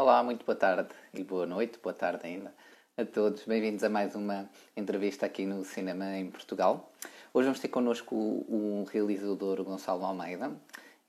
Olá, 0.00 0.22
muito 0.22 0.46
boa 0.46 0.54
tarde 0.54 0.90
e 1.12 1.24
boa 1.24 1.44
noite, 1.44 1.76
boa 1.82 1.92
tarde 1.92 2.24
ainda 2.24 2.54
a 2.96 3.04
todos. 3.04 3.42
Bem-vindos 3.42 3.82
a 3.82 3.88
mais 3.88 4.14
uma 4.14 4.48
entrevista 4.76 5.26
aqui 5.26 5.44
no 5.44 5.64
Cinema 5.64 6.16
em 6.16 6.30
Portugal. 6.30 6.92
Hoje 7.34 7.46
vamos 7.46 7.58
ter 7.58 7.66
connosco 7.66 8.14
o, 8.14 8.86
realizador 8.92 9.60
Gonçalo 9.64 10.04
Almeida. 10.04 10.52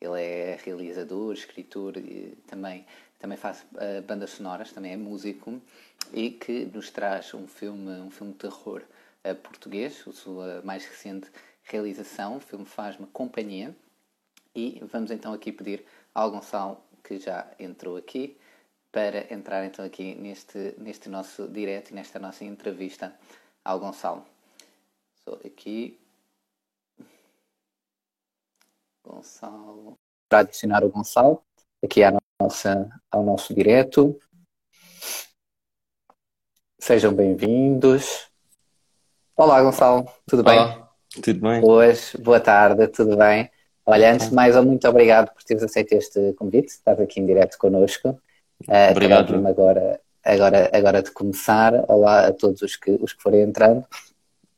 Ele 0.02 0.20
é 0.20 0.60
realizador, 0.66 1.32
escritor 1.34 1.98
e 1.98 2.36
também, 2.48 2.84
também 3.20 3.38
faz 3.38 3.64
uh, 3.74 4.02
bandas 4.08 4.32
sonoras, 4.32 4.72
também 4.72 4.94
é 4.94 4.98
músico 4.98 5.62
e 6.12 6.32
que 6.32 6.66
nos 6.66 6.90
traz 6.90 7.32
um 7.36 7.48
filme, 7.48 7.92
um 8.02 8.10
filme 8.10 8.34
de 8.34 8.40
terror 8.40 8.82
uh, 9.24 9.36
português, 9.36 10.04
a 10.08 10.12
sua 10.12 10.64
mais 10.64 10.84
recente 10.84 11.30
realização. 11.62 12.38
O 12.38 12.40
filme 12.40 12.66
Faz-me 12.66 13.06
Companhia. 13.06 13.76
E 14.56 14.82
vamos 14.92 15.12
então 15.12 15.32
aqui 15.32 15.52
pedir 15.52 15.86
ao 16.12 16.32
Gonçalo, 16.32 16.82
que 17.04 17.20
já 17.20 17.46
entrou 17.60 17.96
aqui, 17.96 18.36
para 18.92 19.32
entrar 19.34 19.66
então 19.66 19.86
aqui 19.86 20.16
neste, 20.16 20.76
neste 20.78 21.10
nosso 21.10 21.48
direto 21.48 21.92
e 21.92 21.94
nesta 21.94 22.20
nossa 22.20 22.44
entrevista 22.44 23.14
ao 23.64 23.80
Gonçalo. 23.80 24.26
Só 25.24 25.34
aqui. 25.46 26.00
Gonçalo. 29.06 29.94
Para 30.28 30.40
adicionar 30.40 30.84
o 30.84 30.90
Gonçalo 30.90 31.44
aqui 31.84 32.04
à 32.04 32.18
nossa, 32.42 32.90
ao 33.12 33.24
nosso 33.24 33.54
direto. 33.54 34.20
Sejam 36.80 37.14
bem-vindos. 37.14 38.30
Olá, 39.36 39.62
Gonçalo, 39.62 40.12
tudo 40.26 40.44
bem? 40.44 40.60
Olá, 40.60 40.92
tudo 41.22 41.40
bem? 41.40 41.62
Boas, 41.62 42.16
boa 42.16 42.40
tarde, 42.40 42.88
tudo 42.88 43.16
bem? 43.16 43.50
Olha, 43.86 44.14
antes 44.14 44.30
de 44.30 44.36
mais, 44.36 44.56
muito 44.64 44.88
obrigado 44.88 45.34
por 45.34 45.44
teres 45.44 45.64
aceito 45.64 45.94
este 45.94 46.34
convite, 46.34 46.70
estás 46.70 47.00
aqui 47.00 47.20
em 47.20 47.26
direto 47.26 47.58
connosco. 47.58 48.20
Uh, 48.68 48.92
Obrigado. 48.92 49.48
Agora, 49.48 50.02
agora, 50.24 50.70
agora 50.74 51.02
de 51.02 51.12
começar, 51.12 51.74
olá 51.88 52.28
a 52.28 52.34
todos 52.34 52.62
os 52.62 52.76
que, 52.76 52.92
os 53.02 53.14
que 53.14 53.22
forem 53.22 53.42
entrando. 53.42 53.86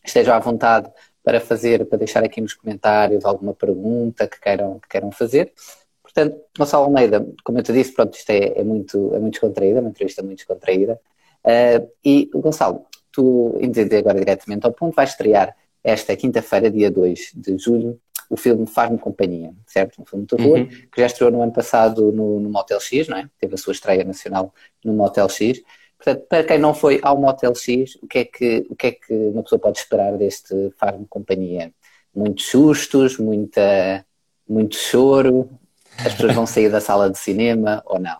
Estejam 0.03 0.33
à 0.33 0.39
vontade 0.39 0.91
para 1.23 1.39
fazer, 1.39 1.85
para 1.85 1.99
deixar 1.99 2.23
aqui 2.23 2.41
nos 2.41 2.53
comentários 2.53 3.25
alguma 3.25 3.53
pergunta 3.53 4.27
que 4.27 4.39
queiram, 4.39 4.79
que 4.79 4.89
queiram 4.89 5.11
fazer. 5.11 5.53
Portanto, 6.01 6.41
Gonçalo 6.57 6.85
Almeida, 6.85 7.25
como 7.43 7.59
eu 7.59 7.63
te 7.63 7.71
disse, 7.71 7.93
pronto, 7.93 8.15
isto 8.15 8.29
é, 8.31 8.59
é 8.59 8.63
muito, 8.63 9.13
é 9.13 9.19
muito 9.19 9.33
descontraída, 9.33 9.79
uma 9.79 9.89
entrevista 9.89 10.21
muito 10.23 10.39
descontraída. 10.39 10.99
Uh, 11.45 11.89
e, 12.03 12.29
Gonçalo, 12.33 12.85
tu, 13.11 13.57
dizer 13.61 13.95
agora 13.97 14.19
diretamente 14.19 14.65
ao 14.65 14.73
ponto, 14.73 14.95
vais 14.95 15.11
estrear 15.11 15.55
esta 15.83 16.15
quinta-feira, 16.15 16.69
dia 16.69 16.91
2 16.91 17.31
de 17.35 17.57
julho, 17.57 17.99
o 18.31 18.37
filme 18.37 18.65
Faz-me 18.65 18.97
Companhia, 18.97 19.53
certo? 19.67 20.01
Um 20.01 20.05
filme 20.05 20.25
de 20.25 20.37
terror, 20.37 20.59
uhum. 20.59 20.65
que 20.65 21.01
já 21.01 21.05
estreou 21.05 21.29
no 21.29 21.41
ano 21.41 21.51
passado 21.51 22.13
no, 22.13 22.39
no 22.39 22.49
Motel 22.49 22.79
X, 22.79 23.09
não 23.09 23.17
é? 23.17 23.29
Teve 23.37 23.55
a 23.55 23.57
sua 23.57 23.73
estreia 23.73 24.05
nacional 24.05 24.53
no 24.85 24.93
Motel 24.93 25.27
X. 25.27 25.61
Portanto, 25.97 26.25
para 26.29 26.43
quem 26.45 26.57
não 26.57 26.73
foi 26.73 27.01
ao 27.03 27.19
Motel 27.19 27.53
X, 27.53 27.95
o 28.01 28.07
que 28.07 28.19
é 28.19 28.25
que, 28.25 28.65
o 28.69 28.75
que, 28.75 28.87
é 28.87 28.91
que 28.93 29.13
uma 29.13 29.43
pessoa 29.43 29.59
pode 29.59 29.79
esperar 29.79 30.17
deste 30.17 30.71
Faz-me 30.77 31.05
Companhia? 31.07 31.73
Muitos 32.15 32.45
sustos, 32.45 33.17
muita, 33.17 34.05
muito 34.47 34.77
choro? 34.77 35.49
As 35.97 36.13
pessoas 36.13 36.33
vão 36.33 36.47
sair 36.47 36.69
da 36.69 36.79
sala 36.79 37.09
de 37.09 37.19
cinema 37.19 37.83
ou 37.85 37.99
não? 37.99 38.17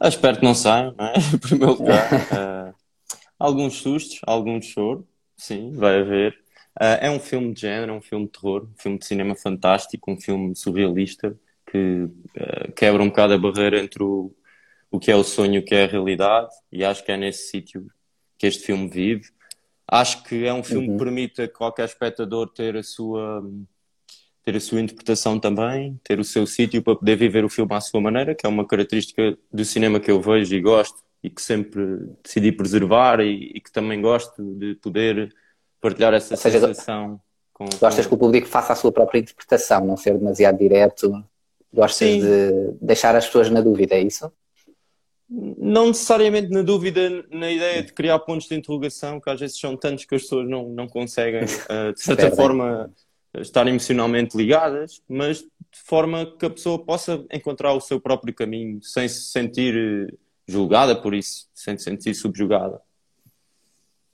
Eu 0.00 0.08
espero 0.08 0.38
que 0.38 0.44
não 0.44 0.54
saiam, 0.54 0.94
não 0.96 1.06
é? 1.06 1.14
Em 1.34 1.38
primeiro 1.38 1.72
lugar. 1.72 2.08
Uh, 2.12 2.74
alguns 3.36 3.78
sustos, 3.78 4.20
algum 4.24 4.62
choro, 4.62 5.04
sim, 5.36 5.72
vai 5.74 6.00
haver. 6.00 6.45
Uh, 6.76 7.00
é 7.00 7.10
um 7.10 7.18
filme 7.18 7.54
de 7.54 7.62
género, 7.62 7.92
é 7.92 7.94
um 7.94 8.02
filme 8.02 8.26
de 8.26 8.32
terror, 8.32 8.64
um 8.64 8.76
filme 8.76 8.98
de 8.98 9.06
cinema 9.06 9.34
fantástico, 9.34 10.10
um 10.10 10.20
filme 10.20 10.54
surrealista 10.54 11.34
que 11.70 12.02
uh, 12.04 12.72
quebra 12.76 13.02
um 13.02 13.08
bocado 13.08 13.32
a 13.32 13.38
barreira 13.38 13.80
entre 13.80 14.02
o, 14.02 14.30
o 14.90 14.98
que 14.98 15.10
é 15.10 15.16
o 15.16 15.24
sonho 15.24 15.54
e 15.54 15.58
o 15.58 15.64
que 15.64 15.74
é 15.74 15.84
a 15.84 15.86
realidade, 15.86 16.54
e 16.70 16.84
acho 16.84 17.02
que 17.02 17.10
é 17.10 17.16
nesse 17.16 17.48
sítio 17.50 17.86
que 18.38 18.46
este 18.46 18.66
filme 18.66 18.88
vive. 18.88 19.30
Acho 19.88 20.22
que 20.24 20.44
é 20.44 20.52
um 20.52 20.62
filme 20.62 20.88
uhum. 20.88 20.96
que 20.98 21.04
permite 21.04 21.42
a 21.42 21.48
qualquer 21.48 21.86
espectador 21.86 22.48
ter 22.52 22.76
a 22.76 22.82
sua 22.82 23.42
ter 24.44 24.54
a 24.54 24.60
sua 24.60 24.80
interpretação 24.80 25.40
também, 25.40 26.00
ter 26.04 26.20
o 26.20 26.24
seu 26.24 26.46
sítio 26.46 26.80
para 26.80 26.94
poder 26.94 27.16
viver 27.16 27.44
o 27.44 27.48
filme 27.48 27.74
à 27.74 27.80
sua 27.80 28.00
maneira, 28.00 28.32
que 28.32 28.46
é 28.46 28.48
uma 28.48 28.64
característica 28.64 29.36
do 29.52 29.64
cinema 29.64 29.98
que 29.98 30.08
eu 30.08 30.20
vejo 30.20 30.54
e 30.54 30.60
gosto 30.60 31.02
e 31.20 31.28
que 31.28 31.42
sempre 31.42 31.82
decidi 32.22 32.52
preservar 32.52 33.18
e, 33.20 33.50
e 33.56 33.60
que 33.60 33.72
também 33.72 34.00
gosto 34.00 34.40
de 34.54 34.76
poder 34.76 35.34
partilhar 35.80 36.14
essa 36.14 36.36
seja, 36.36 36.60
sensação. 36.60 37.20
Com, 37.52 37.64
gostas 37.80 38.06
com... 38.06 38.10
que 38.10 38.14
o 38.14 38.18
público 38.18 38.46
faça 38.46 38.72
a 38.72 38.76
sua 38.76 38.92
própria 38.92 39.20
interpretação, 39.20 39.84
não 39.84 39.96
ser 39.96 40.18
demasiado 40.18 40.58
direto? 40.58 41.24
Gostas 41.72 42.08
Sim. 42.08 42.20
de 42.20 42.72
deixar 42.80 43.14
as 43.16 43.26
pessoas 43.26 43.50
na 43.50 43.60
dúvida, 43.60 43.94
é 43.94 44.00
isso? 44.00 44.30
Não 45.28 45.88
necessariamente 45.88 46.50
na 46.50 46.62
dúvida, 46.62 47.24
na 47.30 47.50
ideia 47.50 47.82
de 47.82 47.92
criar 47.92 48.18
pontos 48.20 48.46
de 48.46 48.54
interrogação, 48.54 49.20
que 49.20 49.28
às 49.28 49.40
vezes 49.40 49.58
são 49.58 49.76
tantos 49.76 50.04
que 50.04 50.14
as 50.14 50.22
pessoas 50.22 50.48
não, 50.48 50.68
não 50.68 50.86
conseguem, 50.86 51.42
uh, 51.44 51.92
de 51.94 52.00
certa 52.00 52.30
forma, 52.30 52.92
estar 53.34 53.66
emocionalmente 53.66 54.36
ligadas, 54.36 55.02
mas 55.08 55.38
de 55.38 55.80
forma 55.84 56.26
que 56.38 56.46
a 56.46 56.50
pessoa 56.50 56.78
possa 56.84 57.24
encontrar 57.32 57.72
o 57.72 57.80
seu 57.80 58.00
próprio 58.00 58.32
caminho, 58.32 58.80
sem 58.82 59.08
se 59.08 59.22
sentir 59.22 60.16
julgada 60.46 60.94
por 60.94 61.14
isso, 61.14 61.48
sem 61.52 61.76
se 61.76 61.84
sentir 61.84 62.14
subjugada. 62.14 62.80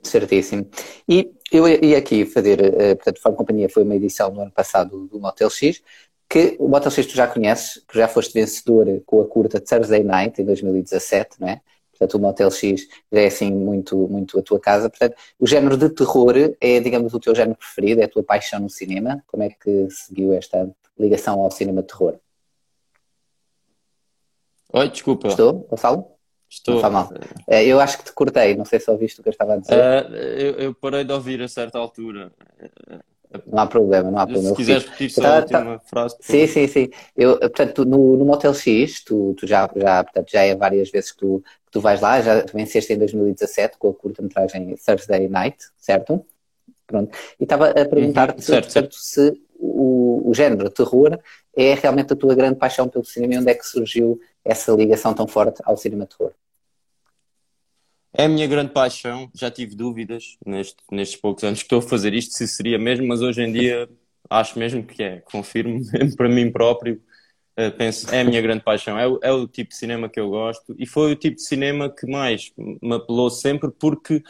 Certíssimo. 0.03 0.69
E 1.09 1.31
eu 1.51 1.67
ia 1.69 1.99
aqui 1.99 2.25
fazer, 2.27 2.61
uh, 2.61 2.97
portanto, 2.97 3.21
Fórum 3.21 3.37
Companhia 3.37 3.69
foi 3.69 3.85
uma 3.85 3.95
edição 3.95 4.31
no 4.31 4.41
ano 4.41 4.51
passado 4.51 5.07
do 5.07 5.21
Motel 5.21 5.49
X, 5.49 5.83
que 6.29 6.57
o 6.59 6.69
Motel 6.69 6.91
X 6.91 7.07
tu 7.07 7.15
já 7.15 7.27
conheces, 7.27 7.83
que 7.87 7.99
já 7.99 8.09
foste 8.09 8.33
vencedor 8.33 9.03
com 9.07 9.21
a 9.21 9.27
curta 9.27 9.61
Thursday 9.61 10.03
Night 10.03 10.41
em 10.41 10.45
2017, 10.45 11.41
não 11.41 11.49
é? 11.49 11.61
Portanto, 11.91 12.15
o 12.15 12.21
Motel 12.21 12.51
X 12.51 12.89
já 13.13 13.21
é 13.21 13.27
assim 13.27 13.53
muito, 13.53 13.97
muito 14.09 14.39
a 14.39 14.43
tua 14.43 14.59
casa. 14.59 14.91
Portanto, 14.91 15.15
o 15.39 15.47
género 15.47 15.77
de 15.77 15.89
terror 15.91 16.35
é, 16.61 16.81
digamos, 16.81 17.15
o 17.15 17.21
teu 17.21 17.35
género 17.35 17.57
preferido, 17.57 18.01
é 18.01 18.05
a 18.05 18.09
tua 18.09 18.25
paixão 18.25 18.61
no 18.61 18.71
cinema. 18.71 19.23
Como 19.27 19.43
é 19.43 19.51
que 19.51 19.89
seguiu 19.91 20.33
esta 20.33 20.69
ligação 20.99 21.41
ao 21.41 21.51
cinema 21.51 21.83
terror? 21.83 22.19
Oi, 24.73 24.89
desculpa. 24.89 25.29
Estou, 25.29 25.67
Gonçalo? 25.71 26.12
Estou. 26.53 26.83
Não 26.83 26.91
mal. 26.91 27.11
É, 27.49 27.65
eu 27.65 27.81
acho 27.81 27.97
que 27.97 28.05
te 28.05 28.13
cortei, 28.13 28.55
não 28.55 28.67
sei 28.67 28.79
se 28.79 28.91
ouviste 28.91 29.19
o 29.19 29.23
que 29.23 29.31
eu 29.31 29.33
estava 29.33 29.55
a 29.55 29.57
dizer. 29.57 29.75
Uh, 29.75 30.15
eu, 30.15 30.53
eu, 30.59 30.75
parei 30.75 31.03
de 31.03 31.11
ouvir 31.11 31.41
a 31.41 31.49
certa 31.49 31.79
altura. 31.79 32.31
Não 33.47 33.63
há 33.63 33.67
problema, 33.67 34.11
não 34.11 34.19
há 34.19 34.27
problema. 34.27 34.51
Se 34.51 34.57
quiseres 34.57 34.85
repetir 34.85 35.11
só 35.11 35.25
a 35.25 35.39
última 35.39 35.79
frase. 35.79 36.17
Sim, 36.21 36.47
sim, 36.47 36.67
sim. 36.67 36.91
Eu, 37.17 37.39
portanto, 37.39 37.87
no, 37.87 38.19
no 38.19 38.27
Motel 38.27 38.53
X, 38.53 39.03
tu, 39.03 39.35
tu 39.39 39.47
já, 39.47 39.69
já, 39.75 40.05
portanto, 40.05 40.31
já 40.31 40.43
é 40.43 40.55
várias 40.55 40.91
vezes 40.91 41.13
que 41.13 41.19
tu, 41.21 41.43
que 41.65 41.73
tu 41.73 41.81
vais 41.81 42.03
lá, 42.03 42.21
já 42.21 42.45
venceste 42.53 42.93
em 42.93 42.99
2017 42.99 43.79
com 43.79 43.89
a 43.89 43.95
curta-metragem 43.95 44.77
Thursday 44.77 45.29
Night, 45.29 45.57
certo? 45.79 46.23
Pronto. 46.87 47.17
E 47.41 47.45
estava 47.45 47.71
a 47.71 47.87
perguntar-te 47.87 48.53
uhum, 48.53 48.63
certo, 48.63 48.95
se 48.95 49.41
o, 49.59 50.29
o 50.29 50.35
género 50.35 50.69
terror 50.69 51.19
é 51.57 51.73
realmente 51.73 52.13
a 52.13 52.17
tua 52.17 52.35
grande 52.35 52.59
paixão 52.59 52.89
pelo 52.89 53.07
cinema 53.07 53.35
e 53.35 53.39
onde 53.39 53.51
é 53.51 53.55
que 53.55 53.67
surgiu 53.67 54.21
essa 54.45 54.71
ligação 54.73 55.15
tão 55.15 55.27
forte 55.27 55.63
ao 55.65 55.79
cinema 55.79 56.07
terror? 56.07 56.35
É 58.15 58.25
a 58.25 58.29
minha 58.29 58.47
grande 58.47 58.73
paixão. 58.73 59.31
Já 59.35 59.51
tive 59.51 59.75
dúvidas 59.75 60.37
neste, 60.45 60.77
nestes 60.91 61.21
poucos 61.21 61.45
anos 61.45 61.61
que 61.61 61.65
estou 61.65 61.79
a 61.79 61.83
fazer 61.83 62.13
isto, 62.13 62.35
se 62.35 62.47
seria 62.47 62.79
mesmo, 62.79 63.07
mas 63.07 63.23
hoje 63.23 63.43
em 63.43 63.53
dia 63.53 63.89
acho 64.29 64.59
mesmo 64.59 64.83
que 64.85 65.03
é. 65.03 65.21
Confirmo 65.21 65.81
para 66.17 66.29
mim 66.29 66.51
próprio. 66.51 67.01
Uh, 67.59 67.71
penso, 67.77 68.13
é 68.15 68.21
a 68.21 68.25
minha 68.25 68.41
grande 68.41 68.63
paixão. 68.63 68.99
É 68.99 69.07
o, 69.07 69.19
é 69.23 69.33
o 69.33 69.47
tipo 69.47 69.71
de 69.71 69.77
cinema 69.77 70.09
que 70.09 70.21
eu 70.21 70.31
gosto 70.31 70.75
e 70.79 70.87
foi 70.87 71.13
o 71.13 71.17
tipo 71.17 71.37
de 71.37 71.43
cinema 71.43 71.91
que 71.91 72.07
mais 72.07 72.53
me 72.57 72.95
apelou 72.95 73.31
sempre 73.31 73.71
porque 73.71 74.23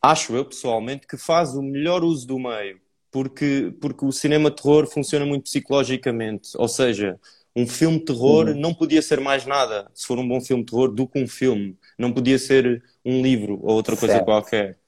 acho 0.00 0.34
eu 0.34 0.44
pessoalmente 0.44 1.06
que 1.06 1.16
faz 1.16 1.54
o 1.54 1.62
melhor 1.62 2.04
uso 2.04 2.26
do 2.26 2.38
meio. 2.38 2.80
Porque, 3.10 3.72
porque 3.80 4.04
o 4.04 4.10
cinema 4.10 4.50
terror 4.50 4.88
funciona 4.88 5.24
muito 5.24 5.44
psicologicamente. 5.44 6.50
Ou 6.56 6.66
seja, 6.66 7.18
um 7.54 7.66
filme 7.66 8.00
terror 8.00 8.48
uhum. 8.48 8.60
não 8.60 8.74
podia 8.74 9.00
ser 9.00 9.20
mais 9.20 9.46
nada, 9.46 9.88
se 9.94 10.06
for 10.06 10.18
um 10.18 10.26
bom 10.26 10.40
filme 10.40 10.64
terror, 10.64 10.88
do 10.92 11.06
que 11.06 11.22
um 11.22 11.28
filme. 11.28 11.78
Não 11.98 12.12
podia 12.12 12.38
ser 12.38 12.82
um 13.04 13.22
livro 13.22 13.58
ou 13.62 13.74
outra 13.74 13.96
coisa 13.96 14.14
certo. 14.14 14.24
qualquer. 14.24 14.78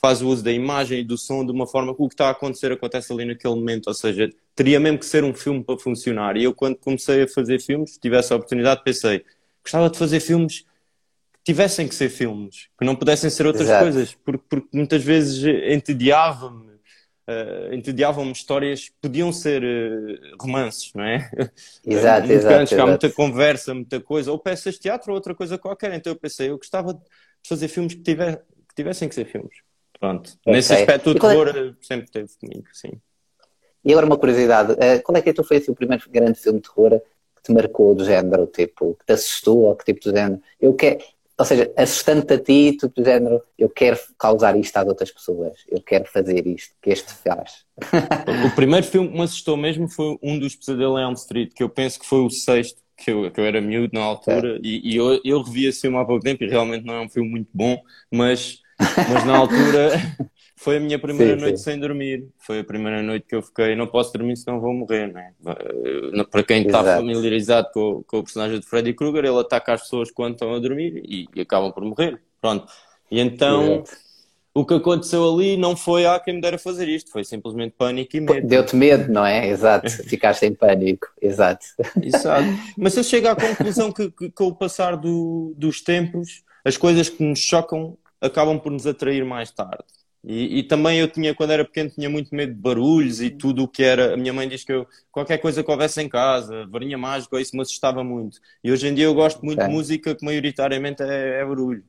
Faz 0.00 0.22
o 0.22 0.28
uso 0.28 0.42
da 0.42 0.52
imagem 0.52 1.00
e 1.00 1.04
do 1.04 1.16
som 1.16 1.44
de 1.44 1.52
uma 1.52 1.66
forma 1.66 1.94
que 1.94 2.02
o 2.02 2.08
que 2.08 2.14
está 2.14 2.28
a 2.28 2.30
acontecer 2.30 2.70
acontece 2.72 3.12
ali 3.12 3.24
naquele 3.24 3.54
momento. 3.54 3.86
Ou 3.88 3.94
seja, 3.94 4.30
teria 4.54 4.78
mesmo 4.78 4.98
que 4.98 5.06
ser 5.06 5.24
um 5.24 5.34
filme 5.34 5.64
para 5.64 5.78
funcionar. 5.78 6.36
E 6.36 6.44
eu, 6.44 6.54
quando 6.54 6.76
comecei 6.76 7.22
a 7.22 7.28
fazer 7.28 7.60
filmes, 7.60 7.98
tive 7.98 8.16
essa 8.16 8.34
oportunidade, 8.34 8.82
pensei, 8.84 9.24
gostava 9.62 9.90
de 9.90 9.98
fazer 9.98 10.20
filmes 10.20 10.60
que 10.60 11.52
tivessem 11.52 11.88
que 11.88 11.94
ser 11.94 12.08
filmes, 12.08 12.68
que 12.78 12.84
não 12.84 12.94
pudessem 12.94 13.30
ser 13.30 13.46
outras 13.46 13.68
Exato. 13.68 13.82
coisas, 13.82 14.14
porque, 14.24 14.44
porque 14.48 14.68
muitas 14.72 15.02
vezes 15.02 15.42
entediava-me 15.72 16.65
uh, 17.28 17.74
entediavam-me 17.74 18.32
histórias 18.32 18.88
que 18.88 18.94
podiam 19.00 19.32
ser 19.32 19.62
uh, 19.62 20.36
romances, 20.40 20.92
não 20.94 21.04
é? 21.04 21.30
Exato, 21.84 22.30
exato. 22.30 22.48
Grandes, 22.48 22.72
exato. 22.72 22.82
Há 22.82 22.86
muita 22.86 23.10
conversa, 23.10 23.74
muita 23.74 24.00
coisa, 24.00 24.30
ou 24.30 24.38
peças 24.38 24.74
de 24.74 24.80
teatro 24.80 25.10
ou 25.10 25.16
outra 25.16 25.34
coisa 25.34 25.58
qualquer. 25.58 25.92
Então 25.94 26.12
eu 26.12 26.18
pensei, 26.18 26.50
eu 26.50 26.56
gostava 26.56 26.94
de 26.94 27.00
fazer 27.46 27.68
filmes 27.68 27.94
que, 27.94 28.02
tiver, 28.02 28.36
que 28.36 28.74
tivessem 28.74 29.08
que 29.08 29.14
ser 29.14 29.26
filmes. 29.26 29.56
Pronto. 29.98 30.30
Okay. 30.40 30.52
Nesse 30.52 30.72
aspecto, 30.72 31.10
o 31.10 31.16
é 31.16 31.20
terror 31.20 31.48
é... 31.48 31.74
sempre 31.80 32.10
teve 32.10 32.28
comigo, 32.38 32.66
sim. 32.72 32.92
E 33.84 33.92
agora 33.92 34.06
uma 34.06 34.18
curiosidade, 34.18 34.72
uh, 34.72 35.02
qual 35.02 35.16
é 35.16 35.22
que 35.22 35.30
então 35.30 35.44
foi 35.44 35.58
assim, 35.58 35.70
o 35.70 35.74
primeiro 35.74 36.02
grande 36.10 36.38
filme 36.38 36.60
de 36.60 36.68
terror 36.68 37.00
que 37.36 37.42
te 37.42 37.52
marcou 37.52 37.94
do 37.94 38.04
género, 38.04 38.46
tipo, 38.46 38.94
que 38.94 39.06
te 39.06 39.12
assustou, 39.12 39.60
ou 39.60 39.76
que 39.76 39.84
tipo 39.84 40.00
do 40.10 40.16
género, 40.16 40.42
eu 40.60 40.74
quero, 40.74 40.98
ou 41.38 41.44
seja, 41.44 41.70
assustando-te 41.76 42.32
a 42.32 42.38
ti, 42.38 42.76
tu 42.80 42.88
do 42.88 43.04
género, 43.04 43.42
eu 43.58 43.68
quero 43.68 43.98
causar 44.18 44.56
isto 44.56 44.76
às 44.76 44.86
outras 44.86 45.10
pessoas, 45.10 45.58
eu 45.68 45.82
quero 45.82 46.06
fazer 46.06 46.46
isto 46.46 46.74
que 46.80 46.90
este 46.90 47.12
faz. 47.12 47.66
o 48.46 48.54
primeiro 48.54 48.86
filme 48.86 49.08
que 49.08 49.14
me 49.14 49.22
assustou 49.22 49.56
mesmo 49.56 49.88
foi 49.88 50.16
um 50.22 50.38
dos 50.38 50.54
Pesadelos 50.54 50.98
em 50.98 51.02
Elm 51.02 51.12
Street, 51.12 51.52
que 51.54 51.62
eu 51.62 51.68
penso 51.68 52.00
que 52.00 52.06
foi 52.06 52.20
o 52.20 52.30
sexto, 52.30 52.80
que 52.96 53.10
eu, 53.10 53.30
que 53.30 53.38
eu 53.38 53.44
era 53.44 53.60
miúdo 53.60 53.90
na 53.92 54.02
altura, 54.02 54.56
é. 54.56 54.60
e, 54.62 54.94
e, 54.94 54.96
eu, 54.96 55.20
eu 55.22 55.42
revi 55.42 55.66
esse 55.66 55.82
filme 55.82 55.98
há 55.98 56.04
pouco 56.04 56.24
tempo, 56.24 56.42
e 56.42 56.48
realmente 56.48 56.86
não 56.86 56.94
é 56.94 57.00
um 57.00 57.08
filme 57.08 57.28
muito 57.28 57.50
bom, 57.52 57.78
mas, 58.10 58.60
mas 58.78 59.24
na 59.26 59.36
altura 59.36 59.90
foi 60.58 60.78
a 60.78 60.80
minha 60.80 60.98
primeira 60.98 61.34
sim, 61.34 61.40
noite 61.40 61.58
sim. 61.58 61.64
sem 61.64 61.78
dormir. 61.78 62.26
Foi 62.38 62.60
a 62.60 62.64
primeira 62.64 63.02
noite 63.02 63.26
que 63.28 63.36
eu 63.36 63.42
fiquei, 63.42 63.76
não 63.76 63.86
posso 63.86 64.12
dormir 64.14 64.36
senão 64.36 64.58
vou 64.58 64.72
morrer, 64.72 65.12
né? 65.12 65.32
Para 66.30 66.42
quem 66.42 66.66
está 66.66 66.82
familiarizado 66.82 67.68
com, 67.72 68.02
com, 68.06 68.18
o 68.18 68.22
personagem 68.22 68.58
de 68.58 68.66
Freddy 68.66 68.94
Krueger, 68.94 69.26
ele 69.26 69.38
ataca 69.38 69.74
as 69.74 69.82
pessoas 69.82 70.10
quando 70.10 70.32
estão 70.32 70.54
a 70.54 70.58
dormir 70.58 71.02
e, 71.04 71.26
e 71.34 71.40
acabam 71.42 71.70
por 71.70 71.84
morrer. 71.84 72.18
Pronto. 72.40 72.66
E 73.10 73.20
então, 73.20 73.74
Exato. 73.74 73.90
o 74.54 74.64
que 74.64 74.74
aconteceu 74.74 75.30
ali 75.30 75.58
não 75.58 75.76
foi, 75.76 76.06
ah, 76.06 76.18
quem 76.18 76.34
me 76.34 76.40
dera 76.40 76.58
fazer 76.58 76.88
isto, 76.88 77.12
foi 77.12 77.22
simplesmente 77.22 77.74
pânico 77.76 78.16
e 78.16 78.20
medo. 78.20 78.48
Deu-te 78.48 78.74
medo, 78.74 79.12
não 79.12 79.26
é? 79.26 79.46
Exato. 79.48 79.90
Ficaste 80.08 80.46
em 80.46 80.54
pânico. 80.54 81.06
Exato. 81.20 81.66
Exato. 82.02 82.48
Mas 82.78 82.96
eu 82.96 83.04
chego 83.04 83.28
à 83.28 83.36
conclusão 83.36 83.92
que, 83.92 84.10
que 84.10 84.30
com 84.30 84.46
o 84.46 84.54
passar 84.54 84.96
do, 84.96 85.52
dos 85.54 85.82
tempos, 85.82 86.42
as 86.64 86.78
coisas 86.78 87.10
que 87.10 87.22
nos 87.22 87.40
chocam 87.40 87.98
acabam 88.22 88.58
por 88.58 88.72
nos 88.72 88.86
atrair 88.86 89.22
mais 89.22 89.50
tarde. 89.50 89.84
E, 90.28 90.58
e, 90.58 90.62
também 90.64 90.98
eu 90.98 91.06
tinha, 91.06 91.32
quando 91.36 91.52
era 91.52 91.64
pequeno, 91.64 91.88
tinha 91.88 92.10
muito 92.10 92.34
medo 92.34 92.52
de 92.52 92.60
barulhos 92.60 93.20
e 93.20 93.30
tudo 93.30 93.62
o 93.62 93.68
que 93.68 93.84
era. 93.84 94.14
A 94.14 94.16
minha 94.16 94.32
mãe 94.32 94.48
diz 94.48 94.64
que 94.64 94.72
eu, 94.72 94.84
qualquer 95.12 95.38
coisa 95.38 95.62
que 95.62 95.70
houvesse 95.70 96.02
em 96.02 96.08
casa, 96.08 96.66
varinha 96.66 96.98
mágica, 96.98 97.40
isso 97.40 97.54
me 97.54 97.62
assustava 97.62 98.02
muito. 98.02 98.40
E 98.62 98.72
hoje 98.72 98.88
em 98.88 98.94
dia 98.94 99.04
eu 99.04 99.14
gosto 99.14 99.40
muito 99.44 99.62
de 99.62 99.68
música 99.70 100.16
que 100.16 100.24
maioritariamente 100.24 101.00
é, 101.00 101.40
é, 101.40 101.44
barulho. 101.44 101.84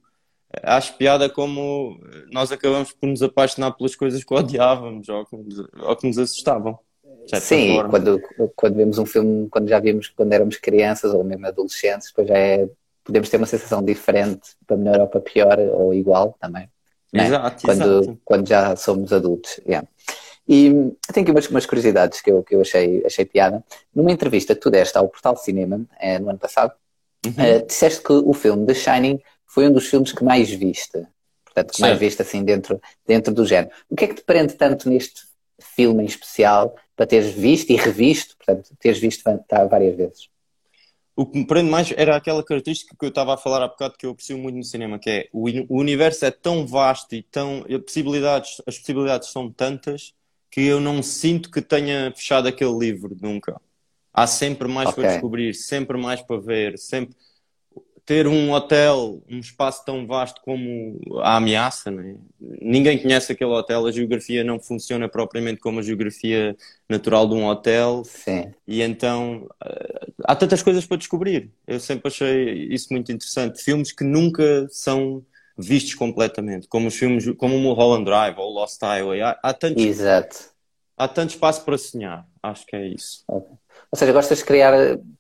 Acho 0.62 0.94
piada 0.98 1.28
como 1.28 2.00
nós 2.31 2.51
acabamos 2.51 2.92
por 2.92 3.10
nos 3.10 3.24
apaixonar 3.24 3.72
pelas 3.72 3.95
coisas 3.95 4.24
que 4.24 4.31
odiávamos 4.31 5.10
ou 5.10 5.25
que 5.25 5.36
nos, 5.36 5.60
ou 5.60 5.95
que 5.95 6.07
nos 6.07 6.19
assustavam. 6.19 6.78
Sim, 7.42 7.80
quando, 7.89 8.22
quando 8.56 8.75
vemos 8.75 9.00
um 9.00 9.06
filme, 9.06 9.50
quando 9.50 9.68
já 9.68 9.80
vimos 9.80 10.10
quando 10.10 10.31
éramos 10.31 10.57
crianças 10.57 11.12
ou 11.12 11.24
mesmo 11.24 11.48
adolescentes, 11.48 12.10
depois 12.10 12.28
já 12.28 12.38
é, 12.38 12.69
podemos 13.04 13.30
ter 13.30 13.38
uma 13.38 13.48
sensação 13.48 13.84
diferente, 13.84 14.51
para 14.68 14.78
melhor 14.78 15.01
ou 15.01 15.07
para 15.07 15.22
pior, 15.22 15.57
ou 15.60 15.92
igual 15.92 16.38
também. 16.39 16.69
Né? 17.13 17.27
Exato, 17.27 17.65
quando, 17.65 18.00
exato. 18.00 18.21
quando 18.24 18.48
já 18.48 18.75
somos 18.75 19.13
adultos. 19.13 19.59
Yeah. 19.65 19.88
E 20.48 20.69
tenho 21.13 21.24
aqui 21.24 21.31
umas, 21.31 21.48
umas 21.50 21.65
curiosidades 21.65 22.21
que 22.21 22.31
eu, 22.31 22.44
que 22.44 22.56
eu 22.56 22.62
achei, 22.62 23.06
achei 23.06 23.25
piada. 23.25 23.63
Numa 23.94 24.12
entrevista 24.12 24.56
que 24.56 24.62
tu 24.62 24.69
deste 24.69 24.98
ao 24.98 25.09
Portal 25.09 25.36
Cinema, 25.36 25.86
eh, 26.00 26.19
no 26.19 26.30
ano 26.30 26.39
passado, 26.39 26.74
uhum. 27.25 27.33
eh, 27.38 27.62
disseste 27.62 28.01
que 28.01 28.13
o 28.13 28.33
filme 28.33 28.65
The 28.65 28.74
Shining 28.74 29.21
foi 29.45 29.68
um 29.68 29.74
dos 29.74 29.88
filmes 29.88 30.13
que 30.13 30.24
mais 30.24 30.50
viste. 30.50 31.06
Portanto, 31.44 31.74
que 31.74 31.81
mais 31.81 32.00
viste 32.00 32.21
assim 32.21 32.44
dentro, 32.44 32.80
dentro 33.06 33.33
do 33.33 33.45
género. 33.45 33.74
O 33.89 33.95
que 33.95 34.06
é 34.06 34.07
que 34.07 34.15
te 34.15 34.24
prende 34.24 34.53
tanto 34.53 34.89
neste 34.89 35.21
filme 35.60 36.03
em 36.03 36.06
especial 36.06 36.75
para 36.95 37.07
teres 37.07 37.33
visto 37.33 37.71
e 37.71 37.75
revisto, 37.75 38.38
portanto, 38.38 38.69
teres 38.80 39.00
visto 39.00 39.24
várias 39.69 39.95
vezes? 39.95 40.30
O 41.18 41.25
que 41.25 41.40
me 41.40 41.48
prende 41.48 41.69
mais 41.69 41.92
era 41.98 42.16
aquela 42.16 42.44
característica 42.44 42.96
que 42.98 43.04
eu 43.04 43.10
estava 43.10 43.34
a 43.34 43.38
falar 43.38 43.64
há 43.64 43.68
bocado 43.68 43.96
que 43.98 44.06
eu 44.06 44.12
aprecio 44.12 44.38
muito 44.38 44.56
no 44.56 44.64
cinema, 44.64 45.00
que 45.00 45.10
é 45.10 45.30
o, 45.34 45.48
o 45.68 45.80
universo 45.80 46.24
é 46.24 46.30
tão 46.30 46.66
vasto 46.66 47.16
e 47.16 47.24
tão 47.24 47.66
possibilidades, 47.84 48.62
as 48.68 48.78
possibilidades 48.78 49.30
são 49.30 49.52
tantas 49.52 50.14
que 50.52 50.62
eu 50.62 50.80
não 50.80 51.02
sinto 51.02 51.50
que 51.50 51.60
tenha 51.60 52.14
fechado 52.16 52.48
aquele 52.48 52.78
livro 52.78 53.18
nunca. 53.19 53.60
Há 54.14 54.28
sempre 54.28 54.68
mais 54.68 54.90
okay. 54.90 55.04
para 55.04 55.14
descobrir, 55.14 55.56
sempre 55.56 55.98
mais 55.98 56.22
para 56.22 56.40
ver, 56.40 56.78
sempre 56.78 57.16
ter 58.07 58.25
um 58.25 58.54
hotel, 58.54 59.21
um 59.30 59.38
espaço 59.38 59.83
tão 59.83 60.07
vasto 60.07 60.42
como 60.42 60.98
a 61.21 61.36
ameaça, 61.36 61.92
né? 61.92 62.15
ninguém 62.39 62.98
conhece 62.98 63.33
aquele 63.33 63.51
hotel, 63.51 63.86
a 63.86 63.92
geografia 63.92 64.45
não 64.45 64.62
funciona 64.62 65.09
propriamente 65.09 65.59
como 65.59 65.81
a 65.81 65.83
geografia 65.83 66.56
natural 66.88 67.27
de 67.27 67.36
um 67.36 67.45
hotel. 67.45 68.04
Sim. 68.06 68.50
E 68.65 68.81
então 68.81 69.45
eh, 69.62 70.07
há 70.24 70.33
tantas 70.38 70.63
coisas 70.63 70.86
para 70.86 70.95
descobrir. 70.95 71.51
Eu 71.68 71.81
sempre 71.81 72.07
achei 72.07 72.69
isso 72.71 72.88
muito 72.92 73.12
interessante. 73.12 73.62
Filmes 73.62 73.92
que 73.92 74.06
nunca 74.06 74.65
são 74.69 75.21
vistos 75.57 75.94
completamente, 75.94 76.65
como 76.69 76.88
os 76.88 76.95
filmes 76.95 77.30
como 77.36 77.57
o 77.57 77.60
Mulholland 77.60 78.06
Drive 78.06 78.38
ou 78.38 78.53
Lost 78.53 78.81
Highway. 78.81 79.21
Há, 79.21 79.38
há 79.44 79.53
tantos, 79.53 79.83
Exato. 79.83 80.45
Há 80.95 81.10
tanto 81.10 81.31
espaço 81.31 81.65
para 81.65 81.77
sonhar. 81.77 82.25
Acho 82.42 82.65
que 82.65 82.75
é 82.77 82.88
isso. 82.88 83.25
Okay. 83.27 83.57
Ou 83.92 83.98
seja, 83.98 84.12
gostas 84.12 84.39
de 84.39 84.45
criar, 84.45 84.74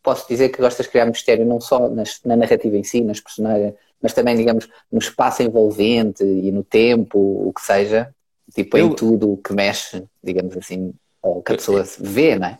posso 0.03 0.27
dizer 0.27 0.49
que 0.49 0.61
gostas 0.61 0.85
de 0.85 0.91
criar 0.91 1.05
mistério 1.05 1.45
não 1.45 1.61
só 1.61 1.87
nas, 1.89 2.19
na 2.25 2.35
narrativa 2.35 2.75
em 2.75 2.83
si, 2.83 3.01
nas 3.01 3.19
personagens, 3.19 3.73
mas 4.01 4.13
também, 4.13 4.35
digamos, 4.35 4.67
no 4.91 4.99
espaço 4.99 5.41
envolvente 5.41 6.23
e 6.23 6.51
no 6.51 6.63
tempo, 6.63 7.17
o 7.17 7.53
que 7.53 7.61
seja, 7.61 8.13
tipo, 8.53 8.77
eu, 8.77 8.87
em 8.87 8.93
tudo 8.93 9.33
o 9.33 9.37
que 9.37 9.53
mexe, 9.53 10.03
digamos 10.23 10.55
assim, 10.57 10.93
ou 11.21 11.41
que 11.41 11.53
a 11.53 11.55
pessoa 11.55 11.83
vê, 11.99 12.37
não 12.37 12.47
é? 12.47 12.59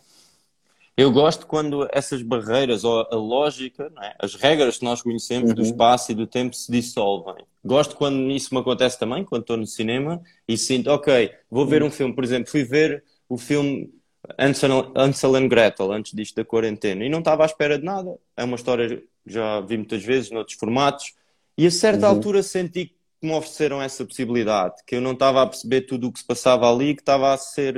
Eu 0.96 1.12
gosto 1.12 1.46
quando 1.46 1.88
essas 1.92 2.22
barreiras 2.22 2.82
ou 2.82 3.06
a 3.08 3.14
lógica, 3.14 3.88
é? 4.02 4.16
as 4.18 4.34
regras 4.34 4.78
que 4.78 4.84
nós 4.84 5.00
conhecemos 5.00 5.50
uhum. 5.50 5.54
do 5.54 5.62
espaço 5.62 6.10
e 6.10 6.14
do 6.14 6.26
tempo 6.26 6.56
se 6.56 6.72
dissolvem. 6.72 7.44
Gosto 7.64 7.94
quando 7.94 8.28
isso 8.32 8.52
me 8.52 8.60
acontece 8.60 8.98
também, 8.98 9.24
quando 9.24 9.42
estou 9.42 9.56
no 9.56 9.66
cinema 9.66 10.20
e 10.48 10.58
sinto, 10.58 10.90
ok, 10.90 11.30
vou 11.48 11.64
ver 11.64 11.82
uhum. 11.82 11.88
um 11.88 11.90
filme, 11.92 12.12
por 12.12 12.24
exemplo, 12.24 12.50
fui 12.50 12.64
ver 12.64 13.04
o 13.28 13.38
filme 13.38 13.92
Ansel, 14.36 14.92
Ansel 14.94 15.36
and 15.36 15.48
Gretel, 15.48 15.92
antes 15.92 16.12
disto 16.12 16.36
da 16.36 16.44
quarentena, 16.44 17.04
e 17.04 17.08
não 17.08 17.20
estava 17.20 17.44
à 17.44 17.46
espera 17.46 17.78
de 17.78 17.84
nada. 17.84 18.18
É 18.36 18.44
uma 18.44 18.56
história 18.56 18.96
que 18.96 19.04
já 19.26 19.60
vi 19.60 19.76
muitas 19.76 20.02
vezes, 20.04 20.30
noutros 20.30 20.58
formatos, 20.58 21.14
e 21.56 21.66
a 21.66 21.70
certa 21.70 22.08
uhum. 22.08 22.16
altura 22.16 22.42
senti 22.42 22.86
que 22.86 22.98
me 23.26 23.32
ofereceram 23.32 23.82
essa 23.82 24.04
possibilidade, 24.04 24.76
que 24.86 24.94
eu 24.94 25.00
não 25.00 25.12
estava 25.12 25.42
a 25.42 25.46
perceber 25.46 25.82
tudo 25.82 26.08
o 26.08 26.12
que 26.12 26.20
se 26.20 26.24
passava 26.24 26.70
ali, 26.70 26.94
que 26.94 27.02
estava 27.02 27.32
a 27.32 27.36
ser, 27.36 27.74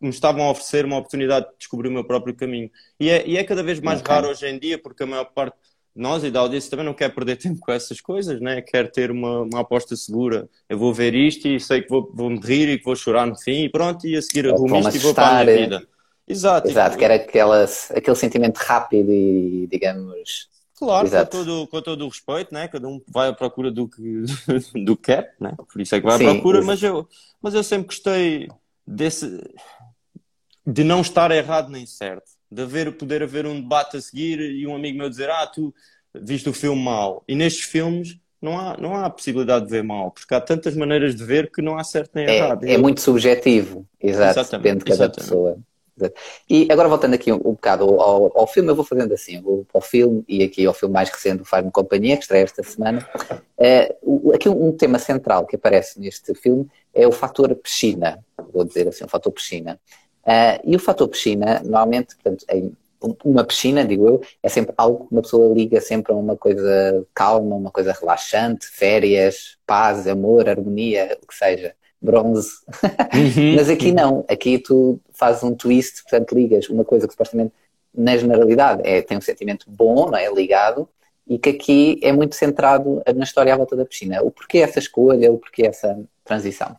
me 0.00 0.10
estavam 0.10 0.44
a 0.44 0.50
oferecer 0.50 0.84
uma 0.84 0.98
oportunidade 0.98 1.46
de 1.46 1.58
descobrir 1.58 1.88
o 1.88 1.92
meu 1.92 2.04
próprio 2.04 2.34
caminho. 2.34 2.70
E 2.98 3.08
é, 3.08 3.26
e 3.26 3.36
é 3.36 3.42
cada 3.42 3.62
vez 3.62 3.80
mais 3.80 4.00
okay. 4.00 4.14
raro 4.14 4.28
hoje 4.28 4.46
em 4.46 4.58
dia, 4.58 4.78
porque 4.78 5.02
a 5.02 5.06
maior 5.06 5.24
parte 5.24 5.56
nós 6.00 6.24
e 6.24 6.30
da 6.30 6.40
audiência 6.40 6.70
também 6.70 6.86
não 6.86 6.94
quer 6.94 7.14
perder 7.14 7.36
tempo 7.36 7.60
com 7.60 7.70
essas 7.70 8.00
coisas, 8.00 8.40
né? 8.40 8.62
quer 8.62 8.90
ter 8.90 9.10
uma, 9.10 9.42
uma 9.42 9.60
aposta 9.60 9.94
segura. 9.94 10.48
Eu 10.68 10.78
vou 10.78 10.94
ver 10.94 11.14
isto 11.14 11.46
e 11.46 11.60
sei 11.60 11.82
que 11.82 11.88
vou, 11.90 12.10
vou 12.14 12.30
me 12.30 12.40
rir 12.40 12.68
e 12.70 12.78
que 12.78 12.84
vou 12.84 12.96
chorar 12.96 13.26
no 13.26 13.36
fim 13.36 13.64
e 13.64 13.68
pronto, 13.68 14.06
e 14.06 14.16
a 14.16 14.22
seguir 14.22 14.48
arrumo 14.48 14.78
isto 14.78 14.96
e 14.96 14.98
vou 14.98 15.14
para 15.14 15.40
a 15.40 15.44
minha 15.44 15.58
vida. 15.58 15.86
Exato. 16.26 16.68
Exato, 16.68 16.96
que 16.96 17.04
era 17.04 17.16
aquela, 17.16 17.64
aquele 17.90 18.16
sentimento 18.16 18.56
rápido 18.56 19.12
e, 19.12 19.68
digamos... 19.70 20.48
Claro, 20.78 21.10
com 21.10 21.24
todo, 21.26 21.66
com 21.66 21.82
todo 21.82 22.06
o 22.06 22.08
respeito, 22.08 22.54
né? 22.54 22.66
cada 22.66 22.88
um 22.88 23.02
vai 23.06 23.28
à 23.28 23.34
procura 23.34 23.70
do 23.70 23.86
que, 23.86 24.24
do 24.82 24.96
que 24.96 25.12
quer, 25.12 25.34
né? 25.38 25.54
por 25.70 25.78
isso 25.78 25.94
é 25.94 26.00
que 26.00 26.06
vai 26.06 26.16
Sim, 26.16 26.26
à 26.26 26.32
procura, 26.32 26.62
mas 26.62 26.82
eu, 26.82 27.06
mas 27.42 27.52
eu 27.52 27.62
sempre 27.62 27.88
gostei 27.88 28.48
desse, 28.86 29.38
de 30.66 30.82
não 30.82 31.02
estar 31.02 31.30
errado 31.32 31.68
nem 31.68 31.84
certo 31.84 32.39
de 32.50 32.62
haver, 32.62 32.92
poder 32.92 33.22
haver 33.22 33.46
um 33.46 33.60
debate 33.60 33.96
a 33.96 34.00
seguir 34.00 34.40
e 34.40 34.66
um 34.66 34.74
amigo 34.74 34.98
meu 34.98 35.08
dizer, 35.08 35.30
ah, 35.30 35.46
tu 35.46 35.74
viste 36.14 36.48
o 36.48 36.52
filme 36.52 36.82
mal. 36.82 37.22
E 37.28 37.34
nestes 37.34 37.64
filmes 37.64 38.18
não 38.40 38.58
há, 38.58 38.76
não 38.76 38.96
há 38.96 39.08
possibilidade 39.10 39.66
de 39.66 39.70
ver 39.70 39.84
mal, 39.84 40.10
porque 40.10 40.34
há 40.34 40.40
tantas 40.40 40.74
maneiras 40.74 41.14
de 41.14 41.24
ver 41.24 41.50
que 41.50 41.60
não 41.60 41.78
há 41.78 41.84
certo 41.84 42.10
nem 42.14 42.26
é, 42.26 42.36
errado. 42.38 42.64
É, 42.64 42.76
muito 42.76 43.00
subjetivo, 43.00 43.86
exato, 44.00 44.40
exatamente, 44.40 44.62
depende 44.62 44.78
de 44.78 44.84
cada 44.84 45.04
exatamente. 45.04 45.20
pessoa. 45.20 45.58
E 46.48 46.66
agora 46.70 46.88
voltando 46.88 47.14
aqui 47.14 47.30
um, 47.30 47.36
um 47.36 47.52
bocado 47.52 47.84
ao, 47.84 48.38
ao, 48.38 48.46
filme, 48.46 48.70
eu 48.70 48.74
vou 48.74 48.84
fazendo 48.84 49.12
assim, 49.12 49.40
vou 49.40 49.66
ao 49.74 49.82
filme 49.82 50.24
e 50.26 50.42
aqui 50.42 50.64
ao 50.64 50.72
filme 50.72 50.94
mais 50.94 51.10
recente, 51.10 51.42
o 51.42 51.44
Faz-me 51.44 51.70
Companhia, 51.70 52.16
que 52.16 52.22
estreia 52.22 52.44
esta 52.44 52.62
semana. 52.62 53.06
É, 53.58 53.94
aqui 54.34 54.48
um, 54.48 54.68
um, 54.68 54.72
tema 54.72 54.98
central 54.98 55.46
que 55.46 55.56
aparece 55.56 56.00
neste 56.00 56.34
filme 56.34 56.66
é 56.94 57.06
o 57.06 57.12
fator 57.12 57.54
piscina, 57.54 58.18
vou 58.52 58.64
dizer 58.64 58.88
assim, 58.88 59.04
o 59.04 59.08
fator 59.08 59.30
piscina. 59.32 59.78
Uh, 60.30 60.60
e 60.62 60.76
o 60.76 60.78
fator 60.78 61.08
piscina, 61.08 61.60
normalmente, 61.64 62.14
portanto, 62.14 62.44
em 62.48 62.72
uma 63.24 63.42
piscina, 63.42 63.84
digo 63.84 64.06
eu, 64.06 64.20
é 64.40 64.48
sempre 64.48 64.72
algo 64.76 65.06
que 65.06 65.12
uma 65.12 65.22
pessoa 65.22 65.52
liga 65.52 65.80
sempre 65.80 66.12
a 66.12 66.16
uma 66.16 66.36
coisa 66.36 67.04
calma, 67.12 67.56
uma 67.56 67.70
coisa 67.70 67.92
relaxante, 67.92 68.66
férias, 68.66 69.56
paz, 69.66 70.06
amor, 70.06 70.48
harmonia, 70.48 71.18
o 71.20 71.26
que 71.26 71.34
seja, 71.34 71.74
bronze. 72.00 72.50
Uhum, 73.12 73.56
Mas 73.56 73.68
aqui 73.68 73.90
não, 73.90 74.24
aqui 74.28 74.58
tu 74.58 75.00
fazes 75.12 75.42
um 75.42 75.54
twist, 75.54 76.02
portanto 76.04 76.32
ligas 76.32 76.68
uma 76.68 76.84
coisa 76.84 77.08
que 77.08 77.12
supostamente 77.12 77.52
na 77.92 78.16
generalidade 78.16 78.82
é, 78.84 79.02
tem 79.02 79.18
um 79.18 79.22
sentimento 79.22 79.66
bom, 79.68 80.10
não 80.10 80.16
é? 80.16 80.32
Ligado, 80.32 80.88
e 81.26 81.38
que 81.38 81.50
aqui 81.50 81.98
é 82.02 82.12
muito 82.12 82.36
centrado 82.36 83.02
na 83.16 83.24
história 83.24 83.52
à 83.52 83.56
volta 83.56 83.74
da 83.74 83.84
piscina. 83.84 84.22
O 84.22 84.30
porquê 84.30 84.58
essa 84.58 84.78
escolha, 84.78 85.32
o 85.32 85.38
porquê 85.38 85.66
essa 85.66 85.98
transição? 86.22 86.76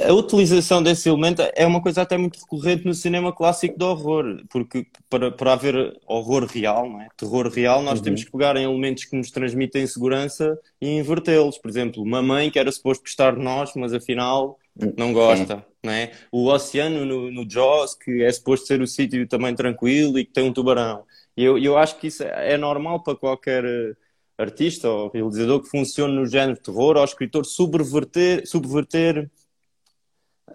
A 0.00 0.12
utilização 0.12 0.82
desse 0.82 1.08
elemento 1.08 1.42
é 1.54 1.64
uma 1.66 1.80
coisa 1.80 2.02
até 2.02 2.16
muito 2.16 2.38
recorrente 2.40 2.84
no 2.84 2.94
cinema 2.94 3.32
clássico 3.32 3.78
de 3.78 3.84
horror, 3.84 4.42
porque 4.50 4.86
para, 5.08 5.30
para 5.30 5.52
haver 5.52 6.00
horror 6.06 6.44
real, 6.46 6.86
é? 7.00 7.08
terror 7.16 7.48
real, 7.48 7.82
nós 7.82 7.98
uhum. 7.98 8.04
temos 8.04 8.24
que 8.24 8.32
pegar 8.32 8.56
em 8.56 8.64
elementos 8.64 9.04
que 9.04 9.16
nos 9.16 9.30
transmitem 9.30 9.86
segurança 9.86 10.58
e 10.80 10.98
invertê-los. 10.98 11.58
Por 11.58 11.70
exemplo, 11.70 12.02
uma 12.02 12.20
mãe 12.20 12.50
que 12.50 12.58
era 12.58 12.72
suposto 12.72 13.04
gostar 13.04 13.36
de 13.36 13.42
nós, 13.42 13.72
mas 13.76 13.92
afinal 13.92 14.58
não 14.96 15.12
gosta. 15.12 15.64
Não 15.82 15.92
é? 15.92 16.12
O 16.30 16.48
oceano 16.48 17.04
no, 17.04 17.30
no 17.30 17.48
Jaws, 17.48 17.94
que 17.94 18.22
é 18.22 18.32
suposto 18.32 18.66
ser 18.66 18.80
o 18.80 18.86
sítio 18.86 19.26
também 19.28 19.54
tranquilo 19.54 20.18
e 20.18 20.24
que 20.24 20.32
tem 20.32 20.44
um 20.44 20.52
tubarão. 20.52 21.04
E 21.36 21.44
eu, 21.44 21.58
eu 21.58 21.78
acho 21.78 21.98
que 21.98 22.08
isso 22.08 22.22
é 22.22 22.56
normal 22.56 23.02
para 23.02 23.16
qualquer 23.16 23.64
eh, 23.64 23.94
artista 24.38 24.88
ou 24.88 25.10
realizador 25.10 25.62
que 25.62 25.68
funcione 25.68 26.14
no 26.14 26.26
género 26.26 26.58
terror 26.60 26.96
ou 26.96 27.04
escritor 27.04 27.44
subverter, 27.44 28.46
subverter 28.46 29.30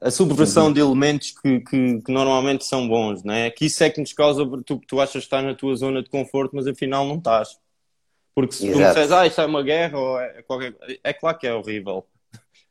a 0.02 0.12
subversão 0.12 0.68
uhum. 0.68 0.74
de 0.74 0.80
elementos 0.80 1.32
que, 1.32 1.60
que, 1.62 2.02
que, 2.02 2.12
normalmente 2.12 2.66
são 2.66 2.88
bons, 2.88 3.24
não 3.24 3.34
é? 3.34 3.50
Que 3.50 3.66
isso 3.66 3.84
é 3.84 3.90
que 3.90 4.00
nos 4.00 4.14
causa, 4.14 4.46
tu, 4.66 4.82
tu 4.88 5.00
achas 5.00 5.14
que 5.14 5.20
estás 5.20 5.44
na 5.44 5.56
tua 5.56 5.76
zona 5.76 6.04
de 6.04 6.10
conforto, 6.10 6.56
mas 6.56 6.68
afinal 6.68 7.06
não 7.06 7.18
estás. 7.18 7.58
Porque 8.36 8.54
se 8.54 8.68
Exato. 8.68 8.78
tu 8.78 8.84
me 8.84 8.88
disseres, 8.88 9.12
ah, 9.12 9.26
isto 9.28 9.42
é 9.42 9.46
uma 9.46 9.64
guerra, 9.64 9.98
ou 9.98 10.20
é, 10.20 10.44
qualquer... 10.44 10.76
é 11.04 11.14
claro 11.14 11.38
que 11.38 11.48
é 11.48 11.54
horrível. 11.54 12.06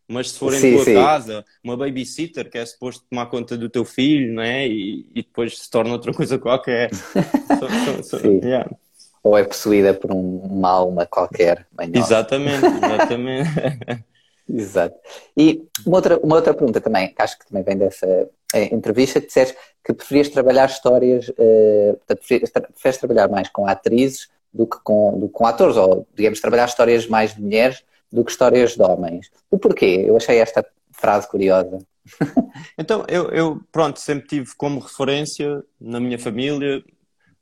Mas 0.09 0.31
se 0.31 0.39
for 0.39 0.55
em 0.55 0.61
sim, 0.61 0.75
tua 0.75 0.85
sim. 0.85 0.95
casa, 0.95 1.45
uma 1.65 1.77
babysitter 1.77 2.49
que 2.49 2.59
é 2.59 2.65
suposto 2.65 3.05
tomar 3.11 3.27
conta 3.27 3.57
do 3.57 3.69
teu 3.69 3.85
filho, 3.85 4.33
não 4.33 4.43
é? 4.43 4.69
E, 4.69 5.05
e 5.11 5.23
depois 5.23 5.59
se 5.59 5.69
torna 5.69 5.93
outra 5.93 6.13
coisa 6.13 6.39
qualquer. 6.39 6.95
so, 6.95 8.03
so, 8.05 8.19
so, 8.21 8.27
yeah. 8.45 8.71
Ou 9.25 9.37
é 9.37 9.43
possuída 9.43 9.93
por 9.93 10.13
um, 10.13 10.37
uma 10.39 10.71
alma 10.71 11.05
qualquer. 11.05 11.67
Exatamente, 11.93 12.63
exatamente. 12.87 14.05
Exato. 14.49 14.97
E 15.37 15.65
uma 15.85 15.97
outra, 15.97 16.19
uma 16.19 16.37
outra 16.37 16.55
pergunta 16.55 16.81
também, 16.81 17.13
que 17.13 17.21
acho 17.21 17.39
que 17.39 17.47
também 17.47 17.63
vem 17.65 17.77
dessa 17.77 18.29
é, 18.55 18.75
entrevista, 18.75 19.21
que 19.21 19.27
disseste 19.27 19.57
que 19.85 19.93
preferias 19.93 20.29
trabalhar 20.29 20.67
histórias, 20.67 21.29
uh, 21.29 21.99
preferias, 22.07 22.51
preferes 22.51 22.99
trabalhar 22.99 23.29
mais 23.29 23.49
com 23.49 23.67
atrizes 23.67 24.29
do 24.53 24.67
que 24.67 24.79
com, 24.83 25.19
do, 25.19 25.29
com 25.29 25.47
atores, 25.47 25.77
ou 25.77 26.07
digamos, 26.15 26.41
trabalhar 26.41 26.67
histórias 26.67 27.07
mais 27.07 27.35
de 27.35 27.43
mulheres 27.43 27.85
do 28.11 28.25
que 28.25 28.31
histórias 28.31 28.75
de 28.75 28.83
homens. 28.83 29.31
O 29.51 29.59
porquê? 29.59 30.05
Eu 30.07 30.17
achei 30.17 30.39
esta 30.39 30.65
frase 30.93 31.29
curiosa. 31.29 31.79
então, 32.79 33.05
eu, 33.09 33.31
eu, 33.31 33.61
pronto, 33.71 33.99
sempre 34.01 34.27
tive 34.29 34.55
como 34.57 34.81
referência 34.81 35.63
na 35.81 36.01
minha 36.01 36.19
família 36.19 36.83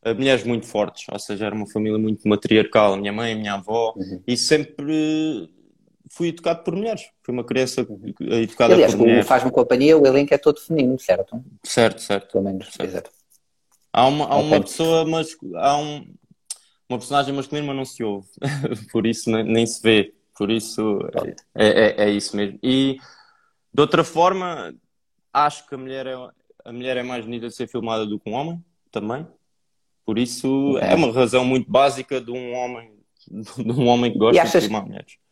eh, 0.04 0.14
mulheres 0.14 0.44
muito 0.44 0.66
fortes, 0.66 1.06
ou 1.10 1.18
seja, 1.18 1.46
era 1.46 1.54
uma 1.54 1.66
família 1.66 1.98
muito 1.98 2.28
matriarcal, 2.28 2.94
a 2.94 2.96
minha 2.96 3.12
mãe, 3.12 3.32
a 3.32 3.36
minha 3.36 3.54
avó, 3.54 3.94
uhum. 3.96 4.22
e 4.26 4.36
sempre 4.36 5.50
fui 6.14 6.28
educado 6.28 6.62
por 6.62 6.74
mulheres. 6.76 7.10
Fui 7.22 7.34
uma 7.34 7.44
criança 7.44 7.80
educada 8.20 8.74
Aliás, 8.74 8.94
por 8.94 9.00
mulheres. 9.00 9.26
Faz-me 9.26 9.50
companhia, 9.50 9.98
o 9.98 10.06
elenco 10.06 10.32
é 10.32 10.38
todo 10.38 10.60
feminino, 10.60 10.98
certo? 10.98 11.44
Certo, 11.64 12.00
certo. 12.00 12.32
Pelo 12.32 12.44
menos, 12.44 12.72
certo. 12.72 13.10
Há 13.92 14.06
uma, 14.06 14.26
há 14.26 14.36
uma 14.36 14.60
pessoa, 14.60 15.04
mas 15.04 15.36
há 15.56 15.76
um, 15.76 16.14
uma 16.88 16.98
personagem 16.98 17.34
masculina, 17.34 17.66
mas 17.66 17.76
não 17.76 17.84
se 17.84 18.04
ouve. 18.04 18.28
por 18.92 19.06
isso 19.06 19.30
nem, 19.30 19.44
nem, 19.44 19.66
se 19.66 19.82
vê. 19.82 20.14
Por 20.36 20.50
isso 20.50 21.00
é, 21.54 21.66
é, 21.66 22.04
é, 22.04 22.10
isso 22.10 22.36
mesmo. 22.36 22.58
E 22.62 22.98
de 23.72 23.80
outra 23.80 24.04
forma, 24.04 24.74
acho 25.32 25.66
que 25.68 25.74
a 25.74 25.78
mulher 25.78 26.06
é, 26.06 26.14
a 26.64 26.72
mulher 26.72 26.96
é 26.96 27.02
mais 27.02 27.24
bonita 27.24 27.48
de 27.48 27.54
ser 27.54 27.68
filmada 27.68 28.06
do 28.06 28.18
que 28.18 28.30
um 28.30 28.34
homem, 28.34 28.64
também. 28.90 29.26
Por 30.06 30.18
isso 30.18 30.78
é, 30.78 30.92
é 30.92 30.94
uma 30.94 31.12
razão 31.12 31.44
muito 31.44 31.70
básica 31.70 32.20
de 32.20 32.30
um 32.30 32.52
homem, 32.54 32.92
de 33.28 33.72
um 33.72 33.86
homem 33.88 34.12
que 34.12 34.18
gosta 34.18 34.42
achas... 34.42 34.62
de 34.62 34.68
filmar 34.68 34.86
mulheres. 34.86 35.23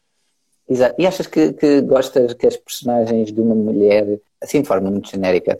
Exato. 0.68 0.94
E 0.98 1.06
achas 1.06 1.26
que, 1.26 1.52
que 1.52 1.80
gostas 1.82 2.34
que 2.34 2.46
as 2.46 2.56
personagens 2.56 3.32
de 3.32 3.40
uma 3.40 3.54
mulher, 3.54 4.20
assim 4.40 4.62
de 4.62 4.68
forma 4.68 4.90
muito 4.90 5.10
genérica, 5.10 5.58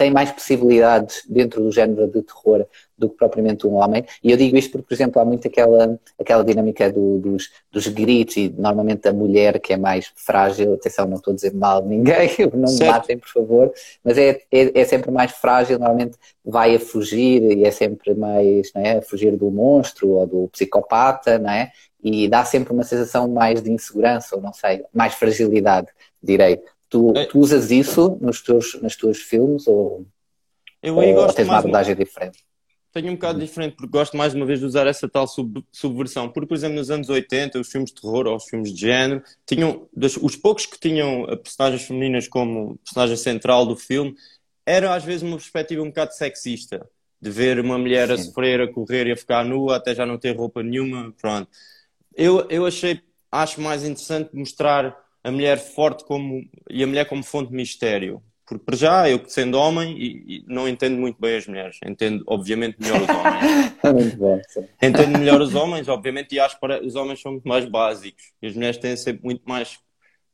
têm 0.00 0.10
mais 0.10 0.32
possibilidades 0.32 1.22
dentro 1.28 1.62
do 1.62 1.70
género 1.70 2.06
de 2.06 2.22
terror 2.22 2.66
do 2.96 3.10
que 3.10 3.16
propriamente 3.16 3.66
um 3.66 3.74
homem. 3.74 4.02
E 4.24 4.30
eu 4.30 4.36
digo 4.38 4.56
isto 4.56 4.72
porque, 4.72 4.86
por 4.86 4.94
exemplo, 4.94 5.20
há 5.20 5.24
muito 5.26 5.46
aquela, 5.46 6.00
aquela 6.18 6.42
dinâmica 6.42 6.90
do, 6.90 7.18
dos, 7.18 7.50
dos 7.70 7.86
gritos 7.86 8.38
e 8.38 8.48
normalmente 8.48 9.06
a 9.06 9.12
mulher 9.12 9.60
que 9.60 9.74
é 9.74 9.76
mais 9.76 10.10
frágil, 10.16 10.72
atenção, 10.72 11.06
não 11.06 11.18
estou 11.18 11.32
a 11.32 11.34
dizer 11.34 11.52
mal 11.52 11.82
de 11.82 11.88
ninguém, 11.88 12.30
não 12.54 12.72
me 12.72 12.86
matem, 12.86 13.18
por 13.18 13.28
favor, 13.28 13.72
mas 14.02 14.16
é, 14.16 14.40
é, 14.50 14.80
é, 14.80 14.84
sempre 14.86 15.10
mais 15.10 15.32
frágil, 15.32 15.78
normalmente 15.78 16.16
vai 16.42 16.76
a 16.76 16.80
fugir 16.80 17.42
e 17.42 17.64
é 17.66 17.70
sempre 17.70 18.14
mais, 18.14 18.72
não 18.74 18.80
é, 18.80 18.98
a 18.98 19.02
fugir 19.02 19.36
do 19.36 19.50
monstro 19.50 20.08
ou 20.08 20.26
do 20.26 20.48
psicopata, 20.48 21.38
não 21.38 21.50
é? 21.50 21.72
E 22.02 22.28
dá 22.28 22.44
sempre 22.44 22.72
uma 22.72 22.82
sensação 22.82 23.28
mais 23.28 23.62
de 23.62 23.70
insegurança, 23.70 24.36
ou 24.36 24.42
não 24.42 24.52
sei, 24.52 24.84
mais 24.92 25.14
fragilidade, 25.14 25.88
direi. 26.22 26.60
Tu, 26.88 27.12
é. 27.16 27.26
tu 27.26 27.38
usas 27.38 27.70
isso 27.70 28.18
nos 28.20 28.42
teus, 28.42 28.80
nos 28.82 28.96
teus 28.96 29.18
filmes 29.18 29.66
ou, 29.66 30.06
eu 30.82 30.98
aí 30.98 31.10
ou 31.10 31.14
gosto 31.14 31.36
tens 31.36 31.46
uma 31.46 31.58
abordagem 31.58 31.94
diferente? 31.94 32.38
Tenho 32.92 33.12
um 33.12 33.14
bocado 33.14 33.38
diferente, 33.38 33.76
porque 33.76 33.90
gosto 33.92 34.16
mais 34.16 34.34
uma 34.34 34.44
vez 34.44 34.58
de 34.58 34.64
usar 34.64 34.86
essa 34.88 35.08
tal 35.08 35.28
sub, 35.28 35.64
subversão. 35.70 36.28
Porque, 36.28 36.48
por 36.48 36.54
exemplo, 36.54 36.76
nos 36.76 36.90
anos 36.90 37.08
80, 37.08 37.60
os 37.60 37.70
filmes 37.70 37.90
de 37.90 38.00
terror 38.00 38.26
ou 38.26 38.34
os 38.34 38.44
filmes 38.44 38.72
de 38.74 38.80
género, 38.80 39.22
tinham, 39.46 39.88
os 40.20 40.34
poucos 40.34 40.66
que 40.66 40.80
tinham 40.80 41.24
personagens 41.40 41.82
femininas 41.82 42.26
como 42.26 42.76
personagem 42.78 43.16
central 43.16 43.64
do 43.64 43.76
filme, 43.76 44.16
era 44.66 44.92
às 44.92 45.04
vezes 45.04 45.22
uma 45.22 45.36
perspectiva 45.36 45.82
um 45.82 45.88
bocado 45.88 46.14
sexista. 46.14 46.84
De 47.22 47.30
ver 47.30 47.60
uma 47.60 47.78
mulher 47.78 48.08
Sim. 48.08 48.14
a 48.14 48.18
sofrer, 48.18 48.60
a 48.62 48.72
correr 48.72 49.06
e 49.06 49.12
a 49.12 49.16
ficar 49.16 49.44
nua, 49.44 49.76
até 49.76 49.94
já 49.94 50.04
não 50.06 50.18
ter 50.18 50.34
roupa 50.34 50.62
nenhuma, 50.62 51.14
pronto 51.20 51.48
eu, 52.14 52.46
eu 52.48 52.66
achei, 52.66 53.00
acho 53.30 53.60
mais 53.60 53.84
interessante 53.84 54.34
mostrar 54.34 54.96
a 55.22 55.30
mulher 55.30 55.58
forte 55.58 56.04
como, 56.04 56.42
e 56.68 56.82
a 56.82 56.86
mulher 56.86 57.06
como 57.06 57.22
fonte 57.22 57.50
de 57.50 57.56
mistério. 57.56 58.22
Porque, 58.46 58.64
para 58.64 58.76
já, 58.76 59.08
eu 59.08 59.22
sendo 59.28 59.56
homem, 59.56 59.96
e, 59.96 60.38
e 60.38 60.44
não 60.48 60.68
entendo 60.68 60.96
muito 60.98 61.20
bem 61.20 61.36
as 61.36 61.46
mulheres. 61.46 61.78
Entendo, 61.86 62.24
obviamente, 62.26 62.78
melhor 62.80 63.00
os 63.02 63.08
homens. 63.08 63.70
É. 64.82 64.86
Entendo 64.88 65.18
melhor 65.18 65.40
os 65.40 65.54
homens, 65.54 65.88
obviamente, 65.88 66.34
e 66.34 66.40
acho 66.40 66.58
que 66.60 66.66
os 66.84 66.94
homens 66.94 67.22
são 67.22 67.32
muito 67.32 67.48
mais 67.48 67.64
básicos. 67.64 68.24
E 68.42 68.48
as 68.48 68.54
mulheres 68.54 68.76
têm 68.76 68.94
sempre 68.94 69.24
muito 69.24 69.42
mais 69.46 69.78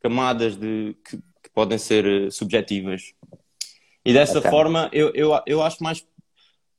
camadas 0.00 0.56
de, 0.56 0.96
que, 1.04 1.16
que 1.16 1.50
podem 1.54 1.78
ser 1.78 2.04
uh, 2.06 2.30
subjetivas. 2.32 3.12
E 4.04 4.12
dessa 4.12 4.40
okay. 4.40 4.50
forma, 4.50 4.90
eu, 4.92 5.12
eu, 5.14 5.30
eu 5.46 5.62
acho 5.62 5.82
mais 5.82 6.04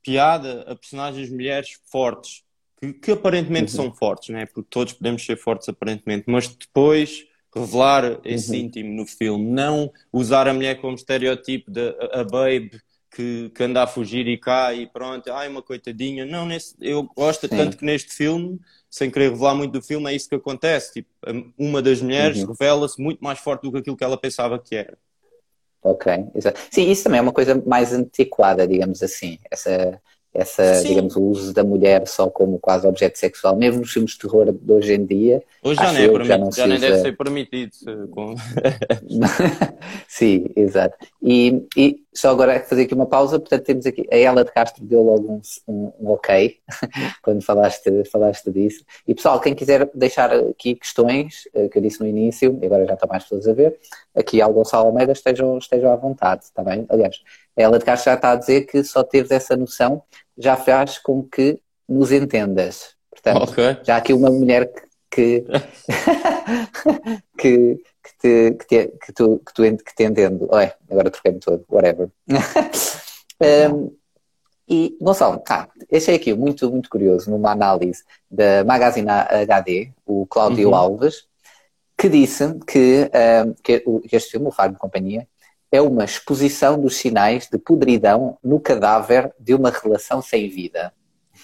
piada 0.02 0.62
a 0.68 0.74
personagens 0.74 1.30
mulheres 1.30 1.78
fortes 1.90 2.42
que, 2.80 2.92
que 2.92 3.10
aparentemente 3.12 3.72
uhum. 3.72 3.84
são 3.84 3.94
fortes, 3.94 4.30
né? 4.30 4.46
porque 4.46 4.68
todos 4.70 4.92
podemos 4.92 5.24
ser 5.24 5.36
fortes 5.36 5.68
aparentemente, 5.68 6.24
mas 6.26 6.48
depois 6.48 7.26
revelar 7.54 8.20
esse 8.24 8.52
uhum. 8.52 8.58
íntimo 8.58 8.94
no 8.94 9.06
filme, 9.06 9.44
não 9.44 9.90
usar 10.12 10.46
a 10.46 10.54
mulher 10.54 10.80
como 10.80 10.94
estereótipo 10.94 11.70
de 11.70 11.88
a, 12.12 12.20
a 12.20 12.24
babe 12.24 12.70
que, 13.10 13.50
que, 13.54 13.62
anda 13.64 13.82
a 13.82 13.86
fugir 13.86 14.28
e 14.28 14.36
cai 14.36 14.82
e 14.82 14.86
pronto, 14.86 15.32
ai 15.32 15.48
uma 15.48 15.62
coitadinha. 15.62 16.24
Não, 16.26 16.46
nesse, 16.46 16.76
eu 16.80 17.02
gosto 17.16 17.48
Sim. 17.48 17.56
tanto 17.56 17.76
que 17.76 17.84
neste 17.84 18.12
filme, 18.12 18.60
sem 18.88 19.10
querer 19.10 19.30
revelar 19.30 19.54
muito 19.54 19.72
do 19.72 19.82
filme, 19.82 20.10
é 20.10 20.14
isso 20.14 20.28
que 20.28 20.34
acontece. 20.34 20.92
Tipo, 20.92 21.08
uma 21.58 21.82
das 21.82 22.00
mulheres 22.00 22.42
uhum. 22.42 22.52
revela-se 22.52 23.00
muito 23.00 23.18
mais 23.20 23.38
forte 23.38 23.62
do 23.62 23.72
que 23.72 23.78
aquilo 23.78 23.96
que 23.96 24.04
ela 24.04 24.16
pensava 24.16 24.58
que 24.58 24.76
era. 24.76 24.96
Ok, 25.82 26.12
exato. 26.34 26.60
Sim, 26.70 26.90
isso 26.90 27.04
também 27.04 27.18
é 27.18 27.22
uma 27.22 27.32
coisa 27.32 27.60
mais 27.66 27.92
antiquada, 27.92 28.66
digamos 28.68 29.02
assim. 29.02 29.38
Essa 29.50 30.00
essa, 30.32 30.74
Sim. 30.74 30.88
digamos, 30.88 31.16
o 31.16 31.22
uso 31.22 31.52
da 31.52 31.64
mulher 31.64 32.06
só 32.06 32.28
como 32.28 32.58
quase 32.58 32.86
objeto 32.86 33.18
sexual, 33.18 33.56
mesmo 33.56 33.80
nos 33.80 33.92
filmes 33.92 34.12
de 34.12 34.18
terror 34.18 34.52
de 34.52 34.72
hoje 34.72 34.94
em 34.94 35.04
dia. 35.04 35.42
Hoje 35.62 35.80
já, 35.80 35.92
é 35.92 36.24
já, 36.24 36.38
não 36.38 36.52
já 36.52 36.66
nem 36.66 36.78
deve 36.78 37.00
ser 37.00 37.16
permitido. 37.16 37.72
Sim, 40.06 40.46
exato. 40.54 40.96
E, 41.22 41.66
e 41.76 42.00
só 42.12 42.30
agora 42.30 42.60
fazer 42.60 42.82
aqui 42.82 42.94
uma 42.94 43.06
pausa, 43.06 43.38
portanto 43.38 43.64
temos 43.64 43.86
aqui, 43.86 44.06
a 44.10 44.16
Ela 44.16 44.44
de 44.44 44.52
Castro 44.52 44.84
deu 44.84 45.02
logo 45.02 45.32
um, 45.32 45.40
um, 45.68 45.92
um 46.00 46.10
ok 46.10 46.58
quando 47.22 47.42
falaste, 47.42 48.04
falaste 48.04 48.50
disso. 48.50 48.84
E 49.06 49.14
pessoal, 49.14 49.40
quem 49.40 49.54
quiser 49.54 49.88
deixar 49.94 50.32
aqui 50.32 50.74
questões, 50.74 51.44
eh, 51.54 51.68
que 51.68 51.78
eu 51.78 51.82
disse 51.82 52.00
no 52.00 52.06
início, 52.06 52.58
e 52.60 52.66
agora 52.66 52.86
já 52.86 52.94
estão 52.94 53.08
mais 53.08 53.22
pessoas 53.24 53.46
a 53.46 53.52
ver, 53.52 53.78
aqui 54.14 54.40
ao 54.40 54.52
Gonçalo 54.52 54.88
Almeida 54.88 55.12
estejam, 55.12 55.58
estejam 55.58 55.92
à 55.92 55.96
vontade, 55.96 56.44
está 56.44 56.64
bem? 56.64 56.86
Aliás, 56.88 57.20
a 57.56 57.62
Ela 57.62 57.78
de 57.78 57.84
Castro 57.84 58.10
já 58.10 58.14
está 58.14 58.32
a 58.32 58.36
dizer 58.36 58.62
que 58.62 58.82
só 58.82 59.02
teres 59.04 59.30
essa 59.30 59.56
noção 59.56 60.02
já 60.36 60.56
faz 60.56 60.98
com 60.98 61.22
que 61.22 61.60
nos 61.88 62.12
entendas. 62.12 62.96
Portanto, 63.10 63.50
okay. 63.50 63.76
já 63.82 63.94
há 63.94 63.98
aqui 63.98 64.12
uma 64.12 64.30
mulher 64.30 64.70
que, 65.10 65.44
que, 65.44 65.44
que, 67.38 67.82
te, 68.18 68.52
que, 68.52 68.66
te, 68.66 68.88
que, 69.04 69.12
tu, 69.12 69.38
que, 69.38 69.52
tu, 69.52 69.84
que 69.84 69.94
te 69.94 70.04
entende. 70.04 70.46
Oi, 70.48 70.72
agora 70.90 71.10
troquei-me 71.10 71.40
todo, 71.40 71.64
whatever. 71.68 72.08
um, 73.72 73.96
e, 74.68 74.96
Gonçalo, 75.00 75.42
ah, 75.48 75.68
achei 75.92 76.14
aqui 76.14 76.34
muito, 76.34 76.70
muito 76.70 76.90
curioso 76.90 77.30
numa 77.30 77.52
análise 77.52 78.04
da 78.30 78.62
Magazine 78.64 79.08
HD, 79.08 79.92
o 80.04 80.26
Cláudio 80.26 80.68
uhum. 80.68 80.74
Alves, 80.74 81.26
que 81.96 82.08
disse 82.08 82.54
que, 82.66 83.10
um, 83.44 83.54
que, 83.62 83.82
este 84.12 84.32
filme, 84.32 84.48
o 84.48 84.52
Fábio 84.52 84.74
de 84.74 84.78
Companhia, 84.78 85.26
é 85.72 85.80
uma 85.80 86.04
exposição 86.04 86.78
dos 86.78 86.96
sinais 86.96 87.48
de 87.48 87.58
podridão 87.58 88.38
no 88.42 88.60
cadáver 88.60 89.32
de 89.38 89.54
uma 89.54 89.70
relação 89.70 90.22
sem 90.22 90.48
vida. 90.48 90.92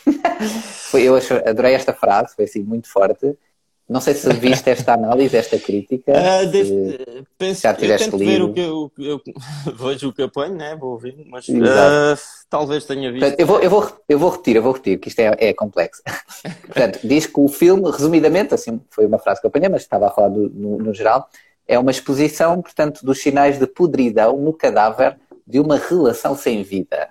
eu 0.95 1.15
adorei 1.47 1.75
esta 1.75 1.93
frase, 1.93 2.35
foi 2.35 2.45
assim 2.45 2.63
muito 2.63 2.91
forte. 2.91 3.37
Não 3.87 4.01
sei 4.01 4.15
se 4.15 4.33
viste 4.33 4.71
esta 4.71 4.95
análise, 4.95 5.37
esta 5.37 5.59
crítica. 5.59 6.13
Uh, 6.13 6.47
deve, 6.47 7.27
penso, 7.37 7.61
já 7.61 7.75
tiveste 7.75 8.11
eu 8.11 8.19
lido. 8.19 8.31
ver 8.31 8.43
o 8.43 8.53
que 8.53 8.61
eu, 8.61 8.93
eu, 8.99 9.21
vejo 9.77 10.09
o 10.09 10.13
que 10.13 10.23
apanho, 10.23 10.55
né? 10.55 10.75
vou 10.75 10.93
ouvir, 10.93 11.15
mas 11.29 11.47
uh, 11.49 12.19
talvez 12.49 12.87
tenha 12.87 13.13
visto. 13.13 13.35
Eu, 13.39 13.47
vou, 13.47 13.61
eu, 13.61 13.69
vou, 13.69 13.93
eu 14.09 14.19
vou 14.19 14.31
repetir, 14.31 14.57
eu 14.57 14.63
vou 14.63 14.73
repetir, 14.73 14.99
que 14.99 15.09
isto 15.09 15.19
é, 15.19 15.37
é 15.39 15.53
complexo. 15.53 16.03
Portanto, 16.67 17.01
diz 17.05 17.27
que 17.27 17.39
o 17.39 17.47
filme, 17.47 17.91
resumidamente, 17.91 18.55
assim, 18.55 18.81
foi 18.91 19.05
uma 19.05 19.19
frase 19.19 19.41
que 19.41 19.47
eu 19.47 19.49
apanhei, 19.49 19.69
mas 19.69 19.83
estava 19.83 20.07
a 20.07 20.11
falar 20.11 20.29
do, 20.29 20.49
no, 20.49 20.79
no 20.79 20.95
geral, 20.95 21.29
é 21.69 21.79
uma 21.79 21.91
exposição, 21.91 22.61
portanto, 22.63 23.05
dos 23.05 23.21
sinais 23.21 23.59
de 23.59 23.67
podridão 23.67 24.37
no 24.37 24.53
cadáver 24.53 25.19
de 25.47 25.61
uma 25.61 25.77
relação 25.77 26.37
sem 26.37 26.63
vida. 26.63 27.09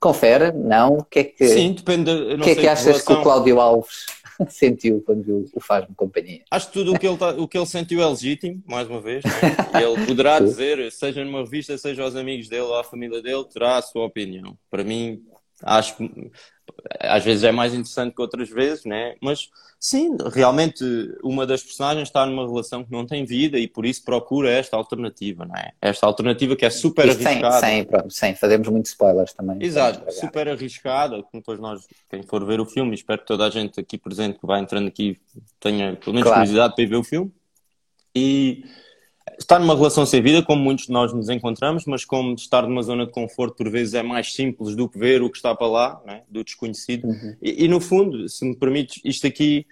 Confere, 0.00 0.52
não? 0.52 0.98
O 0.98 1.04
que 1.04 1.18
é 1.20 1.24
que, 1.24 1.48
Sim, 1.48 1.72
depende. 1.72 2.10
O 2.10 2.40
que 2.40 2.50
é 2.50 2.54
que 2.54 2.68
achas 2.68 2.86
relação... 2.86 3.14
que 3.16 3.20
o 3.20 3.22
Cláudio 3.22 3.60
Alves 3.60 4.06
sentiu 4.48 5.02
quando 5.02 5.22
viu 5.22 5.44
o 5.54 5.60
Faz-me 5.60 5.94
Companhia? 5.94 6.42
Acho 6.50 6.68
que 6.68 6.72
tudo 6.72 6.92
o 6.92 6.98
que 6.98 7.06
ele, 7.06 7.16
tá, 7.16 7.30
o 7.30 7.48
que 7.48 7.58
ele 7.58 7.66
sentiu 7.66 8.02
é 8.02 8.06
legítimo, 8.06 8.62
mais 8.66 8.88
uma 8.88 9.00
vez. 9.00 9.24
Né? 9.24 9.82
Ele 9.82 10.06
poderá 10.06 10.38
dizer, 10.40 10.90
seja 10.92 11.24
numa 11.24 11.40
revista, 11.40 11.76
seja 11.78 12.02
aos 12.02 12.16
amigos 12.16 12.48
dele 12.48 12.62
ou 12.62 12.78
à 12.78 12.84
família 12.84 13.22
dele, 13.22 13.44
terá 13.44 13.76
a 13.76 13.82
sua 13.82 14.04
opinião. 14.04 14.56
Para 14.70 14.84
mim, 14.84 15.22
acho 15.62 15.96
que 15.96 16.30
às 17.00 17.24
vezes 17.24 17.44
é 17.44 17.52
mais 17.52 17.72
interessante 17.72 18.14
que 18.14 18.20
outras 18.20 18.48
vezes, 18.48 18.84
né? 18.84 19.16
Mas 19.20 19.48
sim, 19.78 20.16
realmente 20.32 20.84
uma 21.22 21.46
das 21.46 21.62
personagens 21.62 22.08
está 22.08 22.24
numa 22.26 22.46
relação 22.46 22.84
que 22.84 22.92
não 22.92 23.06
tem 23.06 23.24
vida 23.24 23.58
e 23.58 23.66
por 23.66 23.86
isso 23.86 24.04
procura 24.04 24.50
esta 24.50 24.76
alternativa, 24.76 25.44
não 25.44 25.56
é? 25.56 25.72
Esta 25.80 26.06
alternativa 26.06 26.56
que 26.56 26.64
é 26.64 26.70
super 26.70 27.06
Isto 27.08 27.26
arriscada. 27.26 27.60
Sem, 27.60 27.86
sem, 27.86 28.10
sem 28.10 28.34
fazemos 28.34 28.68
muitos 28.68 28.90
spoilers 28.90 29.32
também. 29.32 29.62
Exato, 29.62 30.10
super 30.12 30.48
arriscada. 30.48 31.24
Depois 31.32 31.58
nós, 31.58 31.86
quem 32.10 32.22
for 32.22 32.44
ver 32.44 32.60
o 32.60 32.66
filme, 32.66 32.94
espero 32.94 33.20
que 33.20 33.26
toda 33.26 33.46
a 33.46 33.50
gente 33.50 33.80
aqui 33.80 33.98
presente 33.98 34.38
que 34.38 34.46
vai 34.46 34.60
entrando 34.60 34.88
aqui 34.88 35.18
tenha 35.60 35.96
pelo 35.96 36.14
menos 36.14 36.28
claro. 36.28 36.40
curiosidade 36.40 36.74
para 36.74 36.84
ir 36.84 36.86
ver 36.86 36.96
o 36.96 37.04
filme. 37.04 37.32
E 38.14 38.64
estar 39.38 39.58
numa 39.58 39.74
relação 39.74 40.04
sem 40.06 40.22
vida, 40.22 40.42
como 40.42 40.62
muitos 40.62 40.86
de 40.86 40.92
nós 40.92 41.12
nos 41.12 41.28
encontramos, 41.28 41.84
mas 41.86 42.04
como 42.04 42.34
estar 42.34 42.62
numa 42.62 42.82
zona 42.82 43.06
de 43.06 43.12
conforto 43.12 43.56
por 43.56 43.70
vezes 43.70 43.94
é 43.94 44.02
mais 44.02 44.34
simples 44.34 44.74
do 44.74 44.88
que 44.88 44.98
ver 44.98 45.22
o 45.22 45.30
que 45.30 45.36
está 45.36 45.54
para 45.54 45.66
lá, 45.66 46.02
né? 46.06 46.22
do 46.28 46.44
desconhecido. 46.44 47.06
Uhum. 47.06 47.36
E, 47.40 47.64
e, 47.64 47.68
no 47.68 47.80
fundo, 47.80 48.28
se 48.28 48.44
me 48.44 48.56
permites, 48.56 49.00
isto 49.04 49.26
aqui 49.26 49.66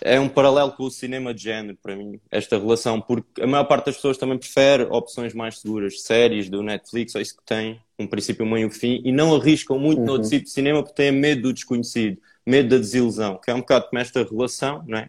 é 0.00 0.18
um 0.18 0.28
paralelo 0.28 0.72
com 0.72 0.84
o 0.84 0.90
cinema 0.90 1.32
de 1.32 1.42
género 1.42 1.78
para 1.82 1.94
mim, 1.94 2.20
esta 2.30 2.58
relação, 2.58 3.00
porque 3.00 3.42
a 3.42 3.46
maior 3.46 3.64
parte 3.64 3.86
das 3.86 3.96
pessoas 3.96 4.18
também 4.18 4.38
prefere 4.38 4.84
opções 4.84 5.34
mais 5.34 5.58
seguras, 5.58 6.02
séries 6.02 6.48
do 6.48 6.62
Netflix, 6.62 7.14
é 7.14 7.22
isso 7.22 7.36
que 7.36 7.44
tem 7.44 7.80
um 7.98 8.06
princípio, 8.06 8.44
um 8.44 8.50
meio 8.50 8.64
e 8.64 8.66
um 8.66 8.70
fim, 8.70 9.00
e 9.04 9.12
não 9.12 9.34
arriscam 9.34 9.78
muito 9.78 10.00
uhum. 10.00 10.06
no 10.06 10.12
outro 10.12 10.28
tipo 10.28 10.44
de 10.44 10.50
cinema 10.50 10.82
porque 10.82 10.96
têm 10.96 11.12
medo 11.12 11.42
do 11.42 11.52
desconhecido, 11.52 12.18
medo 12.44 12.70
da 12.70 12.78
desilusão, 12.78 13.38
que 13.42 13.50
é 13.50 13.54
um 13.54 13.60
bocado 13.60 13.88
como 13.88 14.00
esta 14.00 14.22
relação, 14.24 14.82
não 14.86 14.98
é? 14.98 15.08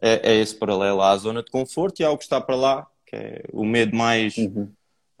É, 0.00 0.32
é 0.32 0.36
esse 0.36 0.54
paralelo 0.54 1.02
à 1.02 1.16
zona 1.16 1.42
de 1.42 1.50
conforto 1.50 2.00
e 2.00 2.04
ao 2.04 2.16
que 2.16 2.24
está 2.24 2.40
para 2.40 2.56
lá, 2.56 2.86
que 3.06 3.16
é 3.16 3.42
o 3.52 3.64
medo 3.64 3.94
mais 3.94 4.36
uhum. 4.36 4.72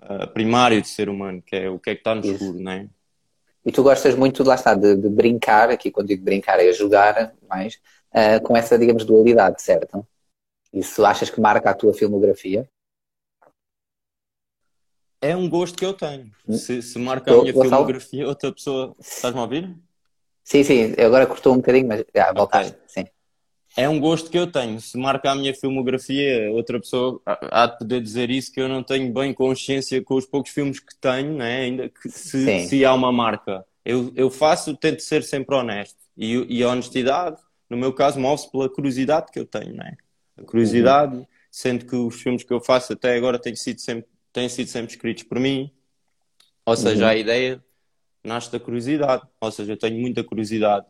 uh, 0.02 0.26
primário 0.32 0.80
de 0.80 0.88
ser 0.88 1.08
humano, 1.08 1.42
que 1.42 1.54
é 1.54 1.68
o 1.68 1.78
que 1.78 1.90
é 1.90 1.94
que 1.94 2.00
está 2.00 2.14
no 2.14 2.22
Isso. 2.22 2.32
escuro, 2.32 2.58
não 2.58 2.72
é? 2.72 2.88
E 3.64 3.70
tu 3.70 3.82
gostas 3.82 4.14
muito, 4.14 4.42
lá 4.42 4.54
está, 4.54 4.74
de, 4.74 4.96
de, 4.96 5.08
brincar, 5.08 5.68
aqui 5.68 5.90
quando 5.90 6.08
digo 6.08 6.24
brincar 6.24 6.58
é 6.58 6.72
jogar 6.72 7.34
mais, 7.46 7.78
uh, 8.14 8.42
com 8.42 8.56
essa, 8.56 8.78
digamos, 8.78 9.04
dualidade, 9.04 9.60
certo? 9.60 10.06
Isso 10.72 11.04
achas 11.04 11.28
que 11.28 11.40
marca 11.40 11.68
a 11.68 11.74
tua 11.74 11.92
filmografia? 11.92 12.66
É 15.20 15.36
um 15.36 15.50
gosto 15.50 15.76
que 15.76 15.84
eu 15.84 15.92
tenho. 15.92 16.30
Hum? 16.48 16.54
Se, 16.54 16.80
se 16.80 16.98
marca 16.98 17.30
a 17.30 17.42
minha 17.42 17.52
filmografia, 17.52 18.26
outra 18.26 18.50
pessoa. 18.50 18.96
Estás-me 18.98 19.38
a 19.38 19.42
ouvir? 19.42 19.76
Sim, 20.42 20.64
sim, 20.64 20.94
agora 20.98 21.26
cortou 21.26 21.52
um 21.52 21.56
bocadinho, 21.56 21.86
mas 21.86 22.02
já, 22.14 22.32
voltaste, 22.32 22.72
okay. 22.72 23.04
sim 23.04 23.10
é 23.76 23.88
um 23.88 24.00
gosto 24.00 24.30
que 24.30 24.38
eu 24.38 24.50
tenho. 24.50 24.80
Se 24.80 24.98
marca 24.98 25.30
a 25.30 25.34
minha 25.34 25.54
filmografia, 25.54 26.50
outra 26.50 26.80
pessoa 26.80 27.20
há 27.24 27.66
de 27.66 27.78
poder 27.78 28.00
dizer 28.00 28.30
isso, 28.30 28.52
que 28.52 28.60
eu 28.60 28.68
não 28.68 28.82
tenho 28.82 29.12
bem 29.12 29.32
consciência 29.32 30.02
com 30.02 30.14
os 30.16 30.26
poucos 30.26 30.50
filmes 30.50 30.80
que 30.80 30.94
tenho, 31.00 31.34
né? 31.34 31.60
ainda 31.60 31.88
que 31.88 32.08
se, 32.08 32.66
se 32.66 32.84
há 32.84 32.92
uma 32.92 33.12
marca. 33.12 33.64
Eu, 33.84 34.12
eu 34.16 34.30
faço, 34.30 34.76
tento 34.76 35.00
ser 35.00 35.22
sempre 35.22 35.54
honesto. 35.54 35.96
E, 36.16 36.58
e 36.58 36.62
a 36.62 36.68
honestidade, 36.68 37.40
no 37.68 37.76
meu 37.76 37.92
caso, 37.92 38.18
move-se 38.18 38.50
pela 38.50 38.68
curiosidade 38.68 39.30
que 39.32 39.38
eu 39.38 39.46
tenho. 39.46 39.74
Né? 39.74 39.96
A 40.36 40.42
curiosidade, 40.42 41.16
uhum. 41.16 41.26
sendo 41.50 41.86
que 41.86 41.96
os 41.96 42.20
filmes 42.20 42.42
que 42.42 42.52
eu 42.52 42.60
faço 42.60 42.92
até 42.92 43.16
agora 43.16 43.38
têm 43.38 43.54
sido 43.54 43.80
sempre, 43.80 44.10
têm 44.32 44.48
sido 44.48 44.68
sempre 44.68 44.92
escritos 44.92 45.22
por 45.22 45.38
mim. 45.38 45.70
Ou 46.66 46.76
seja, 46.76 47.04
uhum. 47.04 47.10
a 47.10 47.16
ideia 47.16 47.64
nasce 48.22 48.50
da 48.50 48.58
curiosidade. 48.58 49.22
Ou 49.40 49.50
seja, 49.50 49.72
eu 49.72 49.76
tenho 49.76 49.98
muita 49.98 50.24
curiosidade 50.24 50.86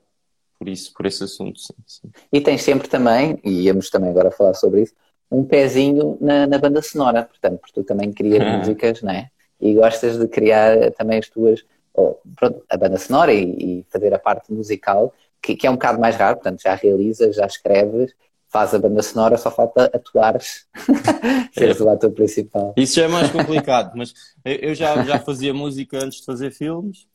por 0.61 0.69
isso, 0.69 0.93
por 0.93 1.07
esse 1.07 1.25
assunto. 1.25 1.59
Sim, 1.59 1.73
sim. 1.87 2.11
E 2.31 2.39
tens 2.39 2.63
sempre 2.63 2.87
também, 2.87 3.41
e 3.43 3.63
íamos 3.63 3.89
também 3.89 4.11
agora 4.11 4.31
falar 4.31 4.53
sobre 4.53 4.83
isso, 4.83 4.93
um 5.31 5.43
pezinho 5.43 6.19
na, 6.21 6.47
na 6.47 6.59
banda 6.59 6.83
sonora, 6.83 7.23
portanto, 7.23 7.59
porque 7.59 7.73
tu 7.73 7.83
também 7.83 8.13
crias 8.13 8.43
ah. 8.43 8.59
músicas, 8.59 9.01
não 9.01 9.11
é? 9.11 9.31
E 9.59 9.75
gostas 9.75 10.19
de 10.19 10.29
criar 10.29 10.91
também 10.93 11.19
as 11.19 11.31
tuas, 11.31 11.65
oh, 11.95 12.17
pronto, 12.37 12.63
a 12.69 12.77
banda 12.77 12.99
sonora 12.99 13.33
e, 13.33 13.81
e 13.81 13.87
fazer 13.89 14.13
a 14.13 14.19
parte 14.19 14.53
musical, 14.53 15.15
que, 15.41 15.57
que, 15.57 15.67
é 15.67 15.71
um 15.71 15.75
bocado 15.75 15.99
mais 15.99 16.15
raro, 16.17 16.37
portanto, 16.37 16.61
já 16.61 16.75
realizas, 16.75 17.37
já 17.37 17.47
escreves, 17.47 18.13
faz 18.47 18.75
a 18.75 18.79
banda 18.79 19.03
sonora, 19.03 19.39
só 19.39 19.51
falta 19.51 19.85
atuares, 19.95 20.67
seres 21.55 21.81
é. 21.81 21.85
o 21.85 21.89
ator 21.89 22.11
principal. 22.11 22.75
Isso 22.77 22.97
já 22.97 23.05
é 23.05 23.09
mais 23.09 23.31
complicado, 23.31 23.93
mas 23.97 24.13
eu 24.45 24.75
já, 24.75 25.03
já 25.05 25.19
fazia 25.19 25.55
música 25.55 26.05
antes 26.05 26.19
de 26.19 26.27
fazer 26.27 26.51
filmes, 26.51 27.07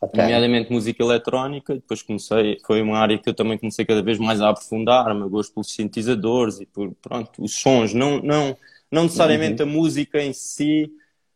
Okay. 0.00 0.20
Nomeadamente 0.20 0.70
música 0.70 1.02
eletrónica, 1.02 1.74
depois 1.74 2.02
comecei, 2.02 2.58
foi 2.66 2.82
uma 2.82 2.98
área 2.98 3.16
que 3.16 3.28
eu 3.28 3.34
também 3.34 3.56
comecei 3.56 3.84
cada 3.84 4.02
vez 4.02 4.18
mais 4.18 4.42
a 4.42 4.50
aprofundar, 4.50 5.10
o 5.10 5.14
meu 5.14 5.30
gosto 5.30 5.54
pelos 5.54 5.72
sintetizadores 5.72 6.60
e 6.60 6.66
por, 6.66 6.92
pronto, 7.00 7.42
os 7.42 7.54
sons, 7.54 7.94
não, 7.94 8.20
não, 8.20 8.56
não 8.90 9.04
necessariamente 9.04 9.62
uhum. 9.62 9.68
a 9.68 9.72
música 9.72 10.22
em 10.22 10.34
si, 10.34 10.90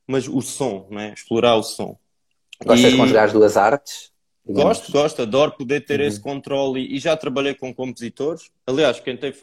mas 0.07 0.29
o 0.29 0.43
som, 0.43 0.87
né? 0.91 1.15
explorar 1.17 1.57
o 1.57 1.63
som. 1.63 1.97
Gostas 2.65 2.89
e... 2.89 2.93
de 2.93 2.97
conjugar 2.99 3.25
as 3.25 3.33
duas 3.33 3.57
artes? 3.57 4.11
Gosto, 4.47 4.91
gosto, 4.91 5.23
adoro 5.23 5.53
poder 5.53 5.85
ter 5.85 6.01
uhum. 6.01 6.07
esse 6.07 6.21
controle 6.21 6.95
e, 6.95 6.99
já 6.99 7.17
trabalhei 7.17 7.55
com 7.55 7.73
compositores. 7.73 8.51
Aliás, 8.67 9.01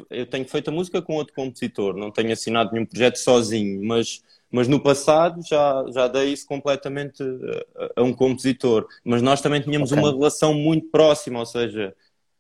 eu 0.10 0.25
tenho 0.25 0.45
feito 0.45 0.69
a 0.69 0.73
música 0.73 1.01
com 1.01 1.15
outro 1.15 1.34
compositor, 1.34 1.95
não 1.95 2.12
tenho 2.12 2.34
assinado 2.34 2.71
nenhum 2.73 2.86
projeto 2.86 3.15
sozinho, 3.17 3.84
mas 3.86 4.21
mas 4.52 4.68
no 4.68 4.80
passado 4.80 5.42
já, 5.46 5.86
já 5.94 6.08
dei 6.08 6.32
isso 6.32 6.46
completamente 6.46 7.22
a, 7.76 8.02
a 8.02 8.04
um 8.04 8.14
compositor. 8.14 8.88
Mas 9.04 9.22
nós 9.22 9.42
também 9.42 9.62
tínhamos 9.62 9.92
okay. 9.92 10.04
uma 10.04 10.12
relação 10.12 10.54
muito 10.54 10.90
próxima, 10.90 11.40
ou 11.40 11.46
seja, 11.46 11.94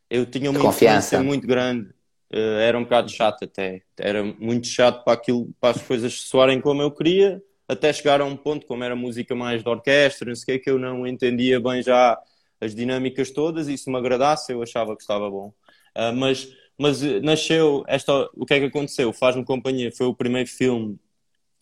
eu 0.09 0.25
tinha 0.25 0.49
uma 0.49 0.59
influência 0.59 1.21
muito 1.21 1.45
grande. 1.45 1.89
Uh, 2.31 2.59
era 2.59 2.77
um 2.77 2.83
bocado 2.83 3.09
chato 3.09 3.43
até. 3.43 3.81
Era 3.97 4.23
muito 4.23 4.67
chato 4.67 5.03
para, 5.03 5.13
aquilo, 5.13 5.49
para 5.59 5.75
as 5.75 5.81
coisas 5.81 6.13
soarem 6.21 6.61
como 6.61 6.81
eu 6.81 6.91
queria, 6.91 7.41
até 7.67 7.91
chegar 7.91 8.21
a 8.21 8.25
um 8.25 8.35
ponto, 8.35 8.65
como 8.65 8.83
era 8.83 8.95
música 8.95 9.35
mais 9.35 9.63
de 9.63 9.69
orquestra, 9.69 10.29
não 10.29 10.35
sei 10.35 10.55
o 10.55 10.57
que, 10.57 10.63
que 10.65 10.69
eu 10.69 10.79
não 10.79 11.05
entendia 11.05 11.59
bem 11.59 11.81
já 11.81 12.17
as 12.59 12.73
dinâmicas 12.73 13.31
todas, 13.31 13.67
e 13.67 13.77
se 13.77 13.89
me 13.89 13.97
agradasse 13.97 14.51
eu 14.51 14.61
achava 14.63 14.95
que 14.95 15.01
estava 15.01 15.29
bom. 15.29 15.53
Uh, 15.95 16.13
mas, 16.15 16.49
mas 16.77 17.03
eh, 17.03 17.19
nasceu, 17.21 17.83
esta, 17.87 18.29
o 18.33 18.45
que 18.45 18.53
é 18.53 18.59
que 18.59 18.65
aconteceu? 18.65 19.11
Faz-me 19.13 19.43
Companhia 19.43 19.91
foi 19.91 20.07
o 20.07 20.13
primeiro 20.13 20.49
filme 20.49 20.97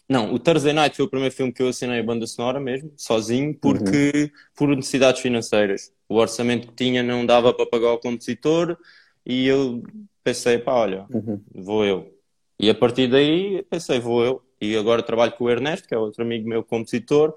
não, 0.08 0.34
o 0.34 0.40
Thursday 0.40 0.72
Night 0.72 0.96
foi 0.96 1.06
o 1.06 1.10
primeiro 1.10 1.34
filme 1.34 1.52
que 1.52 1.64
eu 1.64 1.70
assinei 1.70 2.00
a 2.00 2.04
banda 2.04 2.28
sonora 2.28 2.60
mesmo, 2.60 2.92
sozinho, 2.96 3.56
porque 3.56 4.12
uhum. 4.16 4.30
por 4.56 4.76
necessidades 4.76 5.22
financeiras. 5.22 5.92
O 6.08 6.16
orçamento 6.16 6.68
que 6.68 6.74
tinha 6.74 7.02
não 7.02 7.26
dava 7.26 7.52
para 7.54 7.66
pagar 7.66 7.94
o 7.94 7.98
compositor 7.98 8.78
e 9.26 9.48
eu 9.48 9.82
pensei, 10.24 10.60
pá, 10.60 10.74
olha, 10.74 11.06
uhum. 11.12 11.42
vou 11.54 11.84
eu. 11.84 12.14
E 12.60 12.70
a 12.70 12.76
partir 12.76 13.08
daí 13.08 13.64
pensei, 13.70 14.00
vou 14.00 14.24
eu. 14.24 14.42
E 14.62 14.78
agora 14.78 15.02
trabalho 15.02 15.34
com 15.34 15.46
o 15.46 15.50
Ernesto, 15.50 15.88
que 15.88 15.96
é 15.96 15.98
outro 15.98 16.24
amigo 16.24 16.48
meu 16.48 16.64
compositor, 16.64 17.34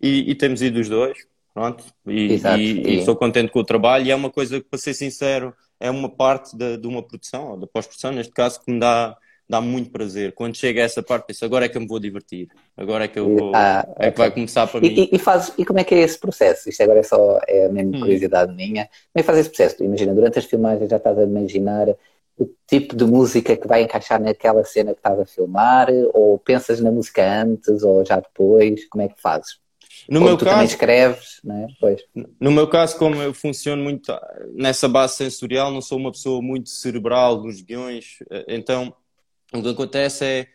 e, 0.00 0.30
e 0.30 0.34
temos 0.34 0.62
ido 0.62 0.78
os 0.78 0.88
dois, 0.88 1.26
pronto. 1.54 1.84
E, 2.06 2.32
Exato, 2.32 2.60
estou 2.60 3.16
contente 3.16 3.50
com 3.50 3.60
o 3.60 3.64
trabalho. 3.64 4.06
E 4.06 4.10
é 4.10 4.14
uma 4.14 4.30
coisa 4.30 4.60
que, 4.60 4.68
para 4.68 4.78
ser 4.78 4.94
sincero, 4.94 5.54
é 5.80 5.90
uma 5.90 6.08
parte 6.08 6.56
de, 6.56 6.76
de 6.76 6.86
uma 6.86 7.02
produção, 7.02 7.52
ou 7.52 7.56
da 7.56 7.66
pós-produção, 7.66 8.12
neste 8.12 8.32
caso, 8.32 8.60
que 8.62 8.70
me 8.70 8.78
dá 8.78 9.16
dá 9.50 9.60
muito 9.60 9.90
prazer. 9.90 10.32
Quando 10.32 10.56
chega 10.56 10.80
a 10.80 10.84
essa 10.84 11.02
parte, 11.02 11.26
penso, 11.26 11.44
agora 11.44 11.64
é 11.64 11.68
que 11.68 11.76
eu 11.76 11.80
me 11.80 11.88
vou 11.88 11.98
divertir, 11.98 12.48
agora 12.76 13.04
é 13.04 13.08
que 13.08 13.18
eu 13.18 13.36
vou, 13.36 13.52
ah, 13.52 13.84
é 13.84 13.90
okay. 13.90 14.10
que 14.12 14.18
vai 14.18 14.30
começar 14.30 14.66
para 14.68 14.86
e, 14.86 14.90
mim. 14.90 15.08
E, 15.10 15.18
faz, 15.18 15.52
e 15.58 15.64
como 15.64 15.80
é 15.80 15.84
que 15.84 15.92
é 15.92 15.98
esse 15.98 16.16
processo? 16.16 16.68
Isto 16.68 16.84
agora 16.84 17.00
é 17.00 17.02
só 17.02 17.40
é 17.48 17.66
a 17.66 17.68
mesma 17.68 17.96
hum. 17.96 18.00
curiosidade 18.00 18.54
minha. 18.54 18.84
Como 18.84 19.16
é 19.16 19.20
que 19.20 19.26
faz 19.26 19.38
esse 19.38 19.48
processo? 19.48 19.82
Imagina, 19.82 20.14
durante 20.14 20.38
as 20.38 20.44
filmagens 20.44 20.88
já 20.88 20.98
estás 20.98 21.18
a 21.18 21.24
imaginar 21.24 21.88
o 22.38 22.48
tipo 22.66 22.94
de 22.94 23.04
música 23.04 23.56
que 23.56 23.66
vai 23.66 23.82
encaixar 23.82 24.22
naquela 24.22 24.64
cena 24.64 24.92
que 24.92 25.00
estás 25.00 25.18
a 25.18 25.26
filmar, 25.26 25.88
ou 26.14 26.38
pensas 26.38 26.80
na 26.80 26.92
música 26.92 27.42
antes 27.42 27.82
ou 27.82 28.04
já 28.06 28.20
depois? 28.20 28.88
Como 28.88 29.02
é 29.02 29.08
que 29.08 29.20
fazes? 29.20 29.58
No 30.08 30.20
meu 30.20 30.36
tu 30.36 30.44
caso, 30.44 30.54
também 30.54 30.66
escreves, 30.66 31.40
não 31.42 31.56
é? 31.56 31.66
Pois. 31.80 32.00
No 32.40 32.50
meu 32.52 32.68
caso, 32.68 32.96
como 32.96 33.20
eu 33.20 33.34
funciono 33.34 33.82
muito 33.82 34.12
nessa 34.54 34.88
base 34.88 35.16
sensorial, 35.16 35.72
não 35.72 35.82
sou 35.82 35.98
uma 35.98 36.12
pessoa 36.12 36.40
muito 36.40 36.70
cerebral 36.70 37.42
nos 37.42 37.60
guiões, 37.60 38.18
eh, 38.30 38.44
então 38.48 38.94
o 39.52 39.62
que 39.62 39.68
acontece 39.68 40.24
é 40.24 40.48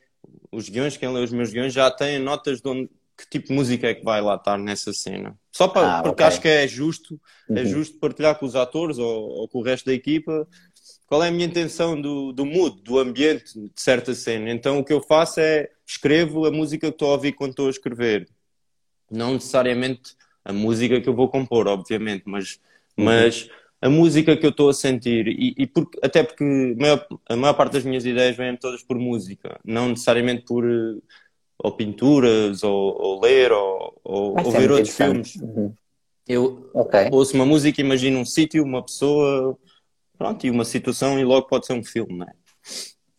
os 0.51 0.69
guiões, 0.69 0.97
quem 0.97 1.11
lê 1.11 1.21
os 1.21 1.31
meus 1.31 1.51
guiões 1.51 1.73
já 1.73 1.91
têm 1.91 2.19
notas 2.19 2.61
de 2.61 2.69
onde, 2.69 2.89
que 3.17 3.29
tipo 3.29 3.47
de 3.47 3.53
música 3.53 3.87
é 3.87 3.93
que 3.93 4.03
vai 4.03 4.21
lá 4.21 4.35
estar 4.35 4.57
nessa 4.57 4.93
cena. 4.93 5.37
Só 5.51 5.67
para, 5.67 5.99
ah, 5.99 6.03
porque 6.03 6.23
okay. 6.23 6.25
acho 6.25 6.41
que 6.41 6.47
é 6.47 6.67
justo, 6.67 7.19
é 7.49 7.53
uhum. 7.53 7.57
é 7.59 7.65
justo 7.65 7.99
partilhar 7.99 8.37
com 8.37 8.45
os 8.45 8.55
atores 8.55 8.97
ou, 8.97 9.29
ou, 9.29 9.47
com 9.47 9.59
o 9.59 9.63
resto 9.63 9.85
da 9.85 9.93
equipa 9.93 10.47
qual 11.07 11.23
é 11.23 11.27
a 11.27 11.31
minha 11.31 11.45
intenção 11.45 11.99
do, 11.99 12.31
do 12.31 12.45
mood, 12.45 12.81
do 12.81 12.97
ambiente 12.97 13.53
de 13.53 13.71
certa 13.75 14.13
cena. 14.13 14.49
Então 14.49 14.79
o 14.79 14.83
que 14.83 14.93
eu 14.93 15.01
faço 15.01 15.39
é 15.39 15.69
escrevo 15.85 16.45
a 16.45 16.51
música 16.51 16.87
que 16.87 16.93
estou 16.93 17.09
a 17.09 17.13
ouvir 17.13 17.33
quando 17.33 17.51
estou 17.51 17.67
a 17.67 17.71
escrever. 17.71 18.27
Não 19.09 19.33
necessariamente 19.33 20.15
a 20.43 20.51
música 20.51 20.99
que 20.99 21.07
eu 21.07 21.15
vou 21.15 21.29
compor, 21.29 21.67
obviamente, 21.67 22.23
mas, 22.25 22.59
uhum. 22.97 23.05
mas 23.05 23.49
a 23.85 23.89
música 23.89 24.35
que 24.35 24.43
eu 24.43 24.49
estou 24.49 24.69
a 24.69 24.73
sentir 24.73 25.27
e, 25.27 25.53
e 25.59 25.71
até 26.01 26.23
porque 26.23 26.43
a 26.43 26.81
maior, 26.81 27.07
a 27.29 27.35
maior, 27.35 27.53
parte 27.53 27.73
das 27.73 27.83
minhas 27.83 28.03
ideias 28.03 28.35
vêm 28.35 28.57
todas 28.57 28.81
por 28.81 28.97
música, 28.97 29.59
não 29.63 29.89
necessariamente 29.89 30.43
por 30.43 30.65
ou 31.59 31.71
pinturas 31.71 32.63
ou, 32.63 32.99
ou 32.99 33.21
ler 33.21 33.51
ou, 33.51 34.01
ou, 34.03 34.35
ou 34.43 34.51
ver 34.51 34.71
outros 34.71 34.95
filmes. 34.95 35.35
Uhum. 35.35 35.71
Eu 36.27 36.67
okay. 36.73 37.09
ouço 37.11 37.35
uma 37.35 37.45
música, 37.45 37.79
imagino 37.79 38.17
um 38.17 38.25
sítio, 38.25 38.63
uma 38.63 38.83
pessoa, 38.83 39.55
pronto, 40.17 40.47
e 40.47 40.49
uma 40.49 40.65
situação, 40.65 41.19
e 41.19 41.23
logo 41.23 41.45
pode 41.45 41.67
ser 41.67 41.73
um 41.73 41.83
filme, 41.83 42.17
não 42.17 42.25
é? 42.25 42.33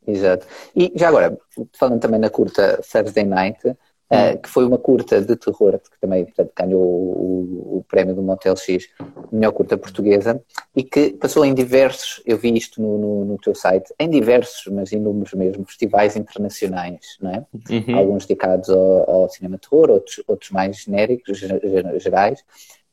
Exato. 0.05 0.49
E 0.75 0.93
já 0.97 1.09
agora, 1.09 1.39
falando 1.79 2.01
também 2.01 2.19
na 2.19 2.29
curta 2.29 2.83
Thursday 2.91 3.25
Night, 3.25 3.61
Uh, 4.09 4.39
que 4.41 4.49
foi 4.49 4.65
uma 4.65 4.79
curta 4.79 5.21
de 5.21 5.35
terror, 5.35 5.81
que 5.81 5.99
também 6.01 6.25
portanto, 6.25 6.53
ganhou 6.57 6.81
o, 6.81 7.79
o, 7.79 7.85
prémio 7.89 8.15
do 8.15 8.23
Motel 8.23 8.55
X, 8.55 8.89
melhor 9.33 9.51
curta 9.51 9.77
portuguesa, 9.77 10.41
e 10.77 10.85
que 10.85 11.11
passou 11.15 11.45
em 11.45 11.53
diversos, 11.53 12.23
eu 12.25 12.39
vi 12.39 12.57
isto 12.57 12.81
no, 12.81 12.99
no, 12.99 13.25
no 13.25 13.39
teu 13.39 13.53
site, 13.53 13.93
em 13.99 14.09
diversos, 14.09 14.73
mas 14.73 14.93
inúmeros 14.93 15.35
mesmo, 15.35 15.65
festivais 15.67 16.15
internacionais, 16.15 17.19
não 17.21 17.31
é? 17.33 17.45
Uhum. 17.69 17.99
Alguns 17.99 18.27
dedicados 18.27 18.71
ao, 18.71 19.11
ao, 19.11 19.29
cinema 19.29 19.59
terror, 19.59 19.91
outros, 19.91 20.23
outros 20.29 20.53
mais 20.53 20.77
genéricos, 20.77 21.41
gerais. 21.99 22.45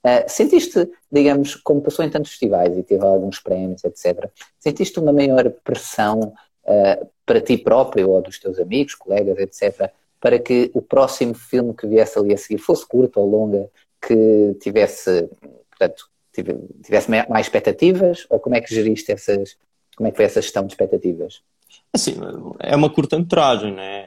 Uh, 0.04 0.28
sentiste, 0.28 0.90
digamos, 1.12 1.56
como 1.56 1.80
passou 1.80 2.04
em 2.04 2.10
tantos 2.10 2.32
festivais 2.32 2.76
e 2.76 2.82
teve 2.82 3.06
alguns 3.06 3.40
prémios, 3.40 3.84
etc., 3.84 4.30
sentiste 4.60 5.00
uma 5.00 5.14
maior 5.14 5.50
pressão 5.64 6.34
uh, 6.64 7.08
para 7.24 7.40
ti 7.40 7.58
próprio 7.58 8.10
ou 8.10 8.22
dos 8.22 8.40
teus 8.40 8.60
amigos, 8.60 8.96
colegas, 8.96 9.38
etc., 9.38 9.92
para 10.24 10.40
que 10.40 10.72
o 10.74 10.82
próximo 10.82 11.34
filme 11.34 11.74
que 11.74 11.86
viesse 11.86 12.18
ali 12.18 12.34
a 12.34 12.38
seguir 12.38 12.58
fosse 12.58 12.88
curto 12.88 13.20
ou 13.20 13.30
longa, 13.30 13.70
que 14.02 14.56
tivesse, 14.62 15.30
portanto, 15.70 16.10
tivesse 16.82 17.12
mais 17.12 17.46
expectativas, 17.46 18.26
ou 18.30 18.40
como 18.40 18.56
é 18.56 18.62
que 18.62 18.74
geriste 18.74 19.12
essas, 19.12 19.58
como 19.98 20.08
é 20.08 20.12
que 20.12 20.16
foi 20.16 20.24
essa 20.24 20.42
gestão 20.42 20.66
de 20.66 20.72
expectativas? 20.72 21.42
Assim, 21.92 22.16
é 22.62 22.74
uma 22.74 22.90
curta-metragem, 22.90 23.74
né? 23.74 24.06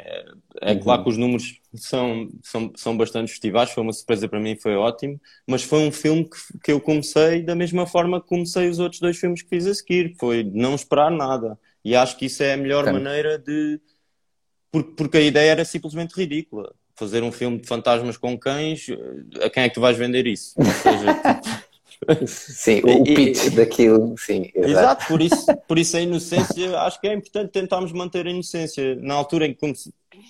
É 0.63 0.73
uhum. 0.73 0.81
claro 0.81 1.03
que 1.03 1.11
os 1.11 1.19
números 1.19 1.61
são, 1.75 2.31
são, 2.43 2.73
são 2.75 2.97
bastante 2.97 3.31
festivais, 3.31 3.71
foi 3.71 3.83
uma 3.83 3.93
surpresa 3.93 4.27
para 4.27 4.41
mim, 4.41 4.57
foi 4.57 4.75
ótimo, 4.75 5.21
mas 5.47 5.65
foi 5.65 5.81
um 5.81 5.93
filme 5.93 6.25
que, 6.25 6.59
que 6.65 6.73
eu 6.73 6.81
comecei 6.81 7.43
da 7.43 7.55
mesma 7.55 7.87
forma 7.87 8.23
que 8.23 8.27
comecei 8.29 8.71
os 8.71 8.79
outros 8.79 9.03
dois 9.03 9.19
filmes 9.19 9.43
que 9.43 9.51
fiz 9.51 9.67
a 9.67 9.75
seguir, 9.75 10.15
foi 10.19 10.43
não 10.43 10.75
esperar 10.75 11.11
nada. 11.11 11.59
E 11.85 11.95
acho 11.95 12.17
que 12.17 12.25
isso 12.25 12.43
é 12.43 12.55
a 12.55 12.57
melhor 12.57 12.91
maneira 12.91 13.39
de, 13.39 13.79
porque, 14.71 14.93
porque 14.97 15.17
a 15.19 15.23
ideia 15.23 15.51
era 15.51 15.65
simplesmente 15.65 16.13
ridícula. 16.15 16.75
Fazer 16.95 17.23
um 17.23 17.33
filme 17.33 17.59
de 17.59 17.67
fantasmas 17.67 18.17
com 18.17 18.39
cães, 18.39 18.87
a 19.43 19.51
quem 19.51 19.65
é 19.65 19.69
que 19.69 19.75
tu 19.75 19.81
vais 19.81 19.97
vender 19.97 20.27
isso? 20.27 20.55
Ou 20.57 20.65
seja, 20.65 22.27
sim, 22.27 22.81
o 22.85 23.05
pitch 23.05 23.51
daquilo, 23.51 24.15
sim. 24.19 24.51
Exato. 24.55 24.71
exato, 24.71 25.07
por, 25.07 25.21
isso, 25.21 25.47
por 25.69 25.79
isso 25.79 25.97
a 25.97 26.01
inocência, 26.01 26.79
acho 26.81 27.01
que 27.01 27.07
é 27.07 27.15
importante 27.15 27.51
tentarmos 27.51 27.93
manter 27.93 28.27
a 28.27 28.31
inocência. 28.31 28.97
Na 28.97 29.15
altura 29.15 29.47
em 29.47 29.55
que 29.55 29.73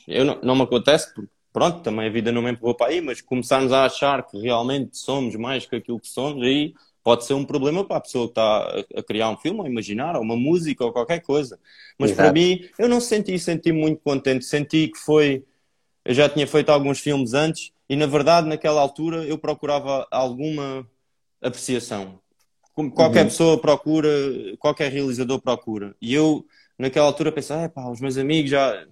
eu 0.08 0.24
não, 0.24 0.40
não 0.42 0.56
me 0.56 0.62
acontece, 0.62 1.12
porque 1.14 1.30
pronto, 1.52 1.80
também 1.80 2.06
a 2.06 2.10
vida 2.10 2.30
não 2.30 2.42
me 2.42 2.50
empurrou 2.50 2.74
para 2.74 2.88
aí, 2.88 3.00
mas 3.00 3.20
começarmos 3.20 3.72
a 3.72 3.84
achar 3.84 4.26
que 4.26 4.38
realmente 4.38 4.98
somos 4.98 5.34
mais 5.36 5.64
que 5.64 5.76
aquilo 5.76 5.98
que 5.98 6.08
somos, 6.08 6.44
aí 6.44 6.74
pode 7.06 7.24
ser 7.24 7.34
um 7.34 7.44
problema 7.44 7.84
para 7.84 7.98
a 7.98 8.00
pessoa 8.00 8.26
que 8.26 8.32
está 8.32 8.82
a 8.96 9.00
criar 9.00 9.30
um 9.30 9.36
filme, 9.36 9.60
ou 9.60 9.64
a 9.64 9.68
imaginar, 9.70 10.16
ou 10.16 10.22
uma 10.22 10.34
música, 10.34 10.84
ou 10.84 10.92
qualquer 10.92 11.20
coisa. 11.20 11.56
Mas 11.96 12.10
Exato. 12.10 12.24
para 12.24 12.32
mim, 12.32 12.68
eu 12.76 12.88
não 12.88 13.00
senti, 13.00 13.38
senti 13.38 13.70
muito 13.70 14.00
contente. 14.02 14.44
Senti 14.44 14.88
que 14.88 14.98
foi. 14.98 15.44
Eu 16.04 16.12
já 16.12 16.28
tinha 16.28 16.48
feito 16.48 16.70
alguns 16.70 16.98
filmes 16.98 17.32
antes 17.32 17.70
e, 17.88 17.94
na 17.94 18.06
verdade, 18.06 18.48
naquela 18.48 18.80
altura 18.80 19.24
eu 19.24 19.38
procurava 19.38 20.04
alguma 20.10 20.84
apreciação. 21.40 22.18
Como 22.74 22.90
qualquer 22.90 23.20
uhum. 23.20 23.26
pessoa 23.26 23.56
procura, 23.56 24.10
qualquer 24.58 24.90
realizador 24.90 25.40
procura. 25.40 25.94
E 26.02 26.12
eu, 26.12 26.44
naquela 26.76 27.06
altura, 27.06 27.30
pensei, 27.30 27.54
ah, 27.54 27.68
pá, 27.68 27.88
os 27.88 28.00
meus 28.00 28.18
amigos 28.18 28.50
já 28.50 28.84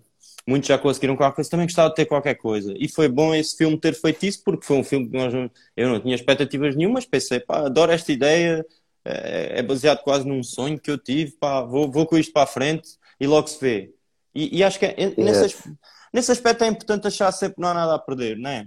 muitos 0.46 0.68
já 0.68 0.78
conseguiram 0.78 1.16
qualquer 1.16 1.36
coisa, 1.36 1.50
também 1.50 1.66
gostava 1.66 1.88
de 1.88 1.94
ter 1.94 2.06
qualquer 2.06 2.34
coisa. 2.34 2.74
E 2.76 2.88
foi 2.88 3.08
bom 3.08 3.34
esse 3.34 3.56
filme 3.56 3.78
ter 3.78 3.94
feito 3.94 4.24
isso, 4.24 4.42
porque 4.44 4.66
foi 4.66 4.76
um 4.76 4.84
filme 4.84 5.08
que 5.08 5.16
nós, 5.16 5.32
eu 5.76 5.88
não 5.88 6.00
tinha 6.00 6.14
expectativas 6.14 6.76
nenhumas, 6.76 7.06
pensei, 7.06 7.40
pá, 7.40 7.66
adoro 7.66 7.92
esta 7.92 8.12
ideia, 8.12 8.64
é, 9.04 9.58
é 9.58 9.62
baseado 9.62 10.02
quase 10.02 10.26
num 10.26 10.42
sonho 10.42 10.78
que 10.78 10.90
eu 10.90 10.98
tive, 10.98 11.32
pá, 11.32 11.62
vou, 11.62 11.90
vou 11.90 12.06
com 12.06 12.18
isto 12.18 12.32
para 12.32 12.42
a 12.42 12.46
frente 12.46 12.96
e 13.18 13.26
logo 13.26 13.48
se 13.48 13.60
vê. 13.60 13.94
E, 14.34 14.58
e 14.58 14.64
acho 14.64 14.78
que 14.78 14.86
é, 14.86 15.14
nesse, 15.16 15.56
nesse 16.12 16.32
aspecto 16.32 16.64
é 16.64 16.66
importante 16.66 17.06
achar 17.06 17.32
sempre 17.32 17.56
que 17.56 17.60
não 17.60 17.68
há 17.68 17.74
nada 17.74 17.94
a 17.94 17.98
perder, 17.98 18.36
não 18.36 18.50
é? 18.50 18.66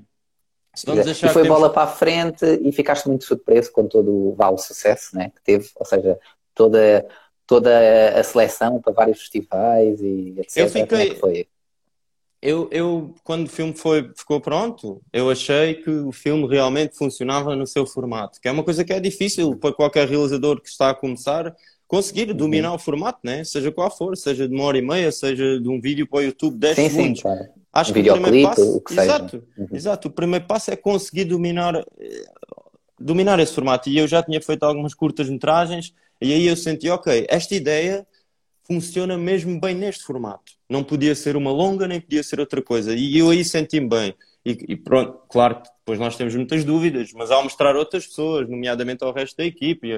Se 0.74 0.86
vamos 0.86 1.08
achar 1.08 1.30
e 1.30 1.34
foi 1.34 1.44
temos... 1.44 1.58
bola 1.58 1.74
para 1.74 1.84
a 1.84 1.88
frente 1.88 2.46
e 2.46 2.72
ficaste 2.72 3.08
muito 3.08 3.26
surpreso 3.26 3.72
com 3.72 3.88
todo 3.88 4.12
o 4.12 4.36
vale 4.36 4.60
sucesso 4.60 5.16
né, 5.16 5.32
que 5.36 5.42
teve, 5.42 5.70
ou 5.76 5.86
seja, 5.86 6.20
toda, 6.54 7.08
toda 7.48 8.20
a 8.20 8.24
seleção 8.24 8.80
para 8.80 8.94
vários 8.94 9.20
festivais 9.20 10.00
e 10.02 10.36
etc. 10.38 10.58
Eu 10.58 10.70
fiquei, 10.70 11.12
é 11.42 11.48
eu, 12.41 12.69
eu, 12.71 13.15
quando 13.23 13.47
o 13.47 13.50
filme 13.50 13.73
foi, 13.73 14.12
ficou 14.15 14.39
pronto, 14.39 15.02
eu 15.12 15.30
achei 15.30 15.76
que 15.76 15.89
o 15.89 16.12
filme 16.12 16.47
realmente 16.47 16.95
funcionava 16.95 17.56
no 17.56 17.65
seu 17.65 17.86
formato, 17.86 18.39
que 18.39 18.47
é 18.47 18.52
uma 18.52 18.63
coisa 18.63 18.84
que 18.84 18.93
é 18.93 19.00
difícil 19.00 19.56
para 19.56 19.73
qualquer 19.73 20.08
realizador 20.08 20.62
que 20.62 20.69
está 20.69 20.89
a 20.89 20.95
começar 20.95 21.56
conseguir 21.88 22.30
uhum. 22.30 22.36
dominar 22.36 22.73
o 22.73 22.80
formato, 22.80 23.19
né? 23.23 23.43
seja 23.43 23.71
qual 23.71 23.89
for, 23.89 24.15
seja 24.17 24.47
de 24.47 24.54
uma 24.54 24.65
hora 24.65 24.78
e 24.78 24.82
meia, 24.82 25.12
seja 25.12 25.60
de 25.60 25.69
um 25.69 25.80
vídeo 25.80 26.06
para 26.06 26.19
o 26.19 26.21
YouTube 26.23 26.58
10 26.58 26.76
sim, 26.76 26.89
segundos. 26.89 27.17
Sim, 27.17 27.23
claro. 27.23 27.45
Acho 27.71 27.91
um 27.91 27.93
que 27.93 28.10
o 28.10 28.13
primeiro 28.13 28.50
passo, 28.50 28.78
o 28.78 28.93
exato, 28.93 29.47
uhum. 29.58 29.67
exato, 29.71 30.08
o 30.08 30.12
primeiro 30.12 30.45
passo 30.45 30.71
é 30.71 30.76
conseguir 30.76 31.26
dominar, 31.26 31.76
eh, 31.76 32.26
dominar 33.00 33.39
esse 33.39 33.54
formato. 33.54 33.89
E 33.89 33.97
eu 33.97 34.08
já 34.08 34.21
tinha 34.21 34.41
feito 34.41 34.63
algumas 34.63 34.93
curtas 34.93 35.30
metragens 35.30 35.93
e 36.19 36.34
aí 36.34 36.47
eu 36.47 36.58
senti, 36.58 36.89
ok, 36.89 37.26
esta 37.30 37.56
ideia 37.56 38.06
funciona 38.63 39.17
mesmo 39.17 39.60
bem 39.60 39.76
neste 39.76 40.04
formato. 40.04 40.57
Não 40.69 40.84
podia 40.84 41.15
ser 41.15 41.36
uma 41.36 41.51
longa, 41.51 41.88
nem 41.88 42.01
podia 42.01 42.21
ser 42.23 42.39
outra 42.39 42.62
coisa. 42.62 42.93
E 42.93 43.17
eu 43.17 43.30
aí 43.30 43.43
senti-me 43.43 43.88
bem. 43.88 44.15
E, 44.45 44.58
e, 44.69 44.75
pronto, 44.75 45.19
claro 45.30 45.62
que 45.62 45.69
depois 45.80 45.99
nós 45.99 46.15
temos 46.15 46.34
muitas 46.36 46.63
dúvidas, 46.63 47.12
mas 47.13 47.32
ao 47.32 47.43
mostrar 47.43 47.75
outras 47.75 48.06
pessoas, 48.06 48.47
nomeadamente 48.47 49.03
ao 49.03 49.13
resto 49.13 49.38
da 49.38 49.45
equipe, 49.45 49.89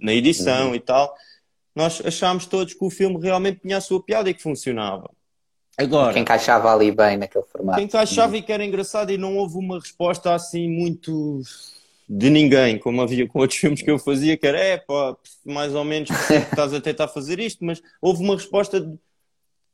na 0.00 0.12
edição 0.12 0.68
uhum. 0.68 0.74
e 0.74 0.80
tal, 0.80 1.14
nós 1.74 2.00
achámos 2.04 2.46
todos 2.46 2.72
que 2.72 2.84
o 2.84 2.90
filme 2.90 3.20
realmente 3.20 3.60
tinha 3.60 3.76
a 3.76 3.80
sua 3.82 4.02
piada 4.02 4.30
e 4.30 4.34
que 4.34 4.42
funcionava. 4.42 5.10
Agora, 5.76 6.14
que 6.14 6.18
encaixava 6.18 6.72
ali 6.72 6.90
bem 6.90 7.18
naquele 7.18 7.44
formato. 7.44 7.78
Que 7.78 7.84
encaixava 7.84 8.32
uhum. 8.32 8.38
e 8.38 8.42
que 8.42 8.52
era 8.52 8.64
engraçado 8.64 9.12
e 9.12 9.18
não 9.18 9.36
houve 9.36 9.58
uma 9.58 9.78
resposta 9.78 10.34
assim 10.34 10.68
muito 10.70 11.42
de 12.08 12.30
ninguém, 12.30 12.78
como 12.78 13.02
havia 13.02 13.26
com 13.26 13.40
outros 13.40 13.58
filmes 13.58 13.82
que 13.82 13.90
eu 13.90 13.98
fazia, 13.98 14.36
que 14.36 14.46
era, 14.46 14.58
é 14.58 14.76
pá, 14.78 15.16
mais 15.44 15.74
ou 15.74 15.84
menos 15.84 16.08
estás 16.30 16.72
a 16.72 16.80
tentar 16.80 17.08
fazer 17.08 17.38
isto, 17.40 17.64
mas 17.64 17.82
houve 18.00 18.22
uma 18.22 18.36
resposta 18.36 18.80
de 18.80 18.96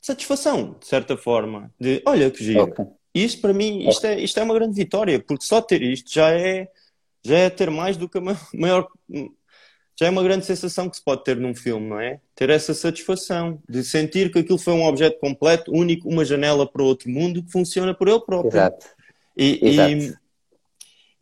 satisfação, 0.02 0.76
de 0.80 0.86
certa 0.86 1.16
forma, 1.16 1.72
de 1.80 2.02
olha 2.04 2.30
que 2.30 2.44
giro. 2.44 2.64
Okay. 2.64 2.84
Isto 3.14 3.40
para 3.40 3.52
mim, 3.52 3.88
isto, 3.88 4.04
é, 4.04 4.20
isto 4.20 4.40
é 4.40 4.42
uma 4.42 4.54
grande 4.54 4.74
vitória, 4.74 5.20
porque 5.20 5.44
só 5.44 5.62
ter 5.62 5.80
isto 5.82 6.12
já 6.12 6.30
é, 6.32 6.68
já 7.22 7.36
é 7.36 7.50
ter 7.50 7.70
mais 7.70 7.96
do 7.96 8.08
que 8.08 8.18
a 8.18 8.20
maior. 8.52 8.88
Já 9.98 10.06
é 10.06 10.10
uma 10.10 10.22
grande 10.22 10.44
sensação 10.46 10.88
que 10.88 10.96
se 10.96 11.04
pode 11.04 11.22
ter 11.22 11.36
num 11.36 11.54
filme, 11.54 11.86
não 11.86 12.00
é? 12.00 12.18
Ter 12.34 12.50
essa 12.50 12.74
satisfação 12.74 13.62
de 13.68 13.84
sentir 13.84 14.32
que 14.32 14.38
aquilo 14.38 14.58
foi 14.58 14.72
um 14.72 14.84
objeto 14.84 15.20
completo, 15.20 15.70
único, 15.70 16.08
uma 16.08 16.24
janela 16.24 16.66
para 16.66 16.82
outro 16.82 17.10
mundo 17.10 17.42
que 17.42 17.52
funciona 17.52 17.94
por 17.94 18.08
ele 18.08 18.20
próprio. 18.20 18.50
Exato. 18.50 18.86
E, 19.36 19.60
Exato. 19.62 20.18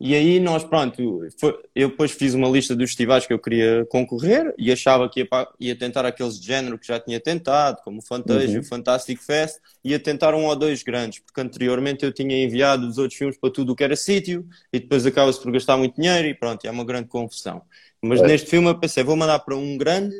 E 0.03 0.15
aí 0.15 0.39
nós, 0.39 0.63
pronto, 0.63 1.27
foi, 1.39 1.55
eu 1.75 1.89
depois 1.89 2.09
fiz 2.11 2.33
uma 2.33 2.49
lista 2.49 2.75
dos 2.75 2.89
festivais 2.89 3.27
que 3.27 3.31
eu 3.31 3.37
queria 3.37 3.85
concorrer 3.85 4.51
e 4.57 4.71
achava 4.71 5.07
que 5.07 5.19
ia, 5.19 5.27
ia 5.59 5.75
tentar 5.77 6.07
aqueles 6.07 6.39
de 6.39 6.47
género 6.47 6.79
que 6.79 6.87
já 6.87 6.99
tinha 6.99 7.19
tentado, 7.19 7.77
como 7.83 7.99
o 7.99 8.01
Fantasia, 8.01 8.55
uhum. 8.55 8.61
o 8.61 8.63
Fantastic 8.63 9.21
Fest, 9.21 9.59
ia 9.83 9.99
tentar 9.99 10.33
um 10.33 10.45
ou 10.45 10.55
dois 10.55 10.81
grandes, 10.81 11.19
porque 11.19 11.39
anteriormente 11.39 12.03
eu 12.03 12.11
tinha 12.11 12.43
enviado 12.43 12.87
os 12.87 12.97
outros 12.97 13.15
filmes 13.15 13.37
para 13.37 13.51
tudo 13.51 13.73
o 13.73 13.75
que 13.75 13.83
era 13.83 13.95
sítio 13.95 14.43
e 14.73 14.79
depois 14.79 15.05
acaba-se 15.05 15.39
por 15.39 15.51
gastar 15.51 15.77
muito 15.77 15.95
dinheiro 15.95 16.27
e 16.27 16.33
pronto, 16.33 16.65
é 16.65 16.71
uma 16.71 16.83
grande 16.83 17.07
confusão. 17.07 17.61
Mas 18.01 18.21
é. 18.21 18.25
neste 18.25 18.49
filme 18.49 18.69
eu 18.69 18.79
pensei, 18.79 19.03
vou 19.03 19.15
mandar 19.15 19.37
para 19.39 19.55
um 19.55 19.77
grande 19.77 20.15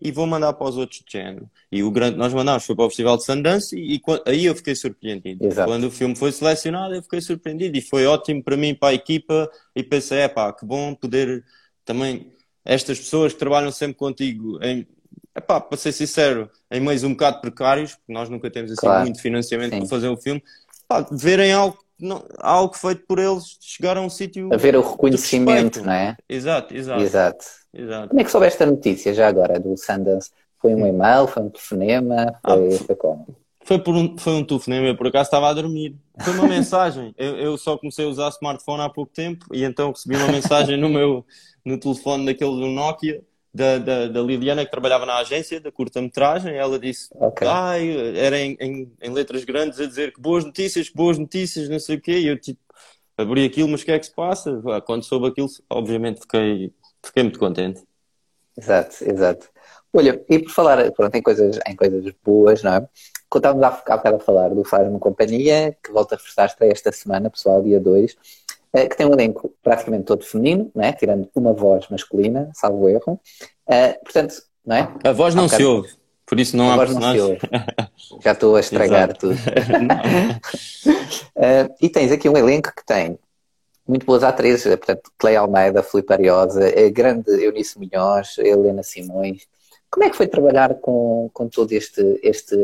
e 0.00 0.12
vou 0.12 0.26
mandar 0.26 0.52
para 0.52 0.68
os 0.68 0.76
outros 0.76 1.02
de 1.04 1.12
género. 1.12 1.50
E 1.70 1.82
o 1.82 1.90
grande 1.90 2.16
nós 2.16 2.32
mandámos 2.32 2.64
foi 2.64 2.76
para 2.76 2.84
o 2.84 2.88
Festival 2.88 3.16
de 3.16 3.24
Sundance 3.24 3.76
e, 3.76 3.96
e 3.96 4.02
aí 4.26 4.44
eu 4.44 4.54
fiquei 4.54 4.74
surpreendido. 4.74 5.44
Exato. 5.44 5.68
Quando 5.68 5.84
o 5.84 5.90
filme 5.90 6.14
foi 6.14 6.30
selecionado, 6.30 6.94
eu 6.94 7.02
fiquei 7.02 7.20
surpreendido 7.20 7.76
e 7.76 7.80
foi 7.80 8.06
ótimo 8.06 8.42
para 8.42 8.56
mim, 8.56 8.74
para 8.74 8.90
a 8.90 8.94
equipa. 8.94 9.50
E 9.74 9.82
pensei, 9.82 10.20
é 10.20 10.28
pá, 10.28 10.52
que 10.52 10.64
bom 10.64 10.94
poder 10.94 11.44
também 11.84 12.32
estas 12.64 12.98
pessoas 12.98 13.32
que 13.32 13.38
trabalham 13.38 13.72
sempre 13.72 13.96
contigo 13.96 14.62
em, 14.62 14.86
epá, 15.34 15.60
para 15.60 15.76
ser 15.78 15.92
sincero, 15.92 16.50
em 16.70 16.80
meios 16.80 17.02
um 17.02 17.10
bocado 17.10 17.40
precários, 17.40 17.94
porque 17.94 18.12
nós 18.12 18.28
nunca 18.28 18.50
temos 18.50 18.70
assim 18.70 18.86
claro. 18.86 19.04
muito 19.04 19.20
financiamento 19.20 19.72
Sim. 19.72 19.78
para 19.80 19.88
fazer 19.88 20.08
um 20.08 20.16
filme, 20.16 20.42
verem 21.12 21.52
algo, 21.52 21.78
não, 22.00 22.24
algo 22.38 22.74
feito 22.74 23.04
por 23.06 23.18
eles, 23.18 23.56
chegar 23.60 23.96
a 23.96 24.00
um 24.00 24.10
sítio. 24.10 24.48
A 24.52 24.56
ver 24.56 24.76
o 24.76 24.82
reconhecimento, 24.82 25.82
não 25.82 25.92
é? 25.92 26.16
Exato, 26.28 26.74
exato. 26.74 27.02
Exato. 27.02 27.44
Exato. 27.72 28.08
Como 28.08 28.20
é 28.20 28.24
que 28.24 28.30
soubeste 28.30 28.62
a 28.62 28.66
notícia 28.66 29.12
já 29.12 29.28
agora 29.28 29.60
do 29.60 29.76
Sundance? 29.76 30.30
Foi 30.60 30.74
um 30.74 30.86
e-mail, 30.86 31.26
foi 31.26 31.42
um 31.44 31.50
telefonema, 31.50 32.34
foi, 32.44 32.74
ah, 32.74 32.78
foi 32.86 32.96
como? 32.96 33.36
Foi, 33.62 33.78
por 33.78 33.94
um, 33.94 34.16
foi 34.16 34.32
um 34.32 34.44
telefonema, 34.44 34.88
eu 34.88 34.96
por 34.96 35.06
acaso 35.06 35.26
estava 35.26 35.48
a 35.48 35.52
dormir. 35.52 35.94
Foi 36.20 36.32
uma 36.32 36.48
mensagem. 36.48 37.14
Eu, 37.16 37.36
eu, 37.36 37.58
só 37.58 37.76
comecei 37.76 38.04
a 38.04 38.08
usar 38.08 38.28
smartphone 38.30 38.82
há 38.82 38.88
pouco 38.88 39.12
tempo 39.12 39.46
e 39.52 39.62
então 39.62 39.90
recebi 39.90 40.16
uma 40.16 40.28
mensagem 40.32 40.76
no 40.76 40.88
meu 40.88 41.24
no 41.64 41.78
telefone 41.78 42.24
daquele 42.24 42.52
do 42.52 42.66
Nokia 42.66 43.22
da, 43.52 43.78
da, 43.78 44.06
da, 44.08 44.20
Liliana 44.20 44.64
que 44.64 44.70
trabalhava 44.70 45.06
na 45.06 45.18
agência 45.18 45.60
da 45.60 45.72
curta-metragem. 45.72 46.54
Ela 46.54 46.78
disse, 46.78 47.08
okay. 47.14 47.46
ai, 47.46 48.16
era 48.16 48.38
em, 48.38 48.56
em, 48.60 48.92
em, 49.00 49.10
letras 49.10 49.44
grandes 49.44 49.80
a 49.80 49.86
dizer 49.86 50.12
que 50.12 50.20
boas 50.20 50.44
notícias, 50.44 50.88
que 50.88 50.96
boas 50.96 51.18
notícias, 51.18 51.68
não 51.68 51.78
sei 51.78 51.96
o 51.96 52.00
quê. 52.00 52.18
E 52.18 52.26
eu 52.28 52.38
tipo, 52.38 52.60
abri 53.16 53.44
aquilo, 53.44 53.68
mas 53.68 53.82
o 53.82 53.84
que 53.84 53.92
é 53.92 53.98
que 53.98 54.06
se 54.06 54.14
passa? 54.14 54.60
Quando 54.86 55.04
soube 55.04 55.28
aquilo, 55.28 55.48
obviamente 55.68 56.20
fiquei, 56.20 56.72
fiquei 57.04 57.22
muito 57.22 57.38
contente. 57.38 57.82
Exato, 58.56 59.04
exato. 59.04 59.48
Olha, 59.92 60.22
e 60.28 60.38
por 60.38 60.50
falar 60.50 60.90
pronto, 60.92 61.14
em, 61.14 61.22
coisas, 61.22 61.58
em 61.66 61.74
coisas 61.74 62.12
boas, 62.24 62.62
não 62.62 62.74
é? 62.74 62.88
Quando 63.28 63.44
estávamos 63.44 63.64
há, 63.64 63.68
há 63.68 63.96
bocado 63.96 64.16
a 64.16 64.20
falar 64.20 64.48
do 64.54 64.64
Faz-me 64.64 64.98
Companhia, 64.98 65.76
que 65.82 65.92
volta 65.92 66.16
a 66.16 66.44
estreia 66.44 66.72
esta 66.72 66.92
semana, 66.92 67.30
pessoal, 67.30 67.62
dia 67.62 67.78
2, 67.80 68.12
eh, 68.12 68.16
que 68.72 68.96
tem 68.96 69.06
um 69.06 69.12
elenco 69.12 69.52
praticamente 69.62 70.04
todo 70.04 70.24
feminino, 70.24 70.70
não 70.74 70.84
é? 70.84 70.92
tirando 70.92 71.28
uma 71.34 71.52
voz 71.52 71.88
masculina, 71.88 72.50
salvo 72.54 72.88
erro. 72.88 73.20
Uh, 73.66 74.04
portanto, 74.04 74.34
não 74.64 74.76
é? 74.76 74.88
A 75.04 75.12
voz 75.12 75.34
não 75.34 75.48
se 75.48 75.64
ouve, 75.64 75.88
por 76.26 76.38
isso 76.38 76.56
não 76.56 76.70
a 76.70 76.74
há 76.74 76.78
personagem. 76.78 77.38
Já 78.22 78.32
estou 78.32 78.56
a 78.56 78.60
estragar 78.60 79.16
tudo. 79.18 79.34
uh, 81.36 81.74
e 81.80 81.88
tens 81.88 82.12
aqui 82.12 82.28
um 82.28 82.36
elenco 82.36 82.72
que 82.74 82.84
tem 82.84 83.18
muito 83.88 84.04
boas 84.04 84.22
atrizes, 84.22 84.64
portanto, 84.76 85.10
Cleia 85.16 85.40
Almeida, 85.40 85.82
Filipe 85.82 86.12
Ariosa, 86.12 86.60
a 86.68 86.90
grande 86.90 87.30
Eunice 87.30 87.78
Munhoz, 87.78 88.36
Helena 88.36 88.82
Simões. 88.82 89.48
Como 89.90 90.04
é 90.04 90.10
que 90.10 90.16
foi 90.16 90.26
trabalhar 90.26 90.74
com, 90.74 91.30
com 91.32 91.48
todo 91.48 91.72
este, 91.72 92.20
este 92.22 92.54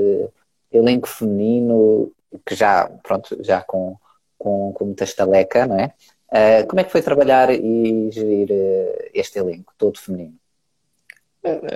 elenco 0.71 1.09
feminino, 1.09 2.13
que 2.45 2.55
já, 2.55 2.87
pronto, 3.03 3.39
já 3.43 3.63
com, 3.63 3.97
com, 4.45 4.73
com 4.75 4.85
muita 4.85 5.05
estaleca, 5.05 5.67
não 5.67 5.81
é? 5.81 5.95
Uh, 6.29 6.67
como 6.67 6.81
é 6.81 6.85
que 6.85 6.93
foi 6.93 7.01
trabalhar 7.01 7.49
e 7.51 8.11
gerir 8.11 8.51
uh, 8.51 9.11
este 9.15 9.39
elenco 9.39 9.73
todo 9.79 9.99
feminino? 9.99 10.35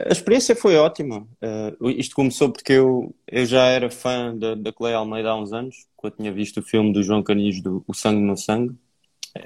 A 0.06 0.12
experiência 0.12 0.54
foi 0.54 0.76
ótima. 0.76 1.26
Uh, 1.80 1.90
isto 1.90 2.14
começou 2.14 2.50
porque 2.50 2.72
eu, 2.72 3.14
eu 3.26 3.46
já 3.46 3.66
era 3.66 3.90
fã 3.90 4.36
da, 4.36 4.54
da 4.54 4.72
Cleia 4.72 4.96
Almeida 4.96 5.30
há 5.30 5.36
uns 5.36 5.52
anos, 5.52 5.86
quando 5.96 6.16
tinha 6.16 6.32
visto 6.32 6.58
o 6.58 6.62
filme 6.62 6.92
do 6.92 7.02
João 7.02 7.22
Canis 7.22 7.62
do 7.62 7.84
O 7.86 7.94
Sangue 7.94 8.20
no 8.20 8.36
Sangue. 8.36 8.74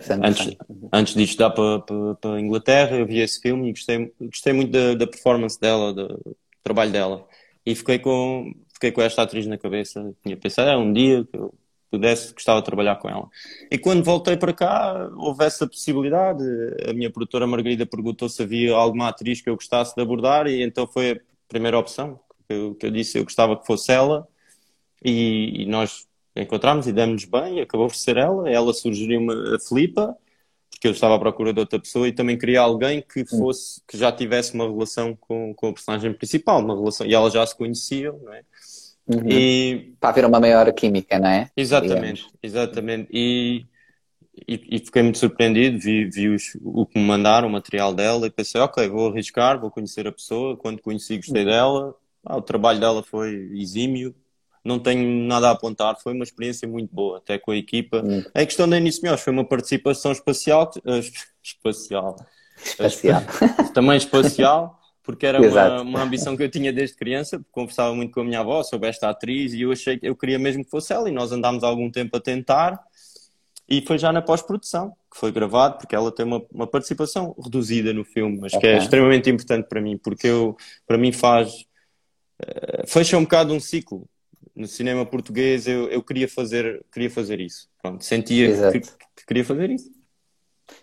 Sangue 0.00 0.26
antes, 0.26 0.44
sangue. 0.44 0.58
antes 0.92 1.14
de 1.14 1.22
estudar 1.24 1.50
para, 1.50 1.80
para, 1.80 2.14
para, 2.14 2.34
a 2.34 2.40
Inglaterra, 2.40 2.96
eu 2.96 3.06
vi 3.06 3.18
esse 3.18 3.40
filme 3.40 3.68
e 3.68 3.72
gostei, 3.72 4.12
gostei 4.20 4.52
muito 4.52 4.70
da, 4.70 4.94
da 4.94 5.06
performance 5.06 5.60
dela, 5.60 5.92
do 5.92 6.36
trabalho 6.62 6.92
dela. 6.92 7.26
E 7.66 7.74
fiquei 7.74 7.98
com, 7.98 8.54
fiquei 8.72 8.92
com 8.92 9.02
esta 9.02 9.22
atriz 9.22 9.46
na 9.46 9.58
cabeça. 9.58 10.14
Tinha 10.22 10.36
pensado, 10.36 10.70
é 10.70 10.76
um 10.76 10.92
dia 10.92 11.24
que 11.24 11.36
eu 11.36 11.52
pudesse, 11.92 12.32
gostava 12.32 12.60
de 12.60 12.64
trabalhar 12.64 12.96
com 12.96 13.08
ela. 13.08 13.28
E 13.70 13.76
quando 13.76 14.02
voltei 14.02 14.34
para 14.34 14.52
cá, 14.52 15.10
houve 15.14 15.44
essa 15.44 15.66
possibilidade. 15.66 16.42
A 16.88 16.94
minha 16.94 17.10
produtora 17.10 17.46
Margarida 17.46 17.84
perguntou 17.84 18.30
se 18.30 18.42
havia 18.42 18.74
alguma 18.74 19.08
atriz 19.08 19.42
que 19.42 19.50
eu 19.50 19.54
gostasse 19.54 19.94
de 19.94 20.00
abordar, 20.00 20.46
e 20.46 20.62
então 20.62 20.86
foi 20.86 21.12
a 21.12 21.20
primeira 21.46 21.78
opção 21.78 22.18
que 22.48 22.54
eu, 22.54 22.74
que 22.74 22.86
eu 22.86 22.90
disse. 22.90 23.18
Eu 23.18 23.24
gostava 23.24 23.56
que 23.58 23.66
fosse 23.66 23.92
ela, 23.92 24.26
e, 25.04 25.62
e 25.62 25.66
nós 25.66 26.08
encontramos 26.34 26.86
e 26.86 26.92
demos 26.92 27.26
bem, 27.26 27.60
acabou 27.60 27.88
por 27.88 27.94
ser 27.94 28.16
ela. 28.16 28.50
Ela 28.50 28.72
sugeriu-me 28.72 29.54
a 29.54 29.60
Filipa, 29.60 30.16
porque 30.70 30.88
eu 30.88 30.92
estava 30.92 31.16
à 31.16 31.18
procura 31.18 31.52
de 31.52 31.60
outra 31.60 31.78
pessoa 31.78 32.08
e 32.08 32.12
também 32.12 32.38
queria 32.38 32.62
alguém 32.62 33.02
que 33.02 33.26
fosse, 33.26 33.82
que 33.86 33.98
já 33.98 34.10
tivesse 34.10 34.54
uma 34.54 34.64
relação 34.64 35.14
com, 35.14 35.52
com 35.54 35.68
a 35.68 35.72
personagem 35.74 36.14
principal, 36.14 36.60
uma 36.60 36.74
relação, 36.74 37.06
e 37.06 37.14
elas 37.14 37.34
já 37.34 37.46
se 37.46 37.54
conheciam, 37.54 38.18
não 38.22 38.32
é? 38.32 38.42
Uhum. 39.06 39.28
E... 39.28 39.94
Para 39.98 40.10
haver 40.10 40.24
uma 40.24 40.40
maior 40.40 40.72
química, 40.72 41.18
não 41.18 41.28
é? 41.28 41.50
Exatamente, 41.56 42.22
Digamos. 42.22 42.32
exatamente. 42.42 43.08
E, 43.12 43.66
e, 44.48 44.76
e, 44.76 44.78
fiquei 44.78 45.02
muito 45.02 45.18
surpreendido, 45.18 45.78
vi, 45.78 46.04
vi 46.04 46.28
os, 46.28 46.56
o 46.62 46.86
que 46.86 46.98
me 46.98 47.04
mandaram, 47.04 47.48
o 47.48 47.52
material 47.52 47.92
dela, 47.92 48.26
e 48.26 48.30
pensei, 48.30 48.60
ok, 48.60 48.88
vou 48.88 49.10
arriscar, 49.10 49.60
vou 49.60 49.70
conhecer 49.70 50.06
a 50.06 50.12
pessoa. 50.12 50.56
Quando 50.56 50.80
conheci, 50.80 51.16
gostei 51.16 51.42
uhum. 51.42 51.50
dela. 51.50 51.94
Ah, 52.24 52.36
o 52.36 52.42
trabalho 52.42 52.78
dela 52.78 53.02
foi 53.02 53.50
exímio, 53.54 54.14
não 54.64 54.78
tenho 54.78 55.26
nada 55.26 55.48
a 55.48 55.52
apontar, 55.52 55.98
foi 56.00 56.14
uma 56.14 56.22
experiência 56.22 56.68
muito 56.68 56.94
boa, 56.94 57.18
até 57.18 57.36
com 57.36 57.50
a 57.50 57.56
equipa. 57.56 58.00
Uhum. 58.00 58.24
A 58.32 58.46
questão 58.46 58.68
da 58.68 58.78
Início 58.78 59.02
Melhores 59.02 59.24
foi 59.24 59.32
uma 59.32 59.44
participação 59.44 60.12
espacial, 60.12 60.70
uh, 60.84 61.00
espacial, 61.42 62.16
espacial. 62.64 63.22
também 63.74 63.96
espacial, 63.96 64.78
porque 65.02 65.26
era 65.26 65.40
uma, 65.40 65.82
uma, 65.82 66.02
ambição 66.02 66.36
que 66.36 66.42
eu 66.42 66.50
tinha 66.50 66.72
desde 66.72 66.96
criança, 66.96 67.38
porque 67.38 67.50
conversava 67.50 67.94
muito 67.94 68.12
com 68.12 68.20
a 68.20 68.24
minha 68.24 68.40
avó 68.40 68.62
sobre 68.62 68.88
esta 68.88 69.10
atriz 69.10 69.52
e 69.52 69.62
eu 69.62 69.72
achei 69.72 69.98
que 69.98 70.06
eu 70.06 70.14
queria 70.14 70.38
mesmo 70.38 70.64
que 70.64 70.70
fosse 70.70 70.92
ela 70.92 71.08
e 71.08 71.12
nós 71.12 71.32
andámos 71.32 71.64
algum 71.64 71.90
tempo 71.90 72.16
a 72.16 72.20
tentar 72.20 72.80
e 73.68 73.80
foi 73.80 73.98
já 73.98 74.12
na 74.12 74.22
pós-produção 74.22 74.94
que 75.10 75.18
foi 75.18 75.32
gravado, 75.32 75.78
porque 75.78 75.94
ela 75.94 76.12
tem 76.12 76.24
uma, 76.24 76.42
uma 76.52 76.66
participação 76.66 77.34
reduzida 77.42 77.92
no 77.92 78.04
filme, 78.04 78.38
mas 78.40 78.52
okay. 78.52 78.70
que 78.70 78.76
é 78.76 78.78
extremamente 78.78 79.28
importante 79.28 79.66
para 79.68 79.80
mim, 79.80 79.98
porque 79.98 80.26
eu, 80.26 80.56
para 80.86 80.96
mim 80.96 81.12
faz 81.12 81.66
uh, 82.42 82.86
fecha 82.86 83.16
um 83.16 83.22
bocado 83.22 83.52
um 83.52 83.60
ciclo. 83.60 84.06
No 84.54 84.66
cinema 84.66 85.06
português 85.06 85.66
eu, 85.66 85.88
eu 85.88 86.02
queria 86.02 86.28
fazer 86.28 86.84
queria 86.92 87.10
fazer 87.10 87.40
isso. 87.40 87.68
Pronto, 87.80 88.04
sentia 88.04 88.70
que, 88.70 88.80
que, 88.80 89.26
queria 89.26 89.44
fazer 89.44 89.70
isso. 89.70 89.90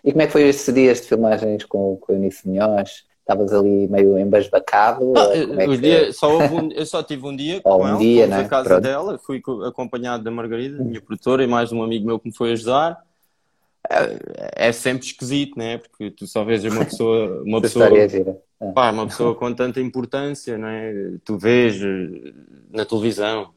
E 0.04 0.10
como 0.10 0.22
é 0.22 0.26
que 0.26 0.32
foi 0.32 0.48
estes 0.48 0.74
dias 0.74 1.00
de 1.00 1.08
filmagens 1.08 1.64
com, 1.64 1.96
com 1.96 2.12
o 2.12 2.16
Eunice 2.16 2.46
Munhoz? 2.46 3.04
Estavas 3.30 3.52
ali 3.52 3.86
meio 3.86 4.18
embasbacado? 4.18 5.12
Ah, 5.16 5.62
é 5.62 5.68
os 5.68 5.80
dias, 5.80 6.16
só 6.16 6.36
um, 6.36 6.72
eu 6.72 6.84
só 6.84 7.00
tive 7.00 7.24
um 7.24 7.36
dia 7.36 7.60
com 7.62 7.84
um 7.84 7.86
ela, 7.86 7.98
dia, 7.98 8.26
né? 8.26 8.48
casa 8.48 8.70
Pronto. 8.70 8.82
dela, 8.82 9.18
fui 9.18 9.40
acompanhado 9.68 10.24
da 10.24 10.32
Margarida, 10.32 10.82
minha 10.82 11.00
produtora, 11.00 11.44
e 11.44 11.46
mais 11.46 11.70
um 11.70 11.80
amigo 11.80 12.04
meu 12.04 12.18
que 12.18 12.26
me 12.26 12.34
foi 12.34 12.50
ajudar. 12.52 13.00
É, 13.88 14.68
é 14.68 14.72
sempre 14.72 15.06
esquisito, 15.06 15.56
né? 15.56 15.78
Porque 15.78 16.10
tu 16.10 16.26
só 16.26 16.44
vês 16.44 16.64
uma 16.64 16.84
pessoa, 16.84 17.42
uma 17.46 17.60
pessoa, 17.60 17.88
ah. 18.60 18.72
pá, 18.74 18.90
uma 18.90 19.06
pessoa 19.06 19.32
com 19.36 19.54
tanta 19.54 19.80
importância, 19.80 20.58
né? 20.58 20.92
Tu 21.24 21.38
vês 21.38 21.80
eh, 21.80 22.32
na 22.72 22.84
televisão, 22.84 23.50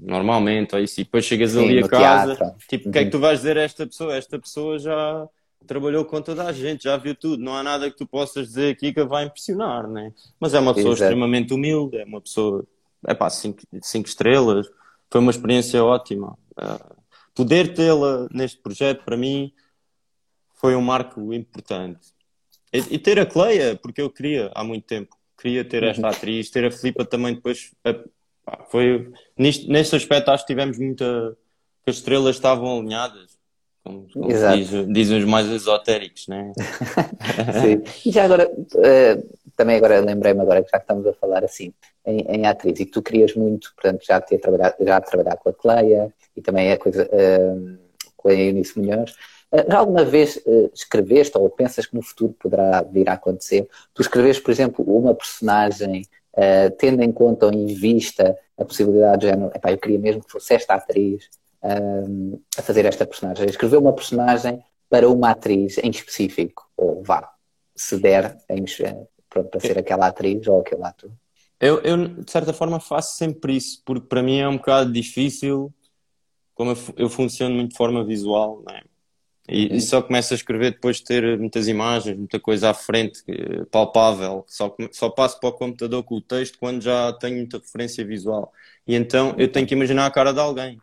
normalmente, 0.00 0.74
ou 0.74 0.80
isso, 0.80 1.02
e 1.02 1.04
depois 1.04 1.26
chegas 1.26 1.50
Sim, 1.50 1.64
ali 1.64 1.78
a 1.80 1.88
casa, 1.88 2.34
teatro. 2.34 2.56
tipo, 2.66 2.88
o 2.88 2.92
que 2.92 2.98
é 2.98 3.02
que 3.02 3.06
uhum. 3.08 3.10
tu 3.10 3.18
vais 3.20 3.40
dizer 3.40 3.58
a 3.58 3.62
esta 3.62 3.86
pessoa? 3.86 4.16
Esta 4.16 4.38
pessoa 4.38 4.78
já 4.78 5.28
trabalhou 5.66 6.04
com 6.04 6.20
toda 6.22 6.44
a 6.44 6.52
gente, 6.52 6.84
já 6.84 6.96
viu 6.96 7.14
tudo, 7.14 7.42
não 7.42 7.54
há 7.54 7.62
nada 7.62 7.90
que 7.90 7.96
tu 7.96 8.06
possas 8.06 8.48
dizer 8.48 8.72
aqui 8.72 8.92
que 8.92 9.04
vai 9.04 9.24
impressionar, 9.24 9.88
né? 9.88 10.12
Mas 10.40 10.54
é 10.54 10.60
uma 10.60 10.74
pessoa 10.74 10.94
Exato. 10.94 11.04
extremamente 11.04 11.52
humilde, 11.52 11.98
é 11.98 12.04
uma 12.04 12.20
pessoa, 12.20 12.64
é 13.06 13.14
pá, 13.14 13.28
cinco, 13.28 13.60
cinco 13.82 14.08
estrelas, 14.08 14.68
foi 15.10 15.20
uma 15.20 15.30
experiência 15.30 15.84
ótima. 15.84 16.38
Uh, 16.52 16.96
poder 17.34 17.74
tê-la 17.74 18.28
neste 18.32 18.58
projeto, 18.60 19.04
para 19.04 19.16
mim, 19.16 19.52
foi 20.54 20.74
um 20.74 20.80
marco 20.80 21.32
importante. 21.34 22.14
E, 22.72 22.78
e, 22.94 22.98
ter 22.98 23.18
a 23.18 23.26
Cleia, 23.26 23.76
porque 23.76 24.00
eu 24.00 24.10
queria 24.10 24.50
há 24.54 24.62
muito 24.62 24.84
tempo, 24.84 25.16
queria 25.40 25.64
ter 25.64 25.82
esta 25.82 26.02
uhum. 26.02 26.12
atriz, 26.12 26.50
ter 26.50 26.64
a 26.64 26.70
Filipa 26.70 27.04
também 27.04 27.34
depois, 27.34 27.72
uh, 27.86 28.10
foi, 28.70 29.12
neste, 29.36 29.68
neste 29.68 29.94
aspecto 29.96 30.30
acho 30.30 30.44
que 30.44 30.52
tivemos 30.52 30.78
muita, 30.78 31.36
que 31.84 31.90
as 31.90 31.96
estrelas 31.96 32.36
estavam 32.36 32.78
alinhadas 32.78 33.37
como, 33.88 34.06
como 34.12 34.28
diz, 34.28 34.70
dizem 34.92 35.18
os 35.18 35.24
mais 35.24 35.48
esotéricos, 35.48 36.28
né? 36.28 36.52
Sim. 37.60 37.82
E 38.08 38.12
já 38.12 38.24
agora, 38.24 38.50
uh, 38.50 39.36
também 39.56 39.76
agora 39.76 40.00
lembrei-me 40.00 40.40
agora, 40.40 40.60
já 40.60 40.78
que 40.78 40.84
estamos 40.84 41.06
a 41.06 41.14
falar 41.14 41.42
assim, 41.42 41.72
em, 42.04 42.20
em, 42.28 42.46
atriz, 42.46 42.78
e 42.78 42.84
que 42.84 42.92
tu 42.92 43.02
querias 43.02 43.34
muito, 43.34 43.72
portanto, 43.74 44.04
já 44.04 44.20
ter 44.20 44.38
trabalhado, 44.38 44.76
já 44.80 45.00
trabalhar 45.00 45.36
com 45.36 45.48
a 45.48 45.54
Cleia 45.54 46.12
e 46.36 46.42
também 46.42 46.70
a 46.70 46.76
coisa 46.76 47.04
uh, 47.04 47.78
com 48.16 48.28
a 48.28 48.34
Eunice 48.34 48.78
Munhoz. 48.78 49.12
Uh, 49.50 49.64
já 49.66 49.78
alguma 49.78 50.04
vez 50.04 50.38
escreveste 50.74 51.38
ou 51.38 51.48
pensas 51.48 51.86
que 51.86 51.94
no 51.94 52.02
futuro 52.02 52.36
poderá 52.38 52.82
vir 52.82 53.08
a 53.08 53.14
acontecer? 53.14 53.66
Tu 53.94 54.02
escreveste, 54.02 54.42
por 54.42 54.50
exemplo, 54.50 54.84
uma 54.84 55.14
personagem 55.14 56.02
tendo 56.78 57.02
em 57.02 57.10
conta 57.10 57.46
ou 57.46 57.52
em 57.52 57.66
vista 57.66 58.38
a 58.56 58.64
possibilidade 58.64 59.22
de 59.22 59.26
género, 59.26 59.50
epá, 59.52 59.72
eu 59.72 59.78
queria 59.78 59.98
mesmo 59.98 60.22
que 60.22 60.30
fosse 60.30 60.54
esta 60.54 60.74
atriz, 60.74 61.28
um, 61.62 62.40
a 62.56 62.62
fazer 62.62 62.84
esta 62.84 63.06
personagem. 63.06 63.46
Escreveu 63.46 63.80
uma 63.80 63.92
personagem 63.92 64.62
para 64.88 65.08
uma 65.08 65.30
atriz 65.30 65.78
em 65.78 65.90
específico, 65.90 66.68
ou 66.76 67.02
vá, 67.02 67.30
se 67.74 67.98
der 67.98 68.38
em, 68.48 68.64
pronto, 69.28 69.50
para 69.50 69.60
ser 69.60 69.78
aquela 69.78 70.06
atriz 70.06 70.46
ou 70.46 70.60
aquele 70.60 70.84
ator. 70.84 71.10
Eu, 71.60 71.80
eu, 71.80 72.08
de 72.08 72.30
certa 72.30 72.52
forma, 72.52 72.78
faço 72.80 73.16
sempre 73.16 73.56
isso, 73.56 73.82
porque 73.84 74.06
para 74.06 74.22
mim 74.22 74.38
é 74.38 74.48
um 74.48 74.56
bocado 74.56 74.92
difícil, 74.92 75.72
como 76.54 76.70
eu, 76.70 76.76
eu 76.96 77.10
funciono 77.10 77.54
muito 77.54 77.72
de 77.72 77.76
forma 77.76 78.04
visual, 78.04 78.62
é? 78.70 78.82
e, 79.48 79.76
e, 79.76 79.80
só 79.80 80.00
começo 80.00 80.32
a 80.32 80.36
escrever 80.36 80.72
depois 80.72 80.98
de 80.98 81.04
ter 81.04 81.38
muitas 81.38 81.66
imagens, 81.66 82.16
muita 82.16 82.38
coisa 82.38 82.70
à 82.70 82.74
frente, 82.74 83.22
palpável. 83.70 84.44
Só, 84.46 84.74
só 84.92 85.10
passo 85.10 85.40
para 85.40 85.48
o 85.48 85.52
computador 85.52 86.02
com 86.04 86.16
o 86.16 86.20
texto 86.20 86.58
quando 86.58 86.82
já 86.82 87.12
tenho 87.14 87.36
muita 87.36 87.58
referência 87.58 88.04
visual. 88.04 88.52
E 88.86 88.94
então 88.94 89.34
eu 89.36 89.50
tenho 89.50 89.66
que 89.66 89.74
imaginar 89.74 90.06
a 90.06 90.10
cara 90.10 90.32
de 90.32 90.40
alguém 90.40 90.80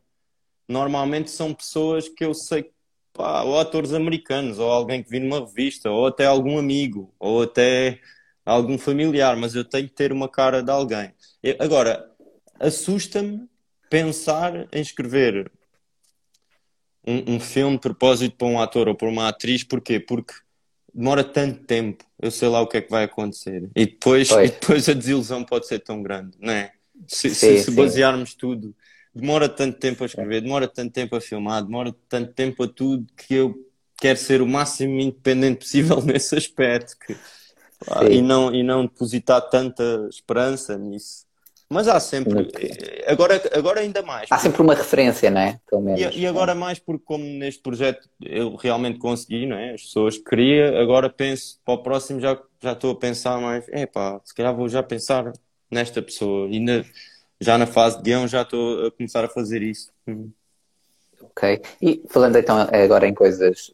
normalmente 0.68 1.30
são 1.30 1.54
pessoas 1.54 2.10
que 2.10 2.24
eu 2.24 2.34
sei, 2.34 2.72
pá, 3.14 3.44
ou 3.44 3.60
atores 3.60 3.94
americanos, 3.94 4.60
ou 4.60 4.70
alguém 4.70 5.04
que 5.04 5.10
vi 5.10 5.20
numa 5.20 5.40
revista, 5.40 5.90
ou 5.90 6.08
até 6.08 6.26
algum 6.26 6.58
amigo, 6.58 7.14
ou 7.20 7.44
até 7.44 8.00
algum 8.46 8.78
familiar, 8.78 9.36
mas 9.36 9.56
eu 9.56 9.66
tenho 9.66 9.88
que 9.88 9.96
ter 9.96 10.12
uma 10.12 10.30
cara 10.30 10.62
de 10.62 10.72
alguém. 10.72 11.14
Eu, 11.42 11.56
agora, 11.60 12.10
assusta-me 12.60 13.48
pensar 13.90 14.68
em 14.72 14.82
escrever 14.82 15.52
um, 17.06 17.36
um, 17.36 17.40
filme 17.40 17.76
de 17.76 17.82
propósito 17.82 18.36
para 18.36 18.48
um 18.48 18.60
ator 18.60 18.88
ou 18.88 18.96
para 18.96 19.08
uma 19.08 19.28
atriz, 19.28 19.64
porquê? 19.64 20.00
Porque 20.00 20.34
demora 20.94 21.24
tanto 21.24 21.64
tempo, 21.66 22.04
eu 22.20 22.32
sei 22.32 22.48
lá 22.48 22.62
o 22.62 22.68
que 22.68 22.78
é 22.78 22.82
que 22.82 22.90
vai 22.90 23.04
acontecer. 23.04 23.70
E 23.76 23.86
depois, 23.86 24.32
e 24.32 24.48
depois 24.48 24.90
a 24.90 24.94
desilusão 24.94 25.44
pode 25.44 25.68
ser 25.68 25.80
tão 25.80 26.02
grande, 26.02 26.38
não 26.40 26.54
é? 26.54 26.72
Se, 27.08 27.30
sim, 27.30 27.58
se, 27.58 27.66
se 27.66 27.72
basearmos 27.72 28.34
tudo 28.34 28.74
demora 29.16 29.48
tanto 29.48 29.80
tempo 29.80 30.04
a 30.04 30.08
escrever, 30.08 30.42
demora 30.42 30.68
tanto 30.68 30.92
tempo 30.92 31.16
a 31.16 31.22
filmar, 31.22 31.64
demora 31.64 31.96
tanto 32.10 32.34
tempo 32.34 32.64
a 32.64 32.68
tudo 32.68 33.06
que 33.16 33.34
eu 33.34 33.56
quero 33.98 34.20
ser 34.20 34.42
o 34.42 34.48
máximo 34.48 35.00
independente 35.00 35.60
possível 35.60 36.02
nesse 36.04 36.36
aspecto 36.36 36.98
que, 37.00 37.16
pá, 37.86 38.04
e, 38.04 38.22
não, 38.22 38.54
e 38.54 38.62
não 38.62 38.84
depositar 38.84 39.42
tanta 39.50 40.08
esperança 40.10 40.78
nisso. 40.78 41.26
Mas 41.68 41.88
há 41.88 42.00
sempre, 42.00 42.52
agora, 43.08 43.42
agora 43.52 43.80
ainda 43.80 44.04
mais. 44.04 44.28
Há 44.32 44.38
sempre 44.38 44.62
uma 44.62 44.76
referência, 44.76 45.32
não 45.32 45.42
é? 45.42 45.60
E, 45.98 46.20
e, 46.20 46.28
agora 46.28 46.54
mais 46.54 46.78
porque 46.78 47.04
como 47.04 47.26
neste 47.26 47.60
projeto 47.60 48.08
eu 48.22 48.56
realmente 48.56 49.00
consegui, 49.00 49.48
não 49.48 49.58
é? 49.58 49.74
As 49.74 49.82
pessoas 49.82 50.18
queria, 50.18 50.80
agora 50.80 51.10
penso 51.10 51.60
para 51.66 51.74
o 51.74 51.82
próximo 51.82 52.20
já, 52.20 52.40
já 52.62 52.74
estou 52.74 52.92
a 52.92 52.96
pensar 52.96 53.42
mais, 53.42 53.66
é 53.70 53.88
pá, 53.88 54.22
se 54.24 54.36
calhar 54.36 54.56
vou 54.56 54.70
já 54.70 54.84
pensar 54.84 55.34
nesta 55.72 56.04
pessoa. 56.04 56.48
E 56.52 56.60
na, 56.60 56.86
já 57.46 57.58
na 57.58 57.68
fase 57.68 57.98
de 57.98 58.04
guião 58.04 58.28
já 58.28 58.42
estou 58.42 58.88
a 58.88 58.92
começar 58.92 59.24
a 59.24 59.30
fazer 59.30 59.62
isso. 59.62 59.92
Ok. 61.22 61.62
E 61.82 62.04
falando 62.10 62.36
então 62.38 62.58
agora 62.58 63.08
em 63.08 63.14
coisas. 63.14 63.72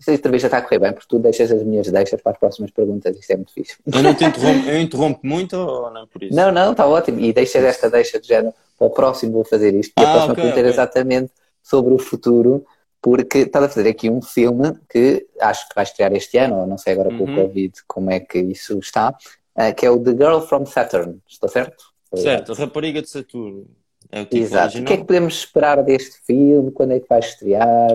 Esta 0.00 0.12
entrevista 0.12 0.46
está 0.46 0.58
a 0.58 0.62
correr 0.62 0.78
bem, 0.78 0.92
porque 0.92 1.08
tu 1.08 1.18
deixas 1.18 1.50
as 1.50 1.60
minhas 1.64 1.90
deixas 1.90 2.22
para 2.22 2.30
as 2.30 2.38
próximas 2.38 2.70
perguntas, 2.70 3.16
isto 3.16 3.30
é 3.32 3.36
muito 3.36 3.52
fixe. 3.52 3.76
Eu 3.92 4.00
não 4.00 4.14
te 4.14 4.24
interrompo, 4.24 4.68
eu 4.68 4.80
interrompo 4.80 5.20
muito 5.24 5.56
ou 5.56 5.90
não 5.90 6.06
por 6.06 6.22
isso? 6.22 6.36
Não, 6.36 6.52
não, 6.52 6.70
está 6.70 6.86
ótimo. 6.86 7.18
E 7.18 7.32
deixas 7.32 7.64
esta 7.64 7.90
deixa 7.90 8.20
de 8.20 8.28
género 8.28 8.54
para 8.78 8.86
o 8.86 8.90
próximo 8.90 9.32
vou 9.32 9.44
fazer 9.44 9.74
isto. 9.74 9.92
E 9.98 10.04
ah, 10.04 10.08
a 10.08 10.12
próxima 10.12 10.32
okay, 10.34 10.44
pergunta 10.44 10.60
okay. 10.60 10.70
é 10.70 10.72
exatamente 10.72 11.32
sobre 11.60 11.94
o 11.94 11.98
futuro, 11.98 12.64
porque 13.02 13.38
estás 13.38 13.64
a 13.64 13.68
fazer 13.68 13.88
aqui 13.88 14.08
um 14.08 14.22
filme 14.22 14.72
que 14.88 15.26
acho 15.40 15.68
que 15.68 15.74
vai 15.74 15.82
estrear 15.82 16.12
este 16.12 16.38
ano, 16.38 16.60
ou 16.60 16.66
não 16.66 16.78
sei 16.78 16.92
agora 16.92 17.10
com 17.10 17.24
uhum. 17.24 17.32
o 17.32 17.36
Covid 17.42 17.72
como 17.88 18.10
é 18.10 18.20
que 18.20 18.38
isso 18.38 18.78
está, 18.78 19.10
uh, 19.10 19.74
que 19.74 19.84
é 19.84 19.90
o 19.90 19.98
The 19.98 20.12
Girl 20.12 20.40
from 20.40 20.64
Saturn, 20.64 21.20
estou 21.26 21.48
certo? 21.48 21.97
Certo, 22.16 22.52
Rapariga 22.54 23.02
de 23.02 23.08
Saturno. 23.08 23.66
É 24.10 24.22
o 24.22 24.24
tipo 24.24 24.42
Exato. 24.42 24.64
Original. 24.64 24.84
O 24.84 24.86
que 24.86 24.92
é 24.92 24.96
que 24.96 25.04
podemos 25.04 25.34
esperar 25.34 25.82
deste 25.82 26.18
filme? 26.24 26.70
Quando 26.70 26.92
é 26.92 27.00
que 27.00 27.08
vai 27.08 27.18
estrear? 27.18 27.90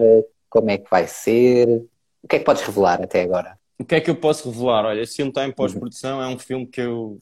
Como 0.50 0.70
é 0.70 0.78
que 0.78 0.90
vai 0.90 1.08
ser? 1.08 1.84
O 2.22 2.28
que 2.28 2.36
é 2.36 2.40
que 2.40 2.46
podes 2.46 2.62
revelar 2.62 3.02
até 3.02 3.24
agora? 3.24 3.58
O 3.80 3.86
que 3.86 3.96
é 3.96 4.02
que 4.02 4.10
eu 4.10 4.16
posso 4.16 4.50
revelar? 4.50 4.86
Olha, 4.86 5.02
esse 5.02 5.16
filme 5.16 5.32
está 5.32 5.46
em 5.46 5.52
pós-produção, 5.52 6.22
é 6.22 6.28
um 6.28 6.38
filme 6.38 6.68
que 6.68 6.82
eu 6.82 7.20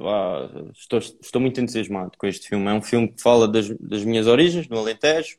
ah, 0.00 0.48
estou, 0.74 0.98
estou 0.98 1.40
muito 1.40 1.60
entusiasmado 1.60 2.12
com 2.18 2.26
este 2.26 2.48
filme. 2.48 2.68
É 2.68 2.72
um 2.72 2.82
filme 2.82 3.08
que 3.08 3.20
fala 3.20 3.48
das, 3.48 3.68
das 3.80 4.04
minhas 4.04 4.26
origens, 4.26 4.68
no 4.68 4.78
Alentejo, 4.78 5.38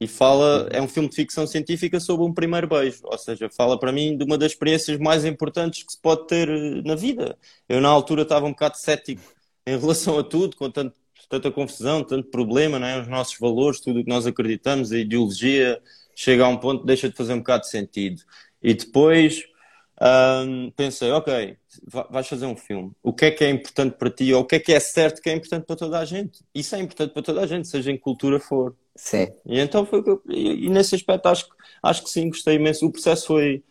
e 0.00 0.06
fala, 0.06 0.68
é 0.70 0.82
um 0.82 0.88
filme 0.88 1.08
de 1.08 1.16
ficção 1.16 1.46
científica 1.46 1.98
sobre 2.00 2.26
um 2.26 2.34
primeiro 2.34 2.68
beijo, 2.68 3.00
ou 3.04 3.16
seja, 3.16 3.48
fala 3.48 3.78
para 3.78 3.92
mim 3.92 4.16
de 4.16 4.24
uma 4.24 4.36
das 4.36 4.52
experiências 4.52 4.98
mais 4.98 5.24
importantes 5.24 5.82
que 5.82 5.92
se 5.92 6.00
pode 6.00 6.26
ter 6.26 6.48
eh, 6.48 6.82
na 6.84 6.94
vida. 6.94 7.38
Eu 7.68 7.80
na 7.80 7.88
altura 7.88 8.22
estava 8.22 8.44
um 8.44 8.50
bocado 8.50 8.76
cético 8.76 9.22
em 9.66 9.78
relação 9.78 10.18
a 10.18 10.24
tudo, 10.24 10.56
com 10.56 10.70
tanto, 10.70 10.94
tanta 11.28 11.50
confusão, 11.50 12.02
tanto 12.04 12.30
problema, 12.30 12.78
não 12.78 12.86
é? 12.86 13.00
os 13.00 13.08
nossos 13.08 13.38
valores, 13.38 13.80
tudo 13.80 14.00
o 14.00 14.04
que 14.04 14.10
nós 14.10 14.26
acreditamos, 14.26 14.92
a 14.92 14.98
ideologia 14.98 15.80
chega 16.14 16.44
a 16.44 16.48
um 16.48 16.56
ponto 16.56 16.84
deixa 16.84 17.08
de 17.08 17.16
fazer 17.16 17.32
um 17.34 17.38
bocado 17.38 17.62
de 17.62 17.70
sentido. 17.70 18.22
E 18.62 18.74
depois 18.74 19.44
hum, 20.46 20.72
pensei, 20.76 21.10
ok, 21.10 21.56
vais 22.10 22.26
fazer 22.26 22.46
um 22.46 22.56
filme. 22.56 22.92
O 23.02 23.12
que 23.12 23.26
é 23.26 23.30
que 23.30 23.44
é 23.44 23.50
importante 23.50 23.96
para 23.96 24.10
ti 24.10 24.32
ou 24.32 24.42
o 24.42 24.44
que 24.44 24.56
é 24.56 24.60
que 24.60 24.72
é 24.72 24.80
certo 24.80 25.20
que 25.20 25.28
é 25.28 25.34
importante 25.34 25.64
para 25.66 25.76
toda 25.76 25.98
a 25.98 26.04
gente? 26.04 26.40
Isso 26.54 26.74
é 26.76 26.80
importante 26.80 27.12
para 27.12 27.22
toda 27.22 27.40
a 27.40 27.46
gente, 27.46 27.68
seja 27.68 27.90
em 27.90 27.98
cultura 27.98 28.38
for. 28.38 28.74
Sim. 28.94 29.28
E 29.46 29.58
então 29.58 29.84
foi 29.84 30.02
e, 30.28 30.66
e 30.66 30.68
nesse 30.68 30.94
aspecto 30.94 31.26
acho, 31.26 31.48
acho 31.82 32.04
que 32.04 32.10
sim, 32.10 32.28
gostei 32.28 32.56
imenso. 32.56 32.86
O 32.86 32.92
processo 32.92 33.26
foi 33.26 33.62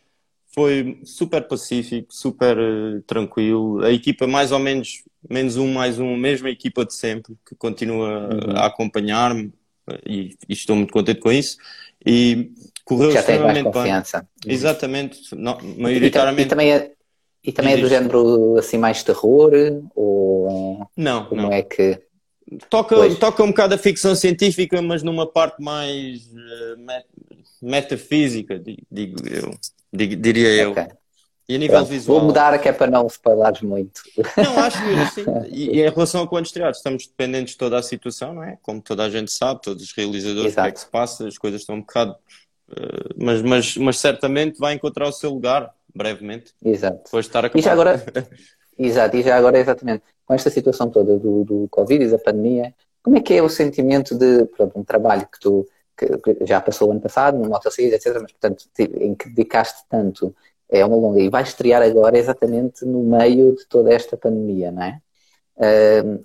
foi 0.53 0.99
super 1.03 1.47
pacífico, 1.47 2.13
super 2.13 2.57
uh, 2.57 3.01
tranquilo. 3.07 3.83
A 3.83 3.91
equipa 3.91 4.27
mais 4.27 4.51
ou 4.51 4.59
menos, 4.59 5.03
menos 5.27 5.57
um, 5.57 5.73
mais 5.73 5.99
um, 5.99 6.15
mesma 6.15 6.49
equipa 6.49 6.85
de 6.85 6.93
sempre, 6.93 7.35
que 7.45 7.55
continua 7.55 8.29
uhum. 8.29 8.55
a 8.55 8.67
acompanhar-me 8.67 9.51
e, 10.05 10.35
e, 10.47 10.53
estou 10.53 10.75
muito 10.75 10.93
contente 10.93 11.19
com 11.19 11.31
isso. 11.31 11.57
E 12.05 12.51
correu 12.85 13.11
Já 13.11 13.21
extremamente 13.21 13.63
mais 13.63 13.75
confiança. 13.75 14.27
bem. 14.45 14.53
Exatamente, 14.53 15.35
não, 15.35 15.57
maioritariamente. 15.77 16.47
E, 16.47 16.49
também 16.49 16.71
é, 16.71 16.91
e 17.43 17.51
também 17.51 17.73
é 17.73 17.77
do 17.77 17.87
género 17.87 18.57
assim 18.57 18.77
mais 18.77 19.03
terror? 19.03 19.51
Ou 19.95 20.87
não, 20.95 21.25
como 21.25 21.43
não. 21.43 21.51
é 21.51 21.63
que. 21.63 21.99
Toca, 22.69 22.95
toca 23.15 23.43
um 23.43 23.47
bocado 23.47 23.75
a 23.75 23.77
ficção 23.77 24.15
científica, 24.15 24.81
mas 24.81 25.01
numa 25.01 25.25
parte 25.25 25.61
mais 25.61 26.27
uh, 26.27 27.61
metafísica, 27.61 28.61
digo 28.91 29.17
eu 29.27 29.51
diria 29.93 30.49
eu. 30.49 30.71
Okay. 30.71 30.87
E 31.47 31.55
a 31.55 31.57
nível 31.57 31.77
Pronto, 31.77 31.89
visual. 31.89 32.19
Vou 32.19 32.27
mudar 32.27 32.57
que 32.57 32.69
é 32.69 32.71
para 32.71 32.89
não 32.89 33.05
spoilares 33.07 33.61
muito. 33.61 34.01
Não, 34.37 34.59
acho 34.59 34.77
que 34.81 34.93
assim. 34.95 35.23
E, 35.51 35.77
e 35.77 35.81
em 35.81 35.89
relação 35.89 36.23
a 36.23 36.27
quando 36.27 36.45
estrear, 36.45 36.71
estamos 36.71 37.05
dependentes 37.05 37.53
de 37.53 37.57
toda 37.57 37.77
a 37.77 37.83
situação, 37.83 38.33
não 38.33 38.43
é? 38.43 38.57
Como 38.61 38.81
toda 38.81 39.03
a 39.03 39.09
gente 39.09 39.31
sabe, 39.31 39.61
todos 39.61 39.83
os 39.83 39.91
realizadores, 39.91 40.53
Exato. 40.53 40.61
o 40.61 40.63
que 40.63 40.69
é 40.69 40.71
que 40.71 40.79
se 40.79 40.87
passa, 40.89 41.27
as 41.27 41.37
coisas 41.37 41.61
estão 41.61 41.75
um 41.75 41.81
bocado. 41.81 42.15
Uh, 42.69 43.13
mas, 43.17 43.41
mas, 43.41 43.77
mas 43.77 43.99
certamente 43.99 44.57
vai 44.57 44.73
encontrar 44.73 45.07
o 45.07 45.11
seu 45.11 45.31
lugar 45.31 45.69
brevemente. 45.93 46.53
Exato. 46.63 47.01
Depois 47.03 47.25
de 47.25 47.29
estar 47.29 47.45
a 47.45 47.51
E 47.53 47.61
já 47.61 47.73
agora, 47.73 48.01
exato, 48.77 49.17
e 49.17 49.23
já 49.23 49.37
agora 49.37 49.59
exatamente, 49.59 50.03
com 50.25 50.33
esta 50.33 50.49
situação 50.49 50.89
toda 50.89 51.17
do, 51.17 51.43
do 51.43 51.67
Covid 51.69 52.03
e 52.03 52.09
da 52.09 52.17
pandemia, 52.17 52.73
como 53.01 53.17
é 53.17 53.21
que 53.21 53.33
é 53.33 53.41
o 53.41 53.49
sentimento 53.49 54.15
de 54.15 54.45
pronto, 54.45 54.79
um 54.79 54.83
trabalho 54.83 55.27
que 55.31 55.39
tu 55.39 55.67
que 55.95 56.45
já 56.45 56.59
passou 56.59 56.89
o 56.89 56.91
ano 56.91 57.01
passado, 57.01 57.37
no 57.37 57.47
Motociclis, 57.47 57.93
etc., 57.93 58.19
mas 58.21 58.31
portanto 58.31 58.65
em 58.79 59.13
que 59.13 59.29
dedicaste 59.29 59.83
tanto, 59.87 60.35
é 60.67 60.83
uma 60.83 60.95
longa, 60.95 61.19
e 61.19 61.29
vai 61.29 61.43
estrear 61.43 61.83
agora 61.83 62.17
exatamente 62.17 62.83
no 62.83 63.03
meio 63.03 63.55
de 63.55 63.65
toda 63.67 63.93
esta 63.93 64.17
pandemia, 64.17 64.71
não 64.71 64.83
é? 64.83 65.01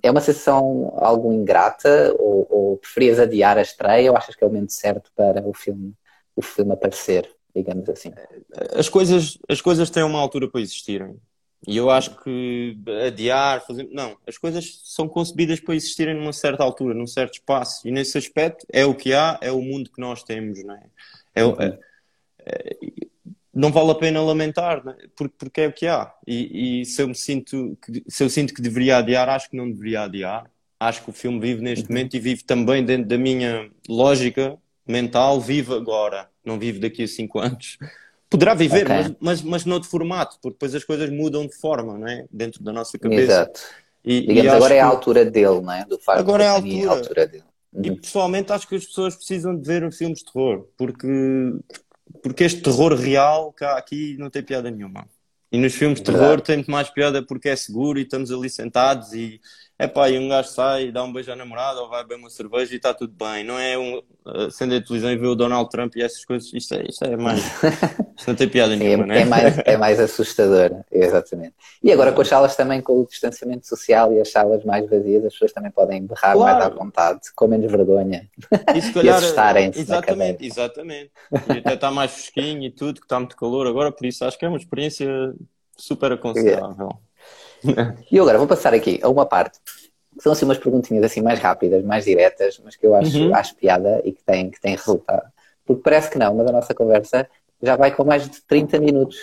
É 0.02 0.10
uma 0.10 0.22
sensação 0.22 0.94
algo 0.96 1.32
ingrata 1.32 2.14
ou, 2.18 2.46
ou 2.48 2.76
preferias 2.78 3.18
adiar 3.18 3.58
a 3.58 3.62
estreia 3.62 4.10
ou 4.10 4.16
achas 4.16 4.34
que 4.34 4.42
é 4.42 4.46
o 4.46 4.50
momento 4.50 4.72
certo 4.72 5.10
para 5.14 5.46
o 5.46 5.52
filme, 5.52 5.92
o 6.34 6.40
filme 6.40 6.72
aparecer, 6.72 7.30
digamos 7.54 7.86
assim? 7.90 8.12
As 8.74 8.88
coisas, 8.88 9.36
as 9.48 9.60
coisas 9.60 9.90
têm 9.90 10.02
uma 10.02 10.18
altura 10.18 10.48
para 10.48 10.62
existirem. 10.62 11.20
E 11.66 11.76
eu 11.76 11.90
acho 11.90 12.16
que 12.22 12.78
adiar, 13.06 13.66
fazer. 13.66 13.88
Não, 13.90 14.16
as 14.26 14.38
coisas 14.38 14.80
são 14.84 15.08
concebidas 15.08 15.60
para 15.60 15.74
existirem 15.74 16.14
numa 16.14 16.32
certa 16.32 16.62
altura, 16.62 16.94
num 16.94 17.06
certo 17.06 17.34
espaço. 17.34 17.86
E 17.86 17.90
nesse 17.90 18.16
aspecto 18.16 18.64
é 18.72 18.84
o 18.84 18.94
que 18.94 19.12
há, 19.12 19.38
é 19.40 19.50
o 19.50 19.60
mundo 19.60 19.90
que 19.90 20.00
nós 20.00 20.22
temos, 20.22 20.62
não 20.64 20.74
é? 20.74 20.82
é, 21.34 21.42
é, 21.42 21.78
é 22.46 22.76
não 23.58 23.72
vale 23.72 23.90
a 23.90 23.94
pena 23.96 24.22
lamentar, 24.22 24.82
é? 24.86 25.08
porque, 25.16 25.34
porque 25.36 25.60
é 25.62 25.66
o 25.66 25.72
que 25.72 25.86
há. 25.88 26.14
E, 26.24 26.80
e, 26.80 26.84
se, 26.84 27.02
eu 27.02 27.08
me 27.08 27.14
sinto 27.14 27.76
que, 27.84 28.04
se 28.06 28.22
eu 28.22 28.30
sinto 28.30 28.54
que 28.54 28.62
deveria 28.62 28.98
adiar, 28.98 29.28
acho 29.28 29.50
que 29.50 29.56
não 29.56 29.68
deveria 29.68 30.02
adiar. 30.02 30.48
Acho 30.78 31.02
que 31.02 31.10
o 31.10 31.12
filme 31.12 31.40
vive 31.40 31.60
neste 31.60 31.86
uhum. 31.86 31.88
momento 31.90 32.14
e 32.14 32.20
vive 32.20 32.44
também 32.44 32.84
dentro 32.84 33.08
da 33.08 33.18
minha 33.18 33.68
lógica 33.88 34.56
mental, 34.86 35.40
vive 35.40 35.74
agora, 35.74 36.30
não 36.44 36.56
vive 36.56 36.78
daqui 36.78 37.02
a 37.02 37.08
cinco 37.08 37.40
anos. 37.40 37.78
Poderá 38.30 38.54
viver, 38.54 38.84
okay. 38.84 38.96
mas, 38.96 39.14
mas, 39.20 39.42
mas 39.42 39.64
noutro 39.64 39.88
formato, 39.88 40.38
porque 40.42 40.54
depois 40.54 40.74
as 40.74 40.84
coisas 40.84 41.08
mudam 41.10 41.46
de 41.46 41.56
forma, 41.56 41.96
não 41.96 42.06
é? 42.06 42.26
Dentro 42.30 42.62
da 42.62 42.72
nossa 42.72 42.98
cabeça. 42.98 43.22
Exato. 43.22 43.60
E, 44.04 44.20
Digamos, 44.20 44.44
e 44.44 44.48
agora 44.48 44.74
é 44.74 44.80
a 44.80 44.86
altura 44.86 45.24
dele, 45.24 45.60
não 45.60 45.72
é? 45.72 45.84
Do 45.84 45.98
facto 45.98 46.20
agora 46.20 46.44
é 46.44 46.48
a 46.48 46.52
altura. 46.52 46.90
A 46.90 46.94
altura 46.94 47.26
dele. 47.26 47.44
Uhum. 47.72 47.82
E 47.84 47.96
pessoalmente 47.96 48.52
acho 48.52 48.68
que 48.68 48.76
as 48.76 48.86
pessoas 48.86 49.14
precisam 49.14 49.56
de 49.56 49.66
ver 49.66 49.90
filmes 49.92 50.18
de 50.20 50.32
terror, 50.32 50.66
porque, 50.76 51.08
porque 52.22 52.44
este 52.44 52.60
terror 52.60 52.94
real 52.94 53.52
cá 53.52 53.76
aqui 53.76 54.16
não 54.18 54.30
tem 54.30 54.42
piada 54.42 54.70
nenhuma. 54.70 55.06
E 55.50 55.58
nos 55.58 55.74
filmes 55.74 55.98
de 55.98 56.04
terror 56.04 56.40
tem 56.40 56.56
muito 56.56 56.70
mais 56.70 56.90
piada 56.90 57.24
porque 57.24 57.48
é 57.48 57.56
seguro 57.56 57.98
e 57.98 58.02
estamos 58.02 58.30
ali 58.30 58.50
sentados 58.50 59.14
e 59.14 59.40
é 59.78 59.86
pá, 59.86 60.10
e 60.10 60.18
um 60.18 60.28
gajo 60.28 60.48
sai, 60.48 60.90
dá 60.90 61.04
um 61.04 61.12
beijo 61.12 61.30
à 61.30 61.36
namorada 61.36 61.80
ou 61.80 61.88
vai 61.88 62.02
beber 62.02 62.16
uma 62.16 62.28
cerveja 62.28 62.72
e 62.72 62.76
está 62.76 62.92
tudo 62.92 63.12
bem. 63.12 63.44
Não 63.44 63.56
é 63.56 63.78
um 63.78 64.02
acender 64.46 64.80
a 64.80 64.84
televisão 64.84 65.12
e 65.12 65.16
ver 65.16 65.26
o 65.28 65.36
Donald 65.36 65.70
Trump 65.70 65.94
e 65.94 66.02
essas 66.02 66.24
coisas. 66.24 66.52
Isto 66.52 66.74
é, 66.74 66.84
isto 66.88 67.04
é 67.04 67.16
mais. 67.16 67.40
Isto 68.18 68.30
não 68.30 68.34
tem 68.34 68.48
piada 68.48 68.74
nenhuma, 68.74 69.04
é, 69.04 69.06
né? 69.06 69.20
é, 69.20 69.24
mais, 69.24 69.58
é 69.64 69.76
mais 69.76 70.00
assustador, 70.00 70.82
exatamente. 70.90 71.54
E 71.80 71.92
agora 71.92 72.10
com 72.10 72.20
as 72.20 72.26
salas 72.26 72.56
também, 72.56 72.80
com 72.80 73.00
o 73.00 73.06
distanciamento 73.06 73.68
social 73.68 74.12
e 74.12 74.20
as 74.20 74.32
salas 74.32 74.64
mais 74.64 74.90
vazias, 74.90 75.24
as 75.24 75.32
pessoas 75.34 75.52
também 75.52 75.70
podem 75.70 76.04
berrar 76.04 76.32
claro. 76.32 76.58
mais 76.58 76.66
à 76.66 76.68
vontade, 76.68 77.20
com 77.36 77.46
menos 77.46 77.70
vergonha. 77.70 78.28
E, 78.74 78.82
se 78.82 78.90
calhar, 78.92 79.14
e 79.14 79.18
assustarem-se. 79.18 79.78
Exatamente, 79.78 80.44
exatamente. 80.44 81.12
E 81.54 81.58
até 81.58 81.74
está 81.74 81.92
mais 81.92 82.10
fresquinho 82.10 82.64
e 82.64 82.70
tudo, 82.72 82.98
que 82.98 83.06
está 83.06 83.20
muito 83.20 83.36
calor 83.36 83.68
agora, 83.68 83.92
por 83.92 84.04
isso 84.04 84.24
acho 84.24 84.36
que 84.36 84.44
é 84.44 84.48
uma 84.48 84.58
experiência 84.58 85.08
super 85.76 86.10
aconselhável. 86.10 86.98
E 88.10 88.18
agora 88.18 88.38
vou 88.38 88.46
passar 88.46 88.74
aqui 88.74 89.00
a 89.02 89.08
uma 89.08 89.26
parte. 89.26 89.58
São 90.20 90.32
assim 90.32 90.44
umas 90.44 90.58
perguntinhas 90.58 91.04
assim 91.04 91.22
mais 91.22 91.38
rápidas, 91.38 91.84
mais 91.84 92.04
diretas, 92.04 92.60
mas 92.64 92.74
que 92.74 92.86
eu 92.86 92.94
acho, 92.94 93.16
uhum. 93.16 93.34
acho 93.34 93.54
piada 93.54 94.00
e 94.04 94.12
que 94.12 94.22
têm, 94.22 94.50
que 94.50 94.60
têm 94.60 94.74
resultado. 94.74 95.30
Porque 95.64 95.82
parece 95.82 96.10
que 96.10 96.18
não, 96.18 96.34
mas 96.34 96.46
a 96.46 96.52
nossa 96.52 96.74
conversa 96.74 97.28
já 97.62 97.76
vai 97.76 97.94
com 97.94 98.04
mais 98.04 98.28
de 98.28 98.40
30 98.42 98.80
minutos. 98.80 99.16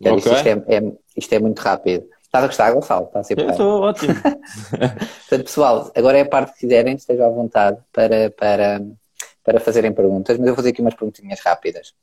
Okay. 0.00 0.16
Isto, 0.16 0.30
é, 0.30 0.76
é, 0.76 0.92
isto 1.16 1.32
é 1.32 1.38
muito 1.38 1.58
rápido. 1.60 2.08
Estás 2.22 2.44
a 2.44 2.46
gostar, 2.48 2.72
Gonçalo? 2.72 3.06
Está 3.06 3.20
a 3.20 3.24
ser 3.24 3.38
Estou 3.38 3.82
ótimo. 3.82 4.14
Portanto, 4.20 5.44
pessoal, 5.44 5.92
agora 5.94 6.18
é 6.18 6.22
a 6.22 6.28
parte 6.28 6.52
que 6.54 6.60
quiserem, 6.60 6.94
estejam 6.94 7.26
à 7.26 7.30
vontade 7.30 7.78
para, 7.92 8.30
para, 8.30 8.82
para 9.42 9.60
fazerem 9.60 9.92
perguntas, 9.92 10.36
mas 10.36 10.46
eu 10.46 10.52
vou 10.52 10.56
fazer 10.56 10.70
aqui 10.70 10.82
umas 10.82 10.94
perguntinhas 10.94 11.40
rápidas. 11.40 11.94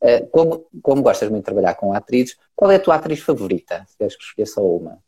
Uh, 0.00 0.26
como, 0.30 0.66
como 0.82 1.02
gostas 1.02 1.28
muito 1.28 1.42
de 1.42 1.46
trabalhar 1.46 1.74
com 1.74 1.92
atrizes, 1.92 2.36
qual 2.54 2.70
é 2.70 2.76
a 2.76 2.80
tua 2.80 2.94
atriz 2.94 3.20
favorita? 3.20 3.84
Se 3.88 3.96
queres 3.98 4.16
que 4.16 4.22
escolher 4.22 4.46
só 4.46 4.62
uma. 4.62 4.98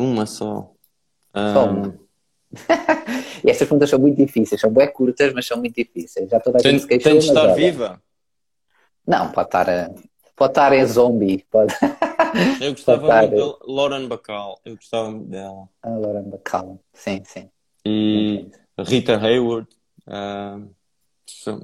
Uma 0.00 0.26
só. 0.26 0.70
Só 1.34 1.66
um... 1.66 1.70
uma. 1.82 1.98
E 3.44 3.50
estas 3.50 3.68
perguntas 3.68 3.90
são 3.90 3.98
muito 3.98 4.16
difíceis, 4.16 4.58
são 4.58 4.70
bem 4.72 4.90
curtas, 4.90 5.30
mas 5.34 5.46
são 5.46 5.58
muito 5.58 5.74
difíceis. 5.74 6.30
Já 6.30 6.40
toda 6.40 6.56
a 6.56 6.62
gente 6.62 6.70
Tem, 6.70 6.78
se 6.80 6.86
queixou, 6.86 7.12
tem 7.12 7.18
de 7.20 7.26
estar 7.26 7.42
olha, 7.42 7.54
viva. 7.54 8.02
Não, 9.06 9.30
pode 9.32 9.48
estar, 9.48 9.68
a- 9.68 9.90
pode 10.34 10.50
estar 10.52 10.72
em 10.72 10.86
zombie. 10.86 11.44
Pode... 11.50 11.74
Eu 12.60 12.70
gostava 12.72 13.06
Pode 13.06 13.28
muito 13.28 13.44
estar. 13.52 13.66
da 13.66 13.72
Lauren 13.72 14.08
Bacall. 14.08 14.60
Eu 14.64 14.76
gostava 14.76 15.10
muito 15.10 15.28
dela. 15.28 15.68
A 15.82 15.90
Lauren 15.90 16.22
Bacall. 16.30 16.80
Sim, 16.94 17.22
sim. 17.24 17.50
E 17.84 18.46
Rita 18.78 19.16
Hayworth. 19.18 19.68
ah, 20.06 20.58
são, 21.26 21.60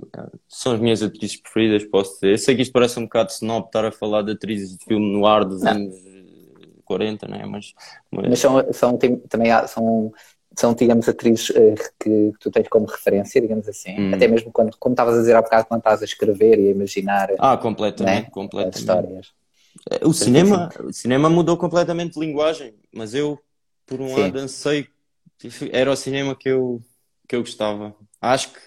são 0.46 0.74
as 0.74 0.80
minhas 0.80 1.02
atrizes 1.02 1.40
preferidas, 1.40 1.84
posso 1.86 2.14
dizer. 2.14 2.32
Eu 2.32 2.38
sei 2.38 2.54
que 2.56 2.62
isto 2.62 2.72
parece 2.72 2.98
um 2.98 3.04
bocado 3.04 3.30
snob 3.30 3.66
estar 3.66 3.84
a 3.86 3.90
falar 3.92 4.22
de 4.22 4.32
atrizes 4.32 4.76
de 4.76 4.84
filme 4.84 5.12
no 5.12 5.26
ar 5.26 5.44
dos 5.46 5.64
anos 5.64 5.94
eh, 5.94 6.19
40, 6.90 7.28
né? 7.28 7.46
Mas, 7.46 7.72
mas 8.10 8.26
Mas 8.28 8.38
são, 8.40 8.72
são, 8.72 8.98
também 9.28 9.50
há- 9.52 9.66
são, 9.66 10.12
são, 10.58 10.74
digamos, 10.74 11.08
atrizes 11.08 11.50
eh, 11.54 11.74
que, 11.98 12.32
tu 12.40 12.50
tens 12.50 12.68
como 12.68 12.86
referência, 12.86 13.40
digamos 13.40 13.68
assim. 13.68 13.98
Hum. 13.98 14.12
Até 14.12 14.26
mesmo 14.26 14.50
quando, 14.52 14.76
como 14.78 14.92
estavas 14.94 15.14
a 15.16 15.18
dizer 15.20 15.36
há 15.36 15.42
bocado, 15.42 15.66
quando 15.66 15.80
estás 15.80 16.02
a 16.02 16.04
escrever 16.04 16.58
e 16.58 16.68
a 16.68 16.70
imaginar 16.70 17.28
ah, 17.38 17.56
completamente, 17.56 18.24
né, 18.24 18.30
as 18.30 18.32
completamente. 18.32 18.76
histórias. 18.76 19.32
O 20.04 20.12
cinema, 20.12 20.68
o 20.84 20.92
cinema 20.92 21.30
mudou 21.30 21.56
completamente 21.56 22.14
de 22.14 22.20
linguagem, 22.20 22.74
mas 22.92 23.14
eu, 23.14 23.38
por 23.86 24.00
um 24.00 24.08
Sim. 24.08 24.22
lado, 24.22 24.38
ansei, 24.38 24.88
era 25.72 25.90
o 25.90 25.96
cinema 25.96 26.36
que 26.36 26.48
eu, 26.48 26.80
que 27.28 27.36
eu 27.36 27.40
gostava. 27.40 27.94
Acho 28.20 28.52
que, 28.52 28.60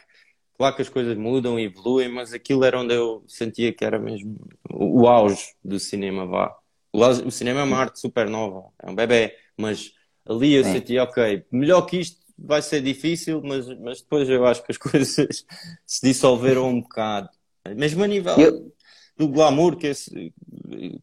claro 0.58 0.76
que 0.76 0.82
as 0.82 0.90
coisas 0.90 1.18
mudam 1.18 1.60
e 1.60 1.66
evoluem, 1.66 2.10
mas 2.10 2.34
aquilo 2.34 2.64
era 2.64 2.80
onde 2.80 2.94
eu 2.96 3.24
sentia 3.28 3.74
que 3.74 3.86
era 3.86 4.00
mesmo 4.00 4.38
o 4.72 5.08
auge 5.08 5.54
do 5.64 5.80
cinema, 5.80 6.26
vá. 6.26 6.56
O, 6.94 7.32
cinema 7.32 7.62
é 7.62 7.64
uma 7.64 7.78
arte 7.78 8.00
super 8.00 8.30
nova, 8.30 8.72
é 8.82 8.90
um 8.90 8.96
bebê, 8.96 9.36
mas 9.58 9.92
ali 10.26 10.54
eu 10.54 10.64
Sim. 10.64 10.66
sentia, 10.66 11.04
ok, 11.04 11.46
melhor 11.52 11.82
que 11.84 11.98
isto 12.00 12.22
vai 12.38 12.62
ser 12.62 12.82
difícil, 12.82 13.42
mas, 13.44 13.68
mas 13.80 14.02
depois 14.02 14.30
eu 14.30 14.46
acho 14.46 14.64
que 14.64 14.72
as 14.72 14.78
coisas 14.80 15.46
se 15.86 16.02
dissolveram 16.08 16.70
um 16.70 16.82
bocado. 16.82 17.30
Mesmo 17.76 18.04
a 18.04 18.08
nível 18.08 18.48
Eu- 18.48 18.74
do 19.18 19.28
glamour 19.28 19.78
que, 19.78 19.88
esse- 19.88 20.34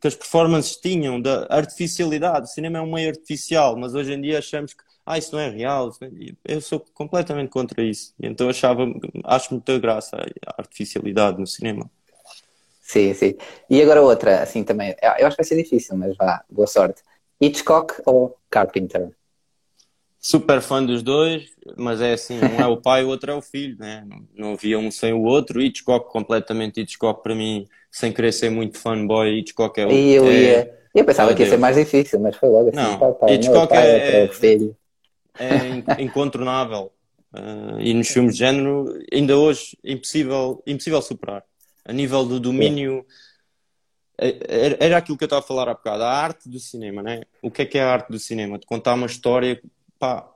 que 0.00 0.08
as 0.08 0.14
performances 0.14 0.76
tinham, 0.76 1.20
da 1.20 1.46
artificialidade. 1.50 2.46
O 2.46 2.48
cinema 2.48 2.78
é 2.78 2.80
um 2.82 2.92
meio 2.92 3.08
artificial, 3.10 3.76
mas 3.78 3.94
hoje 3.94 4.12
em 4.12 4.20
dia 4.20 4.38
achamos 4.38 4.74
que 4.74 4.82
ah, 5.06 5.18
isso 5.18 5.32
não 5.34 5.40
é 5.40 5.48
real. 5.50 5.90
é-" 6.02 6.54
Eu 6.54 6.60
sou 6.60 6.80
completamente 6.94 7.50
contra 7.50 7.82
isso. 7.82 8.14
Então 8.20 8.48
achava, 8.48 8.84
acho 9.24 9.52
muita 9.54 9.78
graça 9.78 10.16
a 10.46 10.54
artificialidade 10.62 11.38
no 11.40 11.46
cinema. 11.46 11.90
Sim, 12.90 13.14
sim. 13.14 13.34
E 13.68 13.80
agora 13.80 14.02
outra, 14.02 14.42
assim 14.42 14.64
também. 14.64 14.96
Eu 15.00 15.26
acho 15.28 15.36
que 15.36 15.42
vai 15.42 15.44
ser 15.44 15.62
difícil, 15.62 15.96
mas 15.96 16.16
vá, 16.16 16.42
boa 16.50 16.66
sorte. 16.66 17.02
Hitchcock 17.40 18.02
ou 18.04 18.36
Carpenter? 18.50 19.10
Super 20.18 20.60
fã 20.60 20.84
dos 20.84 21.02
dois, 21.02 21.50
mas 21.78 22.00
é 22.00 22.12
assim, 22.12 22.42
um 22.42 22.60
é 22.60 22.66
o 22.66 22.76
pai, 22.82 23.04
o 23.04 23.08
outro 23.08 23.30
é 23.30 23.34
o 23.34 23.40
filho, 23.40 23.76
né? 23.78 24.04
Não, 24.34 24.52
havia 24.52 24.78
um 24.78 24.90
sem 24.90 25.12
o 25.12 25.22
outro. 25.22 25.62
Hitchcock, 25.62 26.10
completamente 26.10 26.80
Hitchcock, 26.80 27.22
para 27.22 27.34
mim, 27.34 27.66
sem 27.90 28.12
querer 28.12 28.32
ser 28.32 28.50
muito 28.50 28.76
fanboy, 28.76 29.38
Hitchcock 29.38 29.80
é 29.80 29.86
o. 29.86 29.90
E 29.92 30.12
eu 30.14 30.26
é- 30.26 30.32
ia. 30.32 30.80
Eu 30.94 31.04
pensava 31.04 31.28
Meu 31.28 31.36
que 31.36 31.42
ia 31.44 31.48
ser 31.48 31.56
Deus. 31.56 31.62
mais 31.62 31.76
difícil, 31.76 32.18
mas 32.20 32.36
foi 32.36 32.48
logo 32.48 32.68
assim. 32.70 32.76
Não, 32.76 32.92
é 33.00 33.06
o 33.06 33.14
Hitchcock 33.34 33.68
pai, 33.70 33.88
é- 33.88 34.28
filho. 34.32 34.76
é 35.38 35.68
in- 35.68 35.84
incontornável. 35.98 36.92
Uh, 37.32 37.80
e 37.80 37.94
nos 37.94 38.08
filmes 38.08 38.32
de 38.32 38.40
género, 38.40 38.92
ainda 39.12 39.38
hoje, 39.38 39.78
impossível, 39.84 40.60
impossível 40.66 41.00
superar. 41.00 41.44
A 41.84 41.92
nível 41.92 42.24
do 42.26 42.38
domínio, 42.38 43.04
é- 44.18 44.38
era 44.66 44.76
era 44.80 44.96
aquilo 44.98 45.16
que 45.16 45.24
eu 45.24 45.26
estava 45.26 45.40
a 45.40 45.46
falar 45.46 45.68
há 45.68 45.74
bocado, 45.74 46.02
a 46.02 46.10
arte 46.12 46.48
do 46.48 46.58
cinema, 46.58 47.02
né? 47.02 47.22
O 47.42 47.50
que 47.50 47.62
é 47.62 47.66
que 47.66 47.78
é 47.78 47.82
a 47.82 47.92
arte 47.92 48.10
do 48.10 48.18
cinema? 48.18 48.58
De 48.58 48.66
contar 48.66 48.94
uma 48.94 49.06
história, 49.06 49.60
pá, 49.98 50.28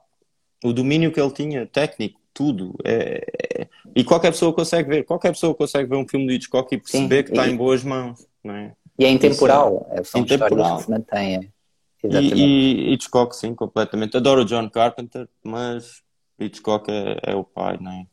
o 0.65 0.73
domínio 0.73 1.13
que 1.13 1.21
ele 1.21 1.33
tinha, 1.33 1.67
técnico, 1.67 2.21
tudo. 2.33 2.75
É, 2.85 3.25
é- 3.61 3.69
e 3.95 4.03
qualquer 4.03 4.31
pessoa 4.31 4.53
consegue 4.53 4.89
ver, 4.89 5.05
qualquer 5.05 5.33
pessoa 5.33 5.55
consegue 5.55 5.89
ver 5.89 5.97
um 5.97 6.09
filme 6.09 6.27
de 6.27 6.35
Hitchcock 6.35 6.75
e 6.75 6.79
perceber 6.79 7.19
Sim, 7.19 7.25
que 7.25 7.31
está 7.31 7.47
em 7.47 7.57
boas 7.57 7.85
mãos, 7.85 8.27
não 8.43 8.55
é? 8.55 8.75
E 8.99 9.05
é 9.05 9.11
intemporal. 9.11 9.87
São 10.05 10.23
Intemporal. 10.23 10.79
que 10.79 10.85
se 10.85 10.91
mantêm. 10.91 11.53
Exatamente. 12.03 12.43
E, 12.43 12.91
e 12.91 12.93
Hitchcock, 12.93 13.35
sim, 13.35 13.55
completamente. 13.55 14.17
Adoro 14.17 14.43
o 14.43 14.45
John 14.45 14.69
Carpenter, 14.69 15.29
mas 15.43 16.03
Hitchcock 16.39 16.91
é, 16.91 17.19
é 17.23 17.35
o 17.35 17.45
pai, 17.45 17.79
não 17.81 17.93
é? 17.93 18.07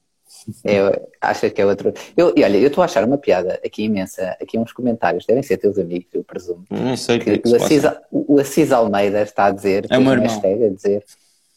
Eu 0.64 1.10
acho 1.22 1.50
que 1.52 1.62
é 1.62 1.66
outro. 1.66 1.94
Eu, 2.16 2.34
e 2.36 2.44
olha, 2.44 2.58
eu 2.58 2.68
estou 2.68 2.82
a 2.82 2.86
achar 2.86 3.04
uma 3.04 3.18
piada 3.18 3.60
aqui 3.66 3.84
imensa. 3.84 4.36
Aqui 4.42 4.58
uns 4.58 4.74
comentários, 4.74 5.26
devem 5.26 5.44
ser 5.44 5.58
teus 5.58 5.78
amigos, 5.78 6.08
eu 6.14 6.24
presumo. 6.24 6.64
Nem 6.70 6.98
sei 6.98 7.18
o 7.18 7.20
que 7.20 7.30
é 7.30 7.34
Que 7.38 7.44
que 7.44 7.50
o, 7.50 7.56
Assis, 7.56 7.84
o 8.12 8.40
Assis 8.40 8.72
Almeida 8.72 9.22
está 9.22 9.46
a 9.46 9.52
dizer, 9.52 9.86
É 9.90 9.98
um 9.98 10.12
irmão. 10.12 10.28
hashtag 10.28 10.66
a 10.66 10.70
dizer, 10.70 11.06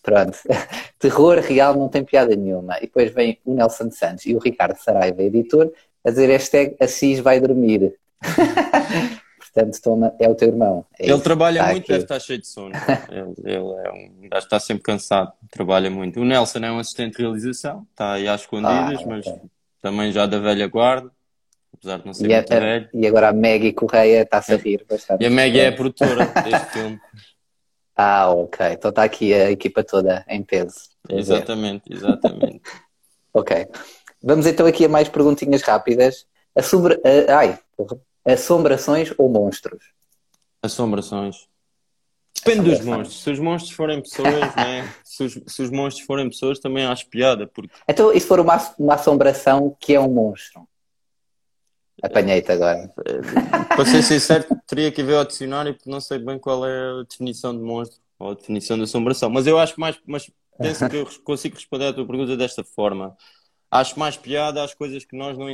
pronto, 0.03 0.39
terror 0.99 1.39
real 1.39 1.75
não 1.75 1.89
tem 1.89 2.05
piada 2.05 2.37
nenhuma. 2.37 2.77
E 2.79 2.83
depois 2.83 3.11
vem 3.13 3.39
o 3.45 3.55
Nelson 3.55 3.91
Santos 3.91 4.27
e 4.27 4.35
o 4.35 4.39
Ricardo 4.39 4.77
Saraiva, 4.77 5.23
editor, 5.23 5.73
a 6.05 6.11
dizer 6.11 6.29
hashtag 6.29 6.77
Assis 6.79 7.21
vai 7.21 7.41
dormir. 7.41 7.95
Portanto, 9.55 9.81
toma, 9.81 10.13
é 10.19 10.29
o 10.29 10.35
teu 10.35 10.49
irmão. 10.49 10.85
É 10.99 11.05
Ele 11.05 11.15
isso, 11.15 11.23
trabalha 11.23 11.61
está 11.61 11.71
muito, 11.71 11.83
aqui. 11.85 11.93
deve 11.93 12.03
estar 12.05 12.19
cheio 12.21 12.41
de 12.41 12.47
sono. 12.49 12.75
Ele, 13.09 13.35
ele 13.45 13.87
é 13.87 13.93
um 13.93 14.29
gajo 14.29 14.45
está 14.47 14.59
sempre 14.59 14.83
cansado, 14.83 15.33
trabalha 15.51 15.89
muito. 15.89 16.21
O 16.21 16.25
Nelson 16.25 16.59
é 16.59 16.73
um 16.73 16.79
assistente 16.81 17.17
de 17.17 17.23
realização, 17.23 17.87
está 17.93 18.15
aí 18.15 18.27
às 18.27 18.41
escondidas, 18.41 19.01
Ah, 19.01 19.07
mas 19.07 19.27
ok. 19.29 19.41
também 19.81 20.11
já 20.11 20.27
da 20.27 20.41
velha 20.41 20.67
guarda, 20.67 21.09
apesar 21.73 21.99
de 22.01 22.07
não 22.07 22.13
ser 22.13 22.29
E, 22.29 22.35
a- 22.35 22.39
muito 22.39 22.49
velho. 22.49 22.89
e 22.93 23.07
agora 23.07 23.29
a 23.29 23.33
Maggie 23.33 23.73
Correia 23.73 24.23
está-se 24.23 24.55
a 24.55 24.57
rir 24.57 24.85
bastante. 24.91 25.23
E 25.23 25.27
a 25.27 25.31
Maggie 25.31 25.61
é 25.61 25.69
a 25.69 25.73
produtora 25.73 26.27
deste 26.43 26.73
filme. 26.73 27.01
Ah, 27.97 28.31
ok. 28.31 28.67
Então 28.73 28.89
está 28.89 29.05
aqui 29.05 29.33
a 29.33 29.53
equipa 29.53 29.85
toda 29.85 30.25
em 30.29 30.43
peso. 30.43 30.75
A. 31.09 31.15
Exatamente, 31.15 31.93
exatamente. 31.93 32.63
Ok. 33.37 33.67
Vamos 34.23 34.47
então 34.47 34.65
aqui 34.65 34.85
a 34.85 34.89
mais 34.89 35.09
perguntinhas 35.09 35.61
rápidas. 35.63 36.25
Assombra... 36.55 37.01
ah, 37.29 37.39
ai, 37.39 37.59
porra. 37.77 37.99
Assombrações 38.25 39.13
ou 39.19 39.29
monstros? 39.29 39.85
Assombrações. 40.63 41.49
Depende 42.45 42.71
dos 42.71 42.85
monstros. 42.85 43.23
Se 43.23 43.31
os 43.31 43.39
monstros 43.39 43.77
forem 43.77 44.03
pessoas, 44.03 44.55
né? 44.57 44.93
se, 45.05 45.25
os, 45.25 45.41
se 45.47 45.63
os 45.63 45.71
monstros 45.71 46.07
forem 46.07 46.29
pessoas, 46.29 46.59
também 46.59 46.85
acho 46.85 47.09
piada, 47.09 47.47
porque 47.47 47.71
Então, 47.89 48.13
e 48.13 48.21
se 48.21 48.27
for 48.27 48.41
uma, 48.41 48.57
uma 48.79 48.95
assombração 48.95 49.77
que 49.79 49.95
é 49.95 50.01
um 50.01 50.11
monstro? 50.11 50.67
Apanhei-te 52.03 52.51
agora. 52.53 52.93
Para 53.69 53.87
ser 53.87 54.03
sincero, 54.03 54.45
teria 54.67 54.91
que 54.91 55.03
ver 55.03 55.17
ao 55.17 55.25
dicionário 55.25 55.75
porque 55.75 55.89
não 55.89 56.01
sei 56.01 56.19
bem 56.19 56.39
qual 56.39 56.67
é 56.67 57.01
a 57.01 57.03
definição 57.09 57.57
de 57.57 57.63
monstro 57.63 57.99
ou 58.19 58.33
a 58.33 58.35
definição 58.35 58.77
de 58.77 58.83
assombração. 58.83 59.31
Mas 59.31 59.47
eu 59.47 59.59
acho 59.59 59.79
mais, 59.81 59.99
mas 60.07 60.31
penso 60.59 60.89
que 60.89 60.97
eu 60.97 61.09
consigo 61.23 61.55
responder 61.55 61.87
à 61.87 61.93
tua 61.93 62.07
pergunta 62.07 62.37
desta 62.37 62.65
forma. 62.65 63.17
Acho 63.75 63.99
mais 63.99 64.17
piada 64.17 64.63
às 64.63 64.73
coisas 64.73 65.05
que 65.05 65.17
nós 65.17 65.37
não, 65.37 65.49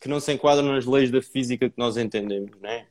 que 0.00 0.08
não 0.08 0.18
se 0.18 0.32
enquadram 0.32 0.72
nas 0.72 0.84
leis 0.84 1.08
da 1.08 1.22
física 1.22 1.70
que 1.70 1.78
nós 1.78 1.96
entendemos, 1.96 2.50
né? 2.60 2.86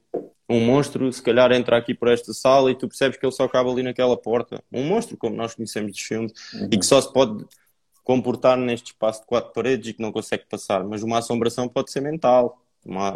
Um 0.47 0.65
monstro, 0.65 1.11
se 1.11 1.21
calhar, 1.21 1.51
entra 1.51 1.75
aqui 1.75 1.93
por 1.93 2.07
esta 2.07 2.33
sala 2.33 2.71
e 2.71 2.75
tu 2.75 2.87
percebes 2.87 3.17
que 3.17 3.25
ele 3.25 3.33
só 3.33 3.45
cabe 3.45 3.69
ali 3.69 3.83
naquela 3.83 4.15
porta. 4.15 4.63
Um 4.71 4.85
monstro, 4.85 5.17
como 5.17 5.35
nós 5.35 5.53
conhecemos 5.53 5.91
dos 5.91 5.99
filmes, 5.99 6.31
e 6.71 6.77
que 6.77 6.85
só 6.85 7.01
se 7.01 7.11
pode 7.11 7.45
comportar 8.05 8.57
neste 8.57 8.93
espaço 8.93 9.19
de 9.19 9.27
quatro 9.27 9.51
paredes 9.51 9.89
e 9.89 9.93
que 9.93 10.01
não 10.01 10.13
consegue 10.13 10.45
passar. 10.49 10.81
Mas 10.85 11.03
uma 11.03 11.17
assombração 11.17 11.67
pode 11.67 11.91
ser 11.91 11.99
mental. 11.99 12.57
Uma, 12.85 13.11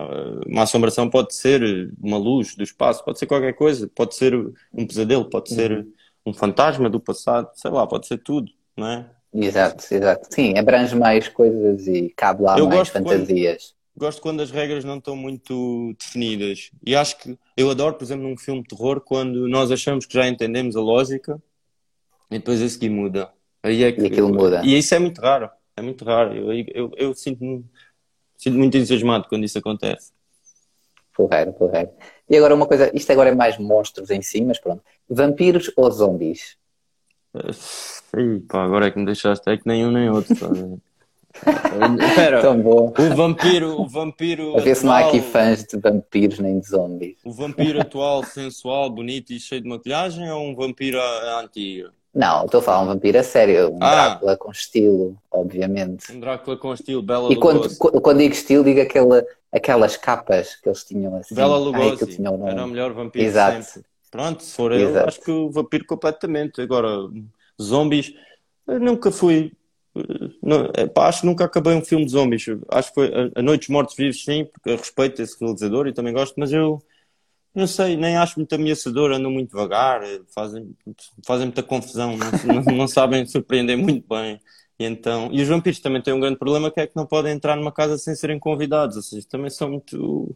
uma 0.45 0.64
assombração 0.64 1.09
pode 1.09 1.34
ser 1.34 1.93
uma 1.97 2.18
luz 2.18 2.57
do 2.57 2.64
espaço, 2.64 3.05
pode 3.05 3.18
ser 3.18 3.26
qualquer 3.26 3.53
coisa, 3.53 3.89
pode 3.95 4.16
ser 4.16 4.36
um 4.74 4.86
pesadelo, 4.86 5.30
pode 5.30 5.49
ser 5.49 5.88
um 6.26 6.34
fantasma 6.34 6.89
do 6.89 6.99
passado, 6.99 7.49
sei 7.55 7.72
lá, 7.72 7.88
pode 7.88 8.05
ser 8.05 8.18
tudo, 8.18 8.51
não 8.76 8.86
é? 8.86 9.09
Exato, 9.34 9.84
exato. 9.91 10.27
Sim, 10.29 10.57
abrange 10.57 10.95
mais 10.95 11.27
coisas 11.27 11.88
e 11.88 12.09
cabe 12.15 12.43
lá 12.43 12.57
Eu 12.57 12.67
mais 12.67 12.79
gosto 12.79 12.93
quando- 12.93 13.09
fantasias. 13.21 13.75
Gosto 13.95 14.21
quando 14.21 14.41
as 14.41 14.49
regras 14.49 14.84
não 14.84 14.97
estão 14.97 15.15
muito 15.15 15.93
definidas. 15.99 16.71
E 16.86 16.95
acho 16.95 17.17
que 17.19 17.38
eu 17.55 17.69
adoro, 17.69 17.95
por 17.95 18.03
exemplo, 18.03 18.27
num 18.27 18.36
filme 18.36 18.63
de 18.63 18.69
terror, 18.69 18.99
quando 19.01 19.47
nós 19.47 19.71
achamos 19.71 20.05
que 20.07 20.15
já 20.15 20.27
entendemos 20.27 20.75
a 20.75 20.81
lógica 20.81 21.39
e 22.31 22.39
depois 22.39 22.59
a 22.61 22.67
seguir 22.67 22.89
muda. 22.89 23.29
Aí 23.61 23.84
é 23.84 23.91
que... 23.91 24.01
E 24.01 24.07
aquilo 24.07 24.34
muda. 24.34 24.61
E 24.65 24.75
isso 24.77 24.95
é 24.95 24.99
muito 24.99 25.21
raro. 25.21 25.47
É 25.77 25.81
muito 25.81 26.03
raro. 26.03 26.34
Eu, 26.36 26.65
eu, 26.73 26.91
eu 26.97 27.13
sinto-me 27.13 27.63
sinto 28.36 28.57
muito 28.57 28.75
entusiasmado 28.75 29.27
quando 29.29 29.45
isso 29.45 29.57
acontece. 29.59 30.11
Porreiro, 31.15 31.53
porreiro. 31.53 31.91
E 32.27 32.36
agora 32.36 32.55
uma 32.55 32.65
coisa, 32.65 32.91
isto 32.95 33.11
agora 33.11 33.29
é 33.29 33.36
mais 33.36 33.59
monstros 33.59 34.09
em 34.09 34.21
si, 34.21 34.41
mas 34.41 34.59
pronto. 34.59 34.84
Vampiros 35.07 35.71
ou 35.77 35.89
zombies? 35.91 36.57
Ih, 37.36 38.39
pá, 38.47 38.63
agora 38.63 38.88
é 38.88 38.91
que 38.91 38.99
me 38.99 39.05
deixaste, 39.05 39.49
é 39.49 39.57
que 39.57 39.67
nem 39.67 39.86
um 39.86 39.91
nem 39.91 40.09
outro. 40.09 40.36
tá? 40.36 40.47
Espera, 42.07 42.41
Tão 42.41 42.61
bom. 42.61 42.93
o 42.97 43.15
vampiro, 43.15 43.81
o 43.81 43.88
vampiro 43.88 44.55
A 44.55 44.61
ver 44.61 44.75
se 44.75 44.86
não 44.86 44.93
há 44.93 44.99
aqui 44.99 45.17
atual, 45.17 45.31
fãs 45.31 45.63
de 45.63 45.77
vampiros 45.79 46.39
nem 46.39 46.59
de 46.59 46.67
zombies. 46.67 47.17
o 47.25 47.31
vampiro 47.31 47.81
atual, 47.81 48.23
sensual, 48.23 48.89
bonito 48.89 49.31
e 49.34 49.39
cheio 49.39 49.61
de 49.61 49.67
maquilhagem 49.67 50.29
ou 50.29 50.43
um 50.43 50.55
vampiro 50.55 50.99
antiga? 51.39 51.91
Não, 52.13 52.45
estou 52.45 52.59
a 52.59 52.63
falar 52.63 52.81
um 52.84 52.86
vampiro 52.86 53.17
a 53.17 53.23
sério, 53.23 53.73
um 53.73 53.79
Ah. 53.81 54.09
Drácula 54.09 54.38
com 54.38 54.51
estilo, 54.51 55.17
obviamente. 55.31 56.11
Um 56.15 56.19
Drácula 56.19 56.55
com 56.55 56.71
estilo 56.71 57.01
Bela 57.01 57.34
E 57.34 57.36
quando, 57.36 57.57
Lugosi. 57.63 57.79
qu- 57.79 57.99
quando 58.01 58.19
digo 58.19 58.34
estilo, 58.36 58.63
digo 58.63 58.81
aquela, 58.81 59.25
aquelas 59.51 59.97
capas 59.97 60.55
que 60.57 60.69
eles 60.69 60.84
tinham 60.84 61.15
assim. 61.15 61.34
Bela 61.34 61.55
Ai, 61.57 61.63
que 61.63 61.65
Lugosi 61.65 62.05
tinha 62.15 62.29
o 62.29 62.38
nome. 62.38 62.51
era 62.51 62.63
o 62.63 62.67
melhor 62.67 62.93
vampiro 62.93 63.23
de 63.23 63.29
Exato. 63.31 63.63
sempre. 63.63 63.89
Pronto, 64.14 64.43
se 64.43 64.55
for 64.55 64.72
eu, 64.72 64.91
Exato. 64.91 65.09
acho 65.09 65.22
que 65.22 65.32
o 65.32 65.49
vampiro 65.49 65.86
completamente. 65.88 66.61
Agora, 66.61 66.88
zombies, 67.59 68.14
nunca 68.68 69.11
fui 69.11 69.51
não, 70.41 70.72
pá, 70.93 71.07
acho 71.07 71.22
que 71.22 71.26
nunca 71.26 71.45
acabei 71.45 71.74
um 71.74 71.84
filme 71.84 72.05
de 72.05 72.11
zombies. 72.11 72.45
Acho 72.70 72.89
que 72.89 72.95
foi 72.95 73.11
A 73.36 73.41
Noite 73.41 73.61
dos 73.61 73.70
Mortos 73.70 73.95
Vivos, 73.95 74.24
sim, 74.24 74.45
porque 74.45 74.70
eu 74.70 74.78
respeito 74.78 75.20
esse 75.22 75.36
realizador 75.39 75.88
e 75.88 75.93
também 75.93 76.14
gosto, 76.14 76.36
mas 76.38 76.51
eu 76.51 76.80
não 77.55 77.66
sei, 77.68 77.95
nem 77.95 78.18
acho 78.18 78.39
muito 78.39 78.53
ameaçador, 78.53 79.11
andam 79.11 79.32
muito 79.32 79.49
devagar, 79.49 80.01
fazem, 80.34 80.76
fazem 81.26 81.47
muita 81.47 81.64
confusão, 81.64 82.16
não, 82.18 82.32
não, 82.61 82.78
não 82.78 82.88
sabem 82.88 83.26
surpreender 83.26 83.78
muito 83.78 84.07
bem. 84.07 84.39
E, 84.80 84.86
então, 84.86 85.30
e 85.32 85.41
os 85.41 85.47
vampiros 85.47 85.80
também 85.80 86.01
têm 86.01 86.14
um 86.14 86.20
grande 86.20 86.38
problema 86.38 86.72
que 86.72 86.80
é 86.80 86.88
que 86.88 86.95
não 86.95 87.05
podem 87.05 87.34
entrar 87.34 87.55
numa 87.55 87.72
casa 87.72 87.97
sem 87.97 88.16
serem 88.16 88.39
convidados, 88.39 88.95
ou 88.95 89.03
seja, 89.03 89.28
também 89.28 89.49
são 89.49 89.70
muito. 89.70 90.36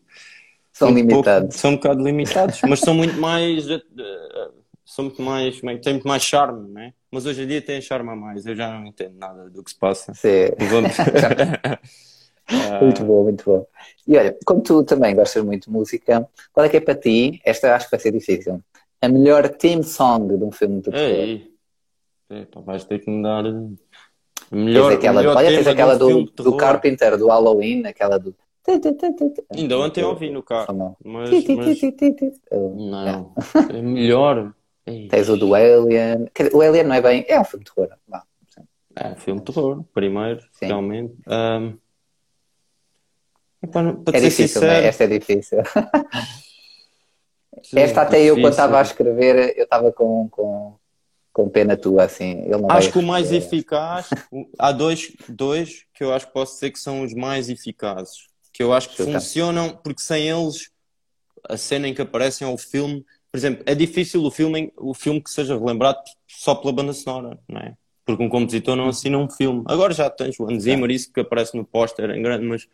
São 0.77 0.91
limitados. 0.91 1.39
Pouco, 1.39 1.57
são 1.57 1.71
um 1.71 1.75
bocado 1.75 2.03
limitados, 2.03 2.61
mas 2.61 2.79
são 2.79 2.93
muito 2.93 3.19
mais. 3.19 3.67
Uh, 3.67 3.81
são 4.85 5.05
muito 5.05 5.21
mais. 5.23 5.63
É 5.63 5.77
têm 5.77 5.93
muito 5.93 6.07
mais 6.07 6.21
charme, 6.21 6.69
né? 6.69 6.93
Mas 7.11 7.25
hoje 7.25 7.41
em 7.41 7.47
dia 7.47 7.61
têm 7.63 7.81
charme 7.81 8.11
a 8.11 8.15
mais. 8.15 8.45
Eu 8.45 8.55
já 8.55 8.69
não 8.69 8.85
entendo 8.85 9.17
nada 9.17 9.49
do 9.49 9.63
que 9.63 9.71
se 9.71 9.79
passa. 9.79 10.13
Sim. 10.13 10.49
muito 12.79 13.03
bom, 13.03 13.23
muito 13.23 13.43
bom. 13.43 13.65
E 14.07 14.15
olha, 14.15 14.37
como 14.45 14.61
tu 14.61 14.83
também 14.83 15.15
gostas 15.15 15.43
muito 15.43 15.65
de 15.65 15.71
música, 15.71 16.29
qual 16.53 16.65
é 16.65 16.69
que 16.69 16.77
é 16.77 16.79
para 16.79 16.93
ti? 16.93 17.41
Esta 17.43 17.75
acho 17.75 17.85
que 17.85 17.91
vai 17.91 17.99
ser 17.99 18.11
difícil. 18.11 18.61
A 19.01 19.09
melhor 19.09 19.49
theme 19.49 19.83
song 19.83 20.37
de 20.37 20.43
um 20.43 20.51
filme 20.51 20.81
de 20.81 20.91
terror? 20.91 21.41
Epa, 22.29 22.61
vais 22.61 22.85
ter 22.85 22.99
que 22.99 23.09
me 23.09 23.23
dar. 23.23 23.43
Melhor, 24.51 24.89
tens 24.89 24.97
aquela, 24.97 25.21
melhor 25.21 25.37
olha, 25.37 25.49
tens 25.49 25.67
aquela 25.67 25.97
do, 25.97 26.23
do 26.23 26.55
Carpenter, 26.55 27.17
do 27.17 27.27
Halloween, 27.29 27.85
aquela 27.87 28.19
do. 28.19 28.35
Ainda 29.55 29.79
ontem 29.79 30.01
eu 30.01 30.09
ouvi 30.09 30.29
no 30.29 30.43
carro. 30.43 30.97
Mas, 31.03 31.29
mas... 31.29 31.79
Não, 32.51 33.33
é 33.69 33.81
melhor. 33.81 34.53
Tens 35.09 35.29
o 35.29 35.37
do 35.37 35.53
Alien. 35.53 36.29
O 36.53 36.61
Alien 36.61 36.83
não 36.83 36.95
é 36.95 37.01
bem. 37.01 37.25
É 37.27 37.39
um 37.39 37.43
filme 37.43 37.65
de 37.65 37.73
terror. 37.73 37.89
é 38.95 39.07
um 39.09 39.15
filme 39.15 39.41
de 39.41 39.53
terror, 39.53 39.83
primeiro, 39.93 40.41
Sim. 40.53 40.65
realmente. 40.67 41.13
Um... 41.27 41.77
Para, 43.71 43.93
para 43.93 44.17
é 44.17 44.21
difícil, 44.21 44.47
sincero... 44.47 44.67
né? 44.67 44.85
Esta 44.85 45.03
é 45.03 45.07
difícil. 45.07 45.57
Sim, 47.63 47.79
Esta 47.79 48.01
até 48.01 48.17
difícil. 48.17 48.35
eu, 48.35 48.41
quando 48.41 48.51
estava 48.51 48.79
a 48.79 48.81
escrever, 48.81 49.57
eu 49.57 49.63
estava 49.63 49.91
com, 49.91 50.29
com, 50.29 50.75
com 51.33 51.49
pena 51.49 51.75
tua, 51.75 52.03
assim. 52.03 52.45
acho 52.69 52.91
que 52.91 52.99
o 52.99 53.03
mais 53.03 53.31
eficaz, 53.31 54.09
há 54.57 54.71
dois, 54.71 55.11
dois 55.27 55.85
que 55.93 56.03
eu 56.03 56.13
acho 56.13 56.27
que 56.27 56.33
posso 56.33 56.53
dizer 56.53 56.71
que 56.71 56.79
são 56.79 57.03
os 57.03 57.13
mais 57.13 57.49
eficazes. 57.49 58.27
Que 58.57 58.63
eu 58.63 58.73
acho 58.73 58.89
que 58.89 59.03
funcionam, 59.03 59.79
porque 59.83 60.01
sem 60.01 60.27
eles, 60.27 60.71
a 61.47 61.55
cena 61.55 61.87
em 61.87 61.93
que 61.93 62.01
aparecem 62.01 62.47
é 62.47 62.51
o 62.51 62.57
filme. 62.57 63.05
Por 63.31 63.37
exemplo, 63.37 63.63
é 63.67 63.75
difícil 63.75 64.23
o 64.23 64.31
filme, 64.31 64.73
o 64.75 64.95
filme 64.95 65.21
que 65.21 65.29
seja 65.29 65.55
relembrado 65.55 65.99
só 66.27 66.55
pela 66.55 66.73
banda 66.73 66.91
sonora, 66.91 67.37
não 67.47 67.61
é? 67.61 67.75
Porque 68.03 68.23
um 68.23 68.29
compositor 68.29 68.75
não 68.75 68.89
assina 68.89 69.17
um 69.17 69.29
filme. 69.29 69.63
Agora 69.67 69.93
já 69.93 70.09
tens 70.09 70.39
o 70.39 70.49
Hans 70.49 70.63
Zimmer, 70.63 70.89
isso 70.89 71.13
que 71.13 71.19
aparece 71.19 71.55
no 71.55 71.63
póster 71.63 72.09
em 72.09 72.21
grande, 72.23 72.45
mas 72.45 72.67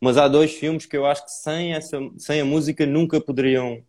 mas 0.00 0.18
há 0.18 0.28
dois 0.28 0.52
filmes 0.54 0.86
que 0.86 0.96
eu 0.96 1.06
acho 1.06 1.24
que 1.24 1.32
sem, 1.32 1.72
essa, 1.72 1.98
sem 2.18 2.40
a 2.40 2.44
música 2.44 2.84
nunca 2.84 3.20
poderiam 3.20 3.82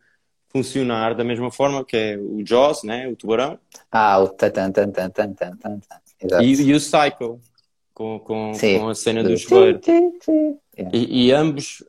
funcionar 0.49 1.13
da 1.13 1.23
mesma 1.23 1.51
forma, 1.51 1.83
que 1.83 1.97
é 1.97 2.17
o 2.17 2.43
Jaws, 2.45 2.83
né? 2.83 3.07
o 3.07 3.15
Tubarão. 3.15 3.59
Ah, 3.91 4.19
o 4.19 4.29
tan 4.29 4.49
tan 4.49 4.71
tan 4.71 4.91
tan 4.91 5.09
tan 5.11 5.33
tan 5.33 5.55
tan. 5.57 5.79
E, 6.41 6.53
e 6.53 6.73
o 6.73 6.77
Psycho, 6.77 7.39
com, 7.97 8.19
com, 8.19 8.51
com 8.51 8.89
a 8.89 8.93
cena 8.93 9.23
do 9.23 9.35
chuveiro. 9.35 9.81
E, 10.93 11.25
e, 11.25 11.31
ambos, 11.31 11.83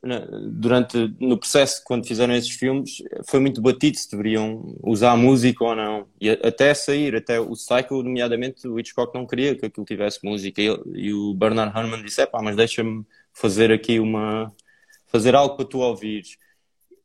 durante 0.53 0.97
no 1.19 1.37
processo, 1.37 1.83
quando 1.85 2.07
fizeram 2.07 2.33
esses 2.33 2.49
filmes, 2.49 3.03
foi 3.27 3.39
muito 3.39 3.61
batido 3.61 3.95
se 3.95 4.09
deveriam 4.09 4.75
usar 4.81 5.15
música 5.15 5.63
ou 5.63 5.75
não. 5.75 6.07
E 6.19 6.31
até 6.31 6.73
sair, 6.73 7.15
até 7.15 7.39
o 7.39 7.51
Psycho, 7.51 8.01
nomeadamente, 8.01 8.67
o 8.67 8.79
Hitchcock 8.79 9.13
não 9.13 9.27
queria 9.27 9.55
que 9.55 9.67
aquilo 9.67 9.85
tivesse 9.85 10.19
música. 10.23 10.59
E, 10.59 10.75
e 10.95 11.13
o 11.13 11.35
Bernard 11.35 11.77
Herrmann 11.77 12.03
disse: 12.03 12.21
é 12.21 12.25
pá, 12.25 12.41
mas 12.41 12.55
deixa-me 12.55 13.05
fazer 13.31 13.71
aqui 13.71 13.99
uma. 13.99 14.51
fazer 15.05 15.35
algo 15.35 15.55
para 15.57 15.65
tu 15.65 15.77
ouvires. 15.77 16.37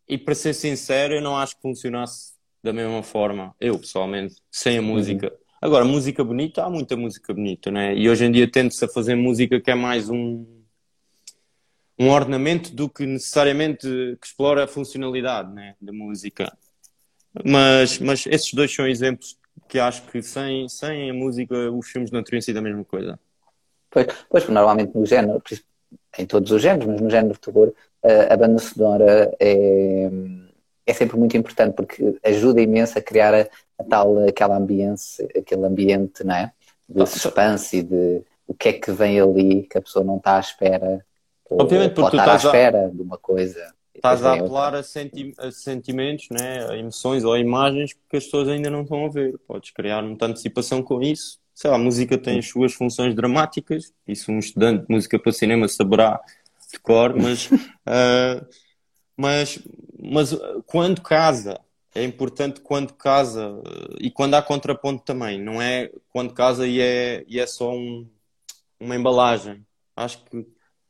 E 0.09 0.17
para 0.17 0.35
ser 0.35 0.55
sincero, 0.55 1.13
eu 1.13 1.21
não 1.21 1.37
acho 1.37 1.57
que 1.57 1.61
funcionasse 1.61 2.33
da 2.63 2.73
mesma 2.73 3.03
forma, 3.03 3.55
eu 3.61 3.79
pessoalmente, 3.79 4.37
sem 4.51 4.79
a 4.79 4.81
uhum. 4.81 4.87
música. 4.87 5.27
Uhum. 5.27 5.44
Agora, 5.65 5.83
música 5.83 6.23
bonita, 6.23 6.63
há 6.63 6.69
muita 6.69 6.95
música 6.95 7.33
bonita, 7.33 7.71
né? 7.71 7.97
E 7.97 8.11
hoje 8.11 8.27
em 8.27 8.31
dia 8.31 8.47
tende-se 8.47 8.85
a 8.85 8.89
fazer 8.89 9.15
música 9.15 9.59
que 9.59 9.71
é 9.71 9.75
mais 9.75 10.11
um, 10.11 10.45
um 11.99 12.11
ornamento 12.11 12.71
do 12.75 12.87
que 12.87 13.07
necessariamente 13.07 13.89
que 14.21 14.27
explora 14.27 14.65
a 14.65 14.69
funcionalidade 14.69 15.55
né, 15.55 15.75
da 15.81 15.91
música. 15.91 16.55
Mas, 17.43 17.99
mas 17.99 18.27
esses 18.27 18.53
dois 18.53 18.75
são 18.75 18.87
exemplos 18.87 19.39
que 19.67 19.79
acho 19.79 20.03
que 20.03 20.21
sem, 20.21 20.69
sem 20.69 21.09
a 21.09 21.15
música 21.15 21.55
os 21.73 21.89
filmes 21.89 22.11
não 22.11 22.23
teriam 22.23 22.43
sido 22.43 22.59
a 22.59 22.63
mesma 22.63 22.85
coisa. 22.85 23.19
Pois, 23.91 24.07
pois 24.29 24.47
normalmente 24.51 24.95
no 24.95 25.07
género, 25.07 25.43
em 26.19 26.27
todos 26.27 26.53
os 26.53 26.61
géneros, 26.61 26.89
mas 26.89 27.01
no 27.01 27.09
género 27.09 27.33
de 27.33 27.41
terror, 27.41 27.73
a 28.29 28.37
banda 28.37 28.59
sonora 28.59 29.35
é, 29.41 30.11
é 30.87 30.93
sempre 30.93 31.17
muito 31.17 31.37
importante 31.37 31.75
porque 31.75 32.19
ajuda 32.25 32.61
imenso 32.61 32.99
a 32.99 33.03
criar 33.03 33.35
a, 33.35 33.49
a 33.79 33.85
tal, 33.85 34.27
aquela 34.27 34.57
ambiente, 34.57 35.03
aquele 35.37 35.65
ambiente, 35.65 36.25
não 36.25 36.35
é? 36.35 36.53
De 36.89 37.07
suspense 37.07 37.79
e 37.79 37.83
de 37.83 38.23
o 38.47 38.55
que 38.55 38.69
é 38.69 38.73
que 38.75 38.93
vem 38.93 39.19
ali 39.19 39.63
que 39.63 39.79
a 39.79 39.83
pessoa 39.83 40.05
não 40.05 40.19
está 40.19 40.37
à 40.37 40.41
espera. 40.41 41.05
Obviamente, 41.51 41.95
porque 41.95 42.11
tu 42.11 42.17
estás 42.17 42.45
à 42.45 42.49
espera 42.49 42.87
a, 42.87 42.89
de 42.89 43.01
uma 43.01 43.17
coisa. 43.17 43.75
Estás 43.95 44.25
a 44.25 44.35
apelar 44.35 44.75
a, 44.75 44.83
senti 44.83 45.33
a, 45.39 45.51
sentimentos, 45.51 46.29
né? 46.31 46.67
a 46.69 46.77
emoções 46.77 47.25
ou 47.25 47.33
a 47.33 47.39
imagens 47.39 47.93
que 47.93 48.17
as 48.17 48.25
pessoas 48.25 48.49
ainda 48.49 48.69
não 48.69 48.83
estão 48.83 49.07
a 49.07 49.09
ver. 49.09 49.39
Podes 49.47 49.71
criar 49.71 50.03
muita 50.03 50.27
antecipação 50.27 50.83
com 50.83 51.01
isso 51.01 51.39
sei 51.55 51.71
lá, 51.71 51.77
a 51.77 51.79
música 51.79 52.19
tem 52.19 52.39
as 52.39 52.49
suas 52.49 52.75
funções 52.75 53.15
dramáticas, 53.15 53.93
isso 54.07 54.33
um 54.33 54.39
estudante 54.39 54.87
de 54.87 54.93
música 54.93 55.19
para 55.19 55.33
cinema 55.33 55.69
saberá 55.69 56.21
de 56.71 56.79
cor, 56.81 57.15
mas, 57.15 57.47
uh, 57.47 58.45
mas, 59.17 59.59
mas 59.99 60.37
quando 60.67 61.01
casa, 61.01 61.61
é 61.95 62.03
importante 62.03 62.61
quando 62.61 62.93
casa 62.95 63.63
e 64.01 64.11
quando 64.11 64.35
há 64.35 64.43
contraponto 64.43 65.05
também, 65.05 65.41
não 65.41 65.61
é 65.63 65.91
quando 66.11 66.35
casa 66.35 66.67
e 66.67 66.81
é, 66.81 67.25
e 67.29 67.39
é 67.39 67.47
só 67.47 67.73
um, 67.73 68.09
uma 68.81 68.97
embalagem. 68.97 69.65
Acho 69.97 70.25
que 70.25 70.47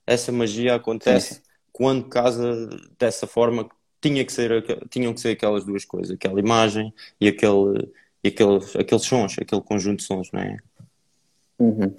essa 0.06 0.32
magia 0.32 0.74
acontece 0.74 1.34
sim, 1.34 1.40
sim. 1.40 1.42
quando 1.72 2.08
casa 2.08 2.68
dessa 2.98 3.26
forma 3.26 3.68
tinha 4.00 4.24
que 4.24 4.32
ser, 4.32 4.64
tinham 4.88 5.14
que 5.14 5.20
ser 5.20 5.30
aquelas 5.30 5.64
duas 5.64 5.84
coisas, 5.84 6.14
aquela 6.14 6.38
imagem 6.40 6.92
e 7.20 7.28
aquele 7.28 7.90
e 8.22 8.28
aqueles, 8.28 8.74
aqueles 8.74 9.04
sons, 9.04 9.36
aquele 9.38 9.60
conjunto 9.60 9.98
de 9.98 10.04
sons, 10.04 10.30
não 10.32 10.40
é? 10.40 10.56
Uhum. 11.58 11.94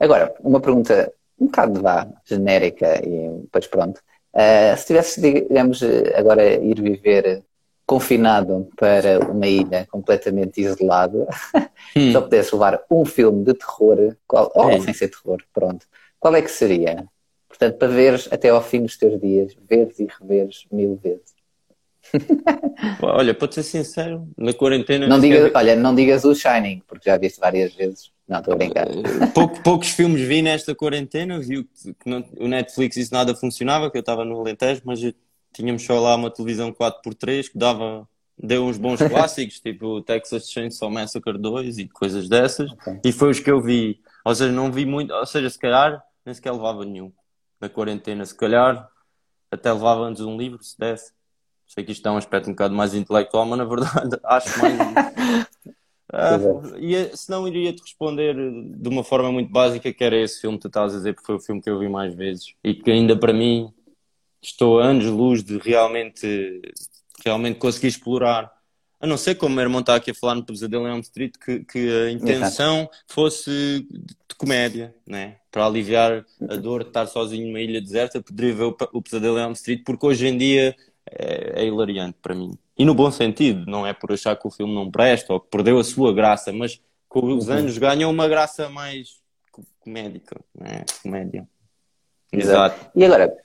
Agora, 0.00 0.34
uma 0.40 0.58
pergunta 0.58 1.12
um 1.38 1.46
bocado 1.46 1.82
vá, 1.82 2.08
genérica 2.24 2.98
e 3.06 3.42
depois 3.42 3.66
pronto. 3.66 4.00
Uh, 4.36 4.76
se 4.76 4.86
tivesse, 4.86 5.18
digamos, 5.18 5.80
agora 6.14 6.44
ir 6.46 6.78
viver 6.82 7.42
confinado 7.86 8.68
para 8.76 9.20
uma 9.30 9.46
ilha 9.46 9.86
completamente 9.90 10.60
isolado, 10.60 11.26
hum. 11.96 12.12
só 12.12 12.20
pudesse 12.20 12.54
levar 12.54 12.82
um 12.90 13.06
filme 13.06 13.44
de 13.44 13.54
terror, 13.54 14.14
qual, 14.26 14.52
ou 14.54 14.66
oh, 14.66 14.82
sem 14.82 14.92
ser 14.92 15.08
terror, 15.08 15.38
pronto, 15.54 15.86
qual 16.20 16.34
é 16.34 16.42
que 16.42 16.50
seria? 16.50 17.06
Portanto, 17.48 17.78
para 17.78 17.88
veres 17.88 18.28
até 18.30 18.50
ao 18.50 18.60
fim 18.60 18.82
dos 18.82 18.98
teus 18.98 19.18
dias, 19.18 19.56
veres 19.66 19.98
e 20.00 20.06
reveres 20.20 20.66
mil 20.70 20.96
vezes. 20.96 21.34
Olha, 23.00 23.32
para 23.32 23.50
ser 23.50 23.62
sincero, 23.62 24.28
na 24.36 24.52
quarentena. 24.52 25.06
Não 25.06 25.18
diga, 25.18 25.50
Olha, 25.54 25.74
não 25.74 25.94
digas 25.94 26.24
o 26.24 26.34
Shining, 26.34 26.82
porque 26.86 27.08
já 27.08 27.16
viste 27.16 27.40
várias 27.40 27.74
vezes. 27.74 28.10
Não, 28.28 28.38
estou 28.38 28.54
a 28.54 28.56
brincar. 28.56 28.88
Eh, 28.88 29.26
pouco, 29.32 29.62
poucos 29.62 29.90
filmes 29.90 30.20
vi 30.20 30.42
nesta 30.42 30.74
quarentena, 30.74 31.38
vi 31.38 31.62
que, 31.62 31.94
que 31.94 32.10
não, 32.10 32.24
o 32.38 32.48
Netflix 32.48 32.96
isso 32.96 33.14
nada 33.14 33.34
funcionava, 33.36 33.90
que 33.90 33.96
eu 33.96 34.00
estava 34.00 34.24
no 34.24 34.40
Alentejo, 34.40 34.82
mas 34.84 35.00
tínhamos 35.52 35.82
só 35.82 36.00
lá 36.00 36.16
uma 36.16 36.30
televisão 36.30 36.72
4x3 36.72 37.50
que 37.50 37.58
dava, 37.58 38.08
deu 38.36 38.64
uns 38.64 38.78
bons 38.78 38.98
clássicos, 39.08 39.60
tipo 39.60 39.86
o 39.86 40.02
Texas 40.02 40.50
Chainsaw 40.50 40.90
Massacre 40.90 41.38
2 41.38 41.78
e 41.78 41.88
coisas 41.88 42.28
dessas, 42.28 42.70
okay. 42.72 43.00
e 43.04 43.12
foi 43.12 43.30
os 43.30 43.38
que 43.38 43.50
eu 43.50 43.62
vi. 43.62 44.00
Ou 44.24 44.34
seja, 44.34 44.50
não 44.50 44.72
vi 44.72 44.84
muito, 44.84 45.14
ou 45.14 45.26
seja, 45.26 45.48
se 45.48 45.58
calhar 45.58 46.02
nem 46.24 46.34
sequer 46.34 46.50
levava 46.50 46.84
nenhum 46.84 47.12
na 47.60 47.68
quarentena, 47.68 48.26
se 48.26 48.34
calhar 48.34 48.88
até 49.50 49.72
levava 49.72 50.02
antes 50.02 50.22
um 50.22 50.36
livro, 50.36 50.62
se 50.62 50.76
desse. 50.76 51.12
Sei 51.64 51.84
que 51.84 51.92
isto 51.92 52.02
dá 52.02 52.12
um 52.12 52.16
aspecto 52.16 52.48
um 52.48 52.52
bocado 52.52 52.74
mais 52.74 52.94
intelectual, 52.94 53.46
mas 53.46 53.58
na 53.58 53.64
verdade 53.64 54.18
acho 54.24 54.58
mais. 54.58 54.74
ia, 56.78 57.16
se 57.16 57.30
não, 57.30 57.48
iria-te 57.48 57.82
responder 57.82 58.34
de 58.34 58.88
uma 58.88 59.02
forma 59.02 59.32
muito 59.32 59.50
básica, 59.50 59.92
que 59.92 60.04
era 60.04 60.16
esse 60.16 60.40
filme 60.40 60.56
que 60.56 60.62
tu 60.62 60.68
estás 60.68 60.94
a 60.94 60.96
dizer, 60.96 61.14
porque 61.14 61.26
foi 61.26 61.34
o 61.36 61.40
filme 61.40 61.60
que 61.60 61.68
eu 61.68 61.78
vi 61.78 61.88
mais 61.88 62.14
vezes 62.14 62.54
e 62.62 62.74
que 62.74 62.90
ainda 62.90 63.16
para 63.16 63.32
mim 63.32 63.72
estou 64.40 64.80
a 64.80 64.86
anos-luz 64.86 65.42
de 65.42 65.58
realmente, 65.58 66.62
realmente 67.24 67.58
conseguir 67.58 67.88
explorar. 67.88 68.54
A 69.00 69.06
não 69.06 69.16
ser 69.16 69.34
como 69.34 69.52
o 69.52 69.56
meu 69.56 69.64
irmão 69.64 69.80
está 69.80 69.94
aqui 69.94 70.10
a 70.10 70.14
falar 70.14 70.36
no 70.36 70.44
Pesadelo 70.44 70.86
em 70.86 70.90
Elm 70.90 71.00
Street, 71.00 71.34
que, 71.44 71.64
que 71.64 71.78
a 71.78 72.10
intenção 72.10 72.80
Exato. 72.80 72.96
fosse 73.08 73.86
de 73.90 74.34
comédia, 74.36 74.94
né? 75.06 75.36
para 75.56 75.64
aliviar 75.64 76.22
a 76.50 76.56
dor 76.56 76.82
de 76.82 76.90
estar 76.90 77.06
sozinho 77.06 77.46
numa 77.46 77.60
ilha 77.62 77.80
deserta, 77.80 78.20
poderia 78.20 78.54
ver 78.54 78.64
o, 78.64 78.76
o 78.92 79.00
Pesadelo 79.00 79.38
em 79.38 79.42
Elm 79.42 79.52
Street, 79.52 79.82
porque 79.86 80.04
hoje 80.04 80.26
em 80.26 80.36
dia 80.36 80.76
é, 81.10 81.62
é 81.62 81.66
hilariante 81.66 82.16
para 82.20 82.34
mim. 82.34 82.56
E 82.78 82.84
no 82.84 82.94
bom 82.94 83.10
sentido, 83.10 83.64
não 83.70 83.86
é 83.86 83.92
por 83.92 84.12
achar 84.12 84.36
que 84.36 84.46
o 84.46 84.50
filme 84.50 84.74
não 84.74 84.90
presta 84.90 85.32
ou 85.32 85.40
que 85.40 85.48
perdeu 85.48 85.78
a 85.78 85.84
sua 85.84 86.12
graça, 86.12 86.52
mas 86.52 86.80
com 87.08 87.24
os 87.34 87.48
uhum. 87.48 87.54
anos 87.54 87.78
ganhou 87.78 88.10
uma 88.10 88.28
graça 88.28 88.68
mais. 88.68 89.20
comédica, 89.80 90.40
não 90.54 90.66
é? 90.66 90.84
Comédia. 91.02 91.48
Exato. 92.32 92.76
Exato. 92.76 92.90
E 92.94 93.04
agora, 93.04 93.36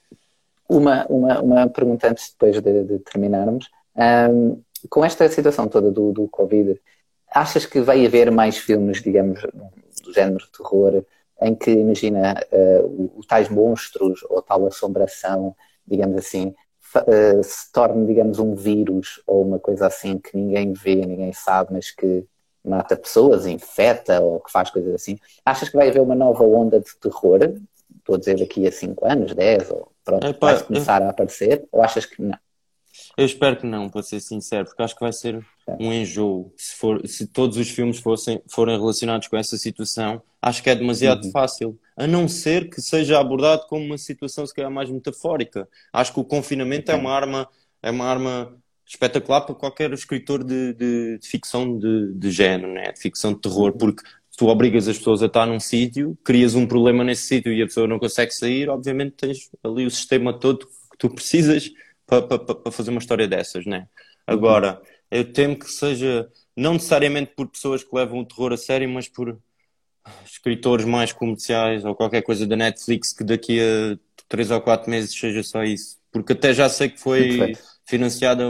uma, 0.67 1.05
uma, 1.07 1.41
uma 1.41 1.69
pergunta 1.69 2.09
antes 2.09 2.31
depois 2.31 2.61
de, 2.61 2.83
de 2.83 2.99
terminarmos. 2.99 3.69
Um, 3.95 4.61
com 4.89 5.05
esta 5.05 5.27
situação 5.29 5.67
toda 5.67 5.91
do, 5.91 6.11
do 6.11 6.27
Covid, 6.27 6.79
achas 7.29 7.65
que 7.65 7.81
vai 7.81 8.05
haver 8.05 8.31
mais 8.31 8.57
filmes, 8.57 9.01
digamos, 9.01 9.41
do 10.03 10.13
género 10.13 10.43
de 10.43 10.51
terror, 10.51 11.05
em 11.41 11.55
que, 11.55 11.71
imagina, 11.71 12.35
uh, 12.51 13.11
os 13.17 13.25
tais 13.25 13.49
monstros 13.49 14.23
ou 14.29 14.41
tal 14.41 14.65
assombração, 14.65 15.55
digamos 15.87 16.17
assim, 16.17 16.53
uh, 16.99 17.43
se 17.43 17.71
torne, 17.71 18.05
digamos, 18.07 18.39
um 18.39 18.55
vírus 18.55 19.21
ou 19.25 19.43
uma 19.43 19.59
coisa 19.59 19.87
assim 19.87 20.17
que 20.17 20.35
ninguém 20.35 20.73
vê, 20.73 20.95
ninguém 20.95 21.33
sabe, 21.33 21.73
mas 21.73 21.91
que 21.91 22.25
mata 22.63 22.95
pessoas, 22.95 23.45
infecta 23.45 24.19
ou 24.21 24.39
que 24.39 24.51
faz 24.51 24.69
coisas 24.69 24.93
assim. 24.93 25.17
Achas 25.45 25.69
que 25.69 25.75
vai 25.75 25.89
haver 25.89 26.01
uma 26.01 26.15
nova 26.15 26.43
onda 26.43 26.79
de 26.79 26.95
terror? 26.97 27.39
Estou 27.97 28.15
a 28.15 28.19
dizer 28.19 28.39
daqui 28.39 28.67
a 28.67 28.71
5 28.71 29.05
anos, 29.05 29.33
10, 29.33 29.71
ou 29.71 29.91
pronto, 30.03 30.25
é, 30.25 30.33
vai 30.33 30.63
começar 30.63 31.01
eu... 31.01 31.07
a 31.07 31.11
aparecer? 31.11 31.67
Ou 31.71 31.83
achas 31.83 32.05
que 32.05 32.21
não? 32.21 32.37
Eu 33.17 33.25
espero 33.25 33.57
que 33.57 33.65
não, 33.65 33.89
para 33.89 34.03
ser 34.03 34.19
sincero, 34.19 34.65
porque 34.65 34.81
acho 34.81 34.95
que 34.95 35.01
vai 35.01 35.13
ser 35.13 35.45
um 35.79 35.93
enjoo. 35.93 36.53
Se, 36.57 36.75
for, 36.75 37.07
se 37.07 37.27
todos 37.27 37.57
os 37.57 37.69
filmes 37.69 37.99
fossem, 37.99 38.41
forem 38.47 38.77
relacionados 38.77 39.27
com 39.27 39.37
essa 39.37 39.57
situação, 39.57 40.21
acho 40.41 40.61
que 40.61 40.69
é 40.69 40.75
demasiado 40.75 41.25
uhum. 41.25 41.31
fácil. 41.31 41.79
A 42.01 42.07
não 42.07 42.27
ser 42.27 42.67
que 42.67 42.81
seja 42.81 43.19
abordado 43.19 43.67
como 43.67 43.85
uma 43.85 43.97
situação 43.97 44.43
se 44.47 44.55
calhar 44.55 44.71
mais 44.71 44.89
metafórica. 44.89 45.69
Acho 45.93 46.11
que 46.11 46.19
o 46.19 46.25
confinamento 46.25 46.91
é 46.91 46.95
uma 46.95 47.13
arma, 47.13 47.47
é 47.79 47.91
uma 47.91 48.05
arma 48.05 48.57
espetacular 48.87 49.41
para 49.41 49.53
qualquer 49.53 49.93
escritor 49.93 50.43
de, 50.43 50.73
de, 50.73 51.19
de 51.19 51.27
ficção 51.27 51.77
de, 51.77 52.11
de 52.15 52.31
género, 52.31 52.73
né? 52.73 52.91
de 52.91 52.99
ficção 52.99 53.33
de 53.33 53.41
terror, 53.41 53.73
porque 53.77 54.01
tu 54.35 54.47
obrigas 54.47 54.87
as 54.87 54.97
pessoas 54.97 55.21
a 55.21 55.27
estar 55.27 55.45
num 55.45 55.59
sítio, 55.59 56.17
crias 56.23 56.55
um 56.55 56.65
problema 56.65 57.03
nesse 57.03 57.27
sítio 57.27 57.53
e 57.53 57.61
a 57.61 57.67
pessoa 57.67 57.87
não 57.87 57.99
consegue 57.99 58.31
sair, 58.31 58.67
obviamente 58.67 59.11
tens 59.17 59.51
ali 59.63 59.85
o 59.85 59.91
sistema 59.91 60.33
todo 60.33 60.65
que 60.65 60.97
tu 60.97 61.07
precisas 61.07 61.69
para, 62.07 62.23
para, 62.23 62.55
para 62.55 62.71
fazer 62.71 62.89
uma 62.89 62.99
história 62.99 63.27
dessas, 63.27 63.63
né? 63.67 63.87
Agora, 64.25 64.81
eu 65.11 65.31
temo 65.31 65.55
que 65.55 65.69
seja 65.69 66.27
não 66.57 66.73
necessariamente 66.73 67.33
por 67.35 67.47
pessoas 67.47 67.83
que 67.83 67.95
levam 67.95 68.21
o 68.21 68.25
terror 68.25 68.53
a 68.53 68.57
sério, 68.57 68.89
mas 68.89 69.07
por 69.07 69.37
escritores 70.25 70.85
mais 70.85 71.11
comerciais 71.11 71.85
ou 71.85 71.95
qualquer 71.95 72.21
coisa 72.21 72.47
da 72.47 72.55
Netflix 72.55 73.13
que 73.13 73.23
daqui 73.23 73.59
a 73.59 73.97
3 74.27 74.51
ou 74.51 74.61
4 74.61 74.89
meses 74.89 75.17
seja 75.17 75.43
só 75.43 75.63
isso. 75.63 75.99
Porque 76.11 76.33
até 76.33 76.53
já 76.53 76.67
sei 76.69 76.89
que 76.89 76.99
foi 76.99 77.53
financiada 77.85 78.43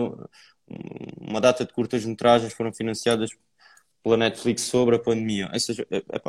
uma 1.19 1.41
data 1.41 1.65
de 1.65 1.73
curtas-metragens 1.73 2.53
foram 2.53 2.71
financiadas 2.71 3.31
pela 4.03 4.17
Netflix 4.17 4.63
sobre 4.63 4.95
a 4.95 4.99
pandemia. 4.99 5.49
Ou 5.51 5.59
seja, 5.59 5.85
é, 5.91 5.97
é, 5.97 6.21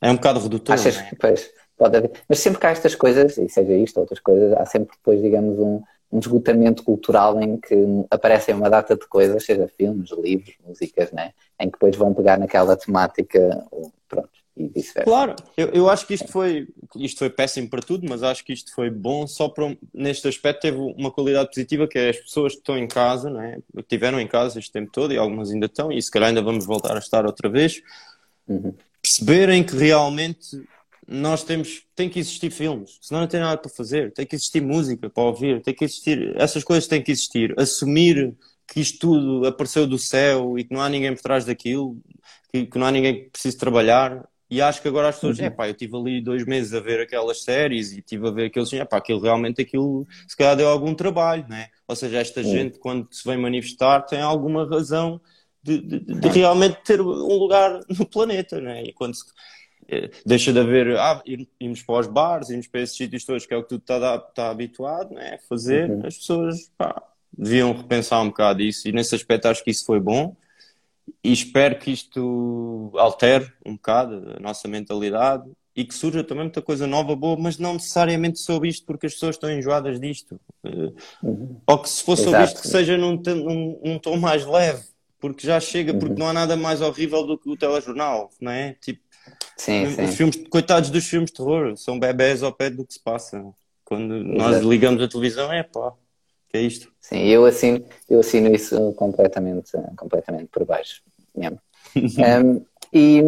é 0.00 0.10
um 0.10 0.16
bocado 0.16 0.40
redutor. 0.40 0.74
Achas 0.74 1.00
que, 1.00 1.16
pois, 1.16 1.50
pode 1.76 1.96
haver. 1.96 2.12
Mas 2.28 2.38
sempre 2.38 2.60
que 2.60 2.66
há 2.66 2.70
estas 2.70 2.94
coisas, 2.94 3.36
e 3.36 3.48
seja 3.48 3.74
isto 3.74 3.96
ou 3.96 4.02
outras 4.02 4.20
coisas, 4.20 4.52
há 4.54 4.64
sempre 4.64 4.96
depois, 4.96 5.20
digamos, 5.20 5.58
um, 5.58 5.82
um 6.14 6.20
esgotamento 6.20 6.84
cultural 6.84 7.42
em 7.42 7.56
que 7.56 7.74
aparecem 8.08 8.54
uma 8.54 8.70
data 8.70 8.94
de 8.94 9.04
coisas, 9.08 9.44
seja 9.44 9.66
filmes, 9.66 10.10
livros, 10.12 10.54
músicas, 10.64 11.10
né? 11.10 11.32
em 11.58 11.66
que 11.66 11.72
depois 11.72 11.96
vão 11.96 12.14
pegar 12.14 12.38
naquela 12.38 12.76
temática, 12.76 13.66
pronto, 14.08 14.30
e 14.56 14.68
vice-versa. 14.68 15.10
Claro, 15.10 15.34
eu, 15.56 15.70
eu 15.70 15.90
acho 15.90 16.06
que 16.06 16.14
isto 16.14 16.28
foi, 16.28 16.68
isto 16.94 17.18
foi 17.18 17.30
péssimo 17.30 17.68
para 17.68 17.82
tudo, 17.82 18.06
mas 18.08 18.22
acho 18.22 18.44
que 18.44 18.52
isto 18.52 18.72
foi 18.72 18.90
bom 18.90 19.26
só 19.26 19.48
para, 19.48 19.76
neste 19.92 20.28
aspecto 20.28 20.62
teve 20.62 20.78
uma 20.78 21.10
qualidade 21.10 21.48
positiva 21.48 21.88
que 21.88 21.98
é 21.98 22.10
as 22.10 22.18
pessoas 22.18 22.52
que 22.52 22.60
estão 22.60 22.78
em 22.78 22.86
casa, 22.86 23.28
né? 23.28 23.58
que 23.74 23.80
estiveram 23.80 24.20
em 24.20 24.28
casa 24.28 24.60
este 24.60 24.70
tempo 24.70 24.92
todo 24.92 25.12
e 25.12 25.18
algumas 25.18 25.50
ainda 25.50 25.66
estão, 25.66 25.90
e 25.90 26.00
se 26.00 26.12
calhar 26.12 26.28
ainda 26.28 26.42
vamos 26.42 26.64
voltar 26.64 26.94
a 26.94 27.00
estar 27.00 27.26
outra 27.26 27.48
vez, 27.48 27.82
uhum. 28.46 28.72
perceberem 29.02 29.64
que 29.64 29.74
realmente 29.74 30.62
nós 31.06 31.44
temos, 31.44 31.82
tem 31.94 32.08
que 32.08 32.18
existir 32.18 32.50
filmes, 32.50 32.98
senão 33.00 33.20
não 33.22 33.28
tem 33.28 33.40
nada 33.40 33.58
para 33.58 33.70
fazer, 33.70 34.12
tem 34.12 34.26
que 34.26 34.34
existir 34.34 34.60
música 34.60 35.10
para 35.10 35.22
ouvir, 35.22 35.62
tem 35.62 35.74
que 35.74 35.84
existir, 35.84 36.34
essas 36.36 36.64
coisas 36.64 36.86
têm 36.86 37.02
que 37.02 37.12
existir. 37.12 37.54
Assumir 37.58 38.34
que 38.66 38.80
isto 38.80 38.98
tudo 38.98 39.46
apareceu 39.46 39.86
do 39.86 39.98
céu 39.98 40.58
e 40.58 40.64
que 40.64 40.72
não 40.72 40.80
há 40.80 40.88
ninguém 40.88 41.14
por 41.14 41.22
trás 41.22 41.44
daquilo, 41.44 41.98
que, 42.50 42.66
que 42.66 42.78
não 42.78 42.86
há 42.86 42.90
ninguém 42.90 43.24
que 43.24 43.30
precise 43.30 43.56
trabalhar. 43.56 44.26
E 44.50 44.60
acho 44.60 44.80
que 44.80 44.88
agora 44.88 45.08
as 45.08 45.16
pessoas, 45.16 45.38
uhum. 45.38 45.46
é 45.46 45.50
pá, 45.50 45.66
eu 45.66 45.72
estive 45.72 45.96
ali 45.96 46.20
dois 46.22 46.44
meses 46.46 46.72
a 46.72 46.80
ver 46.80 47.00
aquelas 47.00 47.42
séries 47.42 47.92
e 47.92 47.98
estive 47.98 48.28
a 48.28 48.30
ver 48.30 48.46
aqueles, 48.46 48.72
é 48.72 48.84
pá, 48.84 48.98
aquilo 48.98 49.20
realmente, 49.20 49.60
aquilo 49.60 50.06
se 50.28 50.36
calhar 50.36 50.56
deu 50.56 50.68
algum 50.68 50.94
trabalho, 50.94 51.46
né? 51.48 51.68
Ou 51.88 51.96
seja, 51.96 52.18
esta 52.18 52.40
uhum. 52.40 52.46
gente, 52.46 52.78
quando 52.78 53.08
se 53.10 53.26
vem 53.26 53.36
manifestar, 53.36 54.02
tem 54.02 54.20
alguma 54.20 54.68
razão 54.68 55.20
de, 55.62 55.80
de, 55.80 56.00
de, 56.00 56.28
realmente 56.28 56.78
ter 56.84 57.00
um 57.00 57.38
lugar 57.38 57.80
no 57.88 58.06
planeta, 58.06 58.60
né? 58.60 58.84
E 58.84 58.92
quando 58.92 59.14
se, 59.14 59.24
deixa 60.24 60.52
de 60.52 60.60
haver, 60.60 60.96
ah, 60.98 61.22
irmos 61.60 61.82
para 61.82 62.00
os 62.00 62.06
bares, 62.06 62.50
irmos 62.50 62.66
para 62.66 62.80
esses 62.80 62.96
sítios 62.96 63.24
todos, 63.24 63.46
que 63.46 63.54
é 63.54 63.56
o 63.56 63.62
que 63.62 63.70
tu 63.70 63.76
está 63.76 64.18
tá 64.18 64.50
habituado 64.50 65.14
né, 65.14 65.34
a 65.34 65.48
fazer, 65.48 65.90
uhum. 65.90 66.06
as 66.06 66.16
pessoas 66.16 66.70
pá, 66.76 67.02
deviam 67.32 67.72
repensar 67.72 68.20
um 68.22 68.28
bocado 68.28 68.62
isso, 68.62 68.88
e 68.88 68.92
nesse 68.92 69.14
aspecto 69.14 69.46
acho 69.46 69.62
que 69.62 69.70
isso 69.70 69.84
foi 69.84 70.00
bom, 70.00 70.36
e 71.22 71.32
espero 71.32 71.78
que 71.78 71.90
isto 71.90 72.92
altere 72.96 73.50
um 73.64 73.74
bocado 73.74 74.34
a 74.36 74.40
nossa 74.40 74.68
mentalidade 74.68 75.50
e 75.76 75.84
que 75.84 75.94
surja 75.94 76.22
também 76.22 76.44
muita 76.44 76.62
coisa 76.62 76.86
nova, 76.86 77.16
boa, 77.16 77.36
mas 77.36 77.58
não 77.58 77.74
necessariamente 77.74 78.38
sobre 78.38 78.68
isto, 78.68 78.86
porque 78.86 79.06
as 79.06 79.14
pessoas 79.14 79.34
estão 79.34 79.50
enjoadas 79.50 79.98
disto. 79.98 80.40
Eh, 80.62 80.92
uhum. 81.22 81.60
Ou 81.66 81.78
que 81.78 81.88
se 81.88 82.02
fosse 82.04 82.22
sobre 82.22 82.44
isto, 82.44 82.60
que 82.60 82.68
seja 82.68 82.96
num, 82.96 83.16
num, 83.16 83.80
num 83.84 83.98
tom 83.98 84.16
mais 84.16 84.46
leve, 84.46 84.84
porque 85.18 85.44
já 85.44 85.58
chega, 85.58 85.92
porque 85.92 86.12
uhum. 86.12 86.18
não 86.20 86.28
há 86.28 86.32
nada 86.32 86.56
mais 86.56 86.80
horrível 86.80 87.26
do 87.26 87.36
que 87.36 87.50
o 87.50 87.56
telejornal, 87.56 88.30
não 88.40 88.52
é? 88.52 88.76
Tipo, 88.80 89.00
Sim, 89.56 89.90
sim. 89.90 90.04
Os 90.04 90.14
filmes, 90.14 90.48
coitados 90.48 90.90
dos 90.90 91.06
filmes 91.06 91.30
de 91.30 91.36
terror, 91.36 91.76
são 91.76 91.98
bebés 91.98 92.42
ao 92.42 92.52
pé 92.52 92.70
do 92.70 92.84
que 92.84 92.94
se 92.94 93.00
passa. 93.00 93.44
Quando 93.84 94.22
nós 94.24 94.62
ligamos 94.62 95.02
a 95.02 95.08
televisão, 95.08 95.52
é 95.52 95.62
pá, 95.62 95.92
que 96.48 96.56
é 96.56 96.60
isto. 96.60 96.92
Sim, 97.00 97.24
eu 97.26 97.44
assino, 97.44 97.84
eu 98.08 98.20
assino 98.20 98.54
isso 98.54 98.92
completamente, 98.94 99.72
completamente 99.96 100.46
por 100.46 100.64
baixo. 100.64 101.02
um, 101.36 102.64
e 102.92 103.22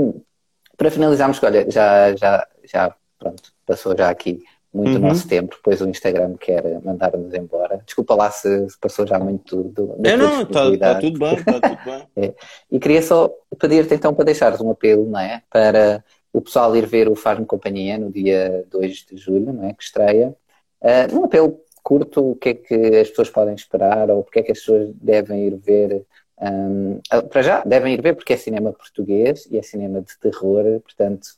para 0.76 0.90
finalizarmos, 0.90 1.42
olha, 1.42 1.70
já, 1.70 2.14
já, 2.16 2.46
já, 2.64 2.94
pronto, 3.18 3.52
passou 3.66 3.96
já 3.96 4.10
aqui 4.10 4.42
muito 4.76 4.96
uhum. 4.96 5.08
nosso 5.08 5.26
tempo, 5.26 5.56
depois 5.56 5.80
o 5.80 5.88
Instagram 5.88 6.34
quer 6.38 6.62
mandar-nos 6.84 7.32
embora. 7.32 7.80
Desculpa 7.84 8.14
lá 8.14 8.30
se, 8.30 8.68
se, 8.68 8.78
passou 8.78 9.06
já 9.06 9.18
muito 9.18 9.62
do, 9.64 9.98
É, 10.04 10.16
não, 10.16 10.42
está 10.42 10.78
tá 10.78 11.00
tudo 11.00 11.18
bem, 11.18 11.34
está 11.34 11.60
tudo 11.60 11.78
bem. 11.84 12.06
é. 12.16 12.34
E 12.70 12.78
queria 12.78 13.00
só 13.00 13.30
pedir-te 13.58 13.94
então 13.94 14.12
para 14.12 14.26
deixares 14.26 14.60
um 14.60 14.70
apelo, 14.70 15.08
não 15.08 15.18
é? 15.18 15.42
Para 15.50 16.04
o 16.36 16.40
pessoal 16.40 16.76
ir 16.76 16.86
ver 16.86 17.08
o 17.08 17.14
Faz-me 17.14 17.46
Companhia 17.46 17.98
no 17.98 18.10
dia 18.10 18.64
2 18.70 19.06
de 19.10 19.16
julho, 19.16 19.52
não 19.52 19.64
é? 19.64 19.72
Que 19.72 19.82
estreia. 19.82 20.34
Uh, 20.80 21.18
um 21.18 21.24
apelo 21.24 21.60
curto, 21.82 22.32
o 22.32 22.36
que 22.36 22.48
é 22.50 22.54
que 22.54 22.74
as 22.74 23.08
pessoas 23.08 23.30
podem 23.30 23.54
esperar 23.54 24.10
ou 24.10 24.22
porque 24.22 24.40
é 24.40 24.42
que 24.42 24.52
as 24.52 24.58
pessoas 24.58 24.92
devem 24.94 25.46
ir 25.46 25.56
ver. 25.56 26.04
Um, 26.40 27.00
ah, 27.10 27.22
para 27.22 27.42
já, 27.42 27.62
devem 27.64 27.94
ir 27.94 28.02
ver 28.02 28.14
porque 28.14 28.34
é 28.34 28.36
cinema 28.36 28.72
português 28.72 29.46
e 29.50 29.56
é 29.56 29.62
cinema 29.62 30.02
de 30.02 30.18
terror, 30.18 30.80
portanto, 30.80 31.28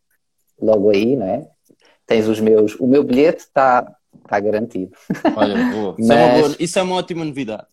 logo 0.61 0.91
aí, 0.91 1.15
não 1.15 1.27
é? 1.27 1.49
tens 2.09 2.27
os 2.27 2.41
meus. 2.41 2.75
O 2.81 2.87
meu 2.87 3.05
bilhete 3.05 3.43
está 3.43 3.95
tá 4.27 4.41
garantido. 4.41 4.97
Olha, 5.37 5.55
boa. 5.71 5.95
Isso, 6.01 6.09
mas, 6.09 6.19
é 6.19 6.41
boa, 6.41 6.57
isso, 6.59 6.79
é 6.79 6.83
uma 6.83 6.97
ótima 6.97 7.25
novidade. 7.25 7.67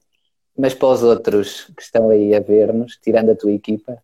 Mas 0.56 0.74
para 0.74 0.88
os 0.90 1.02
outros 1.02 1.72
que 1.76 1.82
estão 1.82 2.10
aí 2.10 2.36
a 2.36 2.40
ver-nos, 2.40 2.98
tirando 2.98 3.32
a 3.32 3.36
tua 3.36 3.52
equipa 3.52 3.98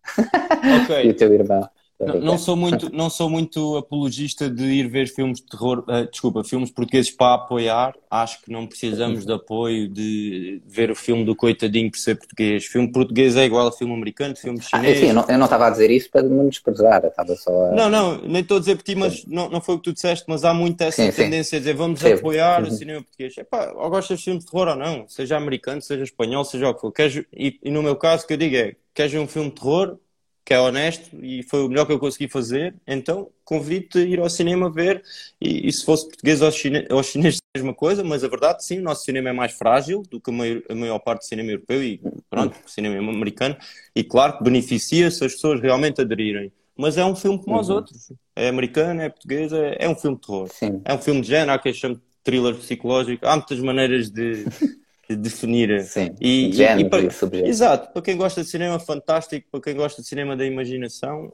okay. 0.82 1.04
e 1.06 1.10
o 1.10 1.14
teu 1.14 1.32
irmão. 1.32 1.68
Não, 2.06 2.20
não, 2.20 2.38
sou 2.38 2.56
muito, 2.56 2.92
não 2.92 3.08
sou 3.08 3.30
muito 3.30 3.76
apologista 3.76 4.50
de 4.50 4.64
ir 4.64 4.88
ver 4.88 5.08
filmes 5.08 5.40
de 5.40 5.46
terror, 5.46 5.84
uh, 5.88 6.10
desculpa, 6.10 6.42
filmes 6.42 6.70
portugueses 6.70 7.10
para 7.10 7.34
apoiar. 7.34 7.94
Acho 8.10 8.42
que 8.42 8.50
não 8.50 8.66
precisamos 8.66 9.24
de 9.24 9.32
apoio 9.32 9.88
de 9.88 10.60
ver 10.66 10.90
o 10.90 10.96
filme 10.96 11.24
do 11.24 11.36
coitadinho 11.36 11.90
por 11.90 11.98
ser 11.98 12.16
português. 12.16 12.66
Filme 12.66 12.90
português 12.90 13.36
é 13.36 13.44
igual 13.44 13.68
a 13.68 13.72
filme 13.72 13.94
americano, 13.94 14.36
filme 14.36 14.60
chinês. 14.60 14.86
Ah, 14.86 14.90
enfim, 14.90 15.06
eu 15.32 15.38
não, 15.38 15.44
estava 15.44 15.66
a 15.68 15.70
dizer 15.70 15.90
isso 15.90 16.10
para 16.10 16.22
me 16.22 16.48
desprezar, 16.48 17.04
estava 17.04 17.36
só 17.36 17.66
a... 17.66 17.70
Não, 17.72 17.88
não, 17.88 18.18
nem 18.22 18.42
estou 18.42 18.56
a 18.56 18.60
dizer 18.60 18.76
por 18.76 18.82
ti, 18.82 18.94
mas 18.94 19.24
não, 19.26 19.48
não 19.48 19.60
foi 19.60 19.76
o 19.76 19.78
que 19.78 19.84
tu 19.84 19.92
disseste, 19.92 20.24
mas 20.28 20.44
há 20.44 20.52
muito 20.52 20.80
essa 20.82 21.02
sim, 21.02 21.12
tendência 21.12 21.50
sim. 21.50 21.56
a 21.56 21.58
dizer 21.60 21.74
vamos 21.74 22.00
sim. 22.00 22.12
apoiar 22.12 22.62
uhum. 22.62 22.68
o 22.68 22.72
cinema 22.72 23.02
português. 23.02 23.36
Epá, 23.38 23.72
ou 23.76 23.88
gostas 23.88 24.18
de 24.18 24.24
filmes 24.24 24.44
de 24.44 24.50
terror 24.50 24.68
ou 24.68 24.76
não, 24.76 25.08
seja 25.08 25.36
americano, 25.36 25.80
seja 25.80 26.02
espanhol, 26.02 26.44
seja 26.44 26.68
o 26.68 26.74
que 26.74 26.80
for. 26.80 26.92
Queres, 26.92 27.24
e, 27.32 27.58
e 27.62 27.70
no 27.70 27.82
meu 27.82 27.96
caso, 27.96 28.24
o 28.24 28.26
que 28.26 28.34
eu 28.34 28.38
digo 28.38 28.56
é, 28.56 28.74
queres 28.92 29.12
ver 29.12 29.18
um 29.18 29.28
filme 29.28 29.50
de 29.50 29.56
terror? 29.56 29.98
Que 30.44 30.52
é 30.52 30.58
honesto 30.58 31.16
e 31.22 31.42
foi 31.44 31.64
o 31.64 31.68
melhor 31.68 31.86
que 31.86 31.92
eu 31.92 31.98
consegui 31.98 32.28
fazer, 32.28 32.74
então 32.86 33.28
convido-te 33.44 33.98
a 33.98 34.02
ir 34.02 34.18
ao 34.18 34.28
cinema 34.28 34.70
ver 34.70 35.02
e, 35.40 35.68
e 35.68 35.72
se 35.72 35.84
fosse 35.84 36.06
português 36.08 36.42
ou, 36.42 36.50
chinês 36.50 37.38
a 37.54 37.58
mesma 37.58 37.74
coisa, 37.74 38.02
mas 38.02 38.24
a 38.24 38.28
verdade 38.28 38.64
sim, 38.64 38.78
o 38.78 38.82
nosso 38.82 39.04
cinema 39.04 39.28
é 39.28 39.32
mais 39.32 39.52
frágil 39.52 40.02
do 40.10 40.20
que 40.20 40.30
a 40.30 40.32
maior, 40.32 40.62
a 40.68 40.74
maior 40.74 40.98
parte 40.98 41.20
do 41.20 41.26
cinema 41.26 41.50
europeu 41.50 41.82
e 41.82 42.00
pronto, 42.28 42.56
o 42.66 42.68
cinema 42.68 42.96
americano 43.10 43.56
e 43.94 44.02
claro 44.02 44.38
que 44.38 44.44
beneficia 44.44 45.10
se 45.10 45.24
as 45.24 45.32
pessoas 45.32 45.60
realmente 45.60 46.00
aderirem. 46.00 46.52
Mas 46.76 46.96
é 46.96 47.04
um 47.04 47.14
filme 47.14 47.38
como 47.38 47.60
os 47.60 47.68
uhum. 47.68 47.76
outros. 47.76 48.12
É 48.34 48.48
americano, 48.48 49.02
é 49.02 49.08
português, 49.10 49.52
é, 49.52 49.76
é 49.78 49.88
um 49.88 49.94
filme 49.94 50.16
de 50.16 50.26
terror. 50.26 50.48
Sim. 50.48 50.80
É 50.84 50.94
um 50.94 50.98
filme 50.98 51.20
de 51.20 51.28
género, 51.28 51.52
há 51.52 51.58
quem 51.58 51.72
chame 51.72 51.96
de 51.96 52.00
thriller 52.24 52.54
psicológico. 52.56 53.26
Há 53.26 53.36
muitas 53.36 53.60
maneiras 53.60 54.10
de, 54.10 54.46
definir. 55.08 55.82
Sim, 55.84 56.14
e, 56.20 56.52
género, 56.52 56.86
e, 56.86 56.90
para, 56.90 57.46
Exato, 57.46 57.92
para 57.92 58.02
quem 58.02 58.16
gosta 58.16 58.42
de 58.42 58.48
cinema 58.48 58.78
fantástico, 58.78 59.48
para 59.50 59.60
quem 59.60 59.74
gosta 59.74 60.02
de 60.02 60.08
cinema 60.08 60.36
da 60.36 60.44
imaginação, 60.44 61.32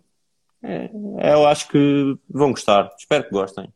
é, 0.63 0.91
eu 1.33 1.47
acho 1.47 1.69
que 1.69 2.19
vão 2.29 2.51
gostar. 2.51 2.91
Espero 2.99 3.25
que 3.25 3.31
gostem. 3.31 3.73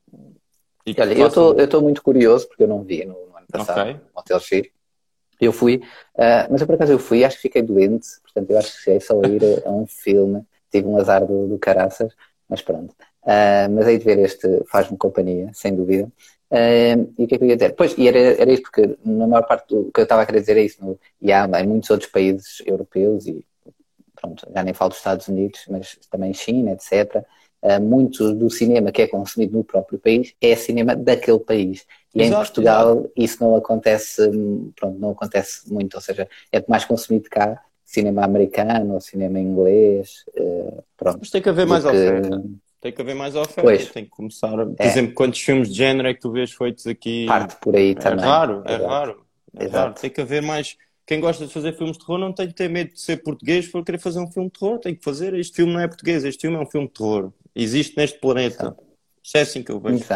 E 0.84 0.94
Olha, 0.98 1.14
eu 1.14 1.64
estou 1.64 1.82
muito 1.82 2.02
curioso, 2.02 2.48
porque 2.48 2.64
eu 2.64 2.68
não 2.68 2.82
vi 2.82 3.04
no, 3.04 3.14
no 3.14 3.36
ano 3.36 3.46
passado, 3.50 3.80
okay. 3.80 3.94
no 3.94 4.00
Hotel 4.14 4.40
X. 4.40 4.68
Eu 5.40 5.52
fui, 5.52 5.76
uh, 6.14 6.46
mas 6.50 6.60
eu 6.60 6.66
por 6.66 6.74
acaso 6.74 6.92
eu 6.92 6.98
fui 6.98 7.24
acho 7.24 7.36
que 7.36 7.42
fiquei 7.42 7.62
doente, 7.62 8.06
portanto 8.22 8.50
eu 8.50 8.58
acho 8.58 8.76
que 8.76 8.82
cheguei 8.82 9.00
só 9.00 9.20
a 9.20 9.26
ir 9.26 9.42
a 9.66 9.70
um 9.70 9.86
filme, 9.86 10.44
tive 10.70 10.86
um 10.86 10.96
azar 10.96 11.26
do, 11.26 11.48
do 11.48 11.58
caraças, 11.58 12.12
mas 12.48 12.62
pronto. 12.62 12.94
Uh, 13.22 13.70
mas 13.70 13.86
aí 13.86 13.98
de 13.98 14.04
ver 14.04 14.18
este 14.18 14.62
faz-me 14.66 14.96
companhia, 14.96 15.50
sem 15.52 15.74
dúvida. 15.74 16.10
Uh, 16.52 17.10
e 17.18 17.24
o 17.24 17.26
que 17.26 17.34
é 17.34 17.38
que 17.38 17.44
eu 17.44 17.48
ia 17.48 17.56
dizer? 17.56 17.74
Pois, 17.74 17.96
e 17.96 18.06
era, 18.06 18.18
era 18.18 18.52
isso, 18.52 18.60
porque 18.60 18.94
na 19.02 19.26
maior 19.26 19.46
parte 19.46 19.68
do 19.68 19.90
que 19.90 20.00
eu 20.00 20.02
estava 20.02 20.20
a 20.20 20.26
querer 20.26 20.40
dizer 20.40 20.58
é 20.58 20.62
isso, 20.62 20.84
no, 20.84 21.00
e 21.20 21.32
há 21.32 21.48
em 21.58 21.66
muitos 21.66 21.88
outros 21.88 22.10
países 22.10 22.62
europeus, 22.66 23.26
e 23.26 23.42
pronto, 24.14 24.46
já 24.54 24.62
nem 24.62 24.74
falo 24.74 24.90
dos 24.90 24.98
Estados 24.98 25.28
Unidos, 25.28 25.64
mas 25.70 25.98
também 26.10 26.34
China, 26.34 26.72
etc. 26.72 27.24
Uh, 27.62 27.80
muito 27.80 28.34
do 28.34 28.50
cinema 28.50 28.92
que 28.92 29.00
é 29.00 29.06
consumido 29.06 29.56
no 29.56 29.64
próprio 29.64 29.98
país 29.98 30.34
é 30.42 30.54
cinema 30.54 30.94
daquele 30.94 31.38
país. 31.38 31.86
E 32.14 32.20
exato, 32.20 32.34
em 32.34 32.44
Portugal 32.44 32.90
exato. 32.98 33.12
isso 33.16 33.42
não 33.42 33.56
acontece, 33.56 34.30
pronto, 34.76 34.98
não 34.98 35.10
acontece 35.12 35.72
muito, 35.72 35.94
ou 35.94 36.00
seja, 36.02 36.28
é 36.52 36.62
mais 36.68 36.84
consumido 36.84 37.30
cá 37.30 37.62
cinema 37.92 38.24
americano 38.24 38.94
ou 38.94 39.00
cinema 39.00 39.38
inglês. 39.38 40.24
Uh, 40.36 40.82
pronto. 40.96 41.18
Mas 41.20 41.30
tem 41.30 41.40
que 41.40 41.48
haver 41.48 41.66
mais 41.66 41.82
que... 41.82 41.90
oferta. 41.90 42.42
Tem 42.82 42.90
que 42.90 43.00
haver 43.00 43.14
mais 43.14 43.36
oferta. 43.36 43.62
Pois. 43.62 43.88
Tem 43.92 44.04
que 44.04 44.10
começar. 44.10 44.50
Por 44.50 44.74
é. 44.76 44.86
exemplo, 44.86 45.14
quantos 45.14 45.40
filmes 45.40 45.68
de 45.68 45.74
género 45.74 46.08
é 46.08 46.14
que 46.14 46.20
tu 46.20 46.32
vês 46.32 46.50
feitos 46.52 46.84
aqui? 46.84 47.26
Parte 47.26 47.54
por 47.60 47.76
aí 47.76 47.92
é 47.92 47.94
também. 47.94 48.24
Raro, 48.24 48.64
é 48.66 48.74
raro, 48.74 49.24
é 49.56 49.66
raro. 49.66 49.94
Tem 49.94 50.10
que 50.10 50.20
haver 50.20 50.42
mais. 50.42 50.76
Quem 51.06 51.20
gosta 51.20 51.46
de 51.46 51.52
fazer 51.52 51.76
filmes 51.76 51.96
de 51.96 52.04
terror 52.04 52.18
não 52.18 52.32
tem 52.32 52.48
que 52.48 52.54
ter 52.54 52.68
medo 52.68 52.92
de 52.92 53.00
ser 53.00 53.22
português 53.22 53.68
por 53.68 53.84
querer 53.84 53.98
fazer 53.98 54.18
um 54.18 54.26
filme 54.26 54.50
de 54.50 54.58
terror. 54.58 54.80
Tem 54.80 54.96
que 54.96 55.04
fazer. 55.04 55.32
Este 55.34 55.54
filme 55.54 55.72
não 55.72 55.78
é 55.78 55.86
português, 55.86 56.24
este 56.24 56.40
filme 56.40 56.56
é 56.56 56.60
um 56.60 56.66
filme 56.66 56.88
de 56.88 56.94
terror. 56.94 57.30
Existe 57.54 57.96
neste 57.96 58.18
planeta. 58.18 58.64
Exato. 58.64 58.82
Isso 59.22 59.36
é 59.36 59.40
assim 59.42 59.62
que 59.62 59.70
eu 59.70 59.78
vejo. 59.78 60.04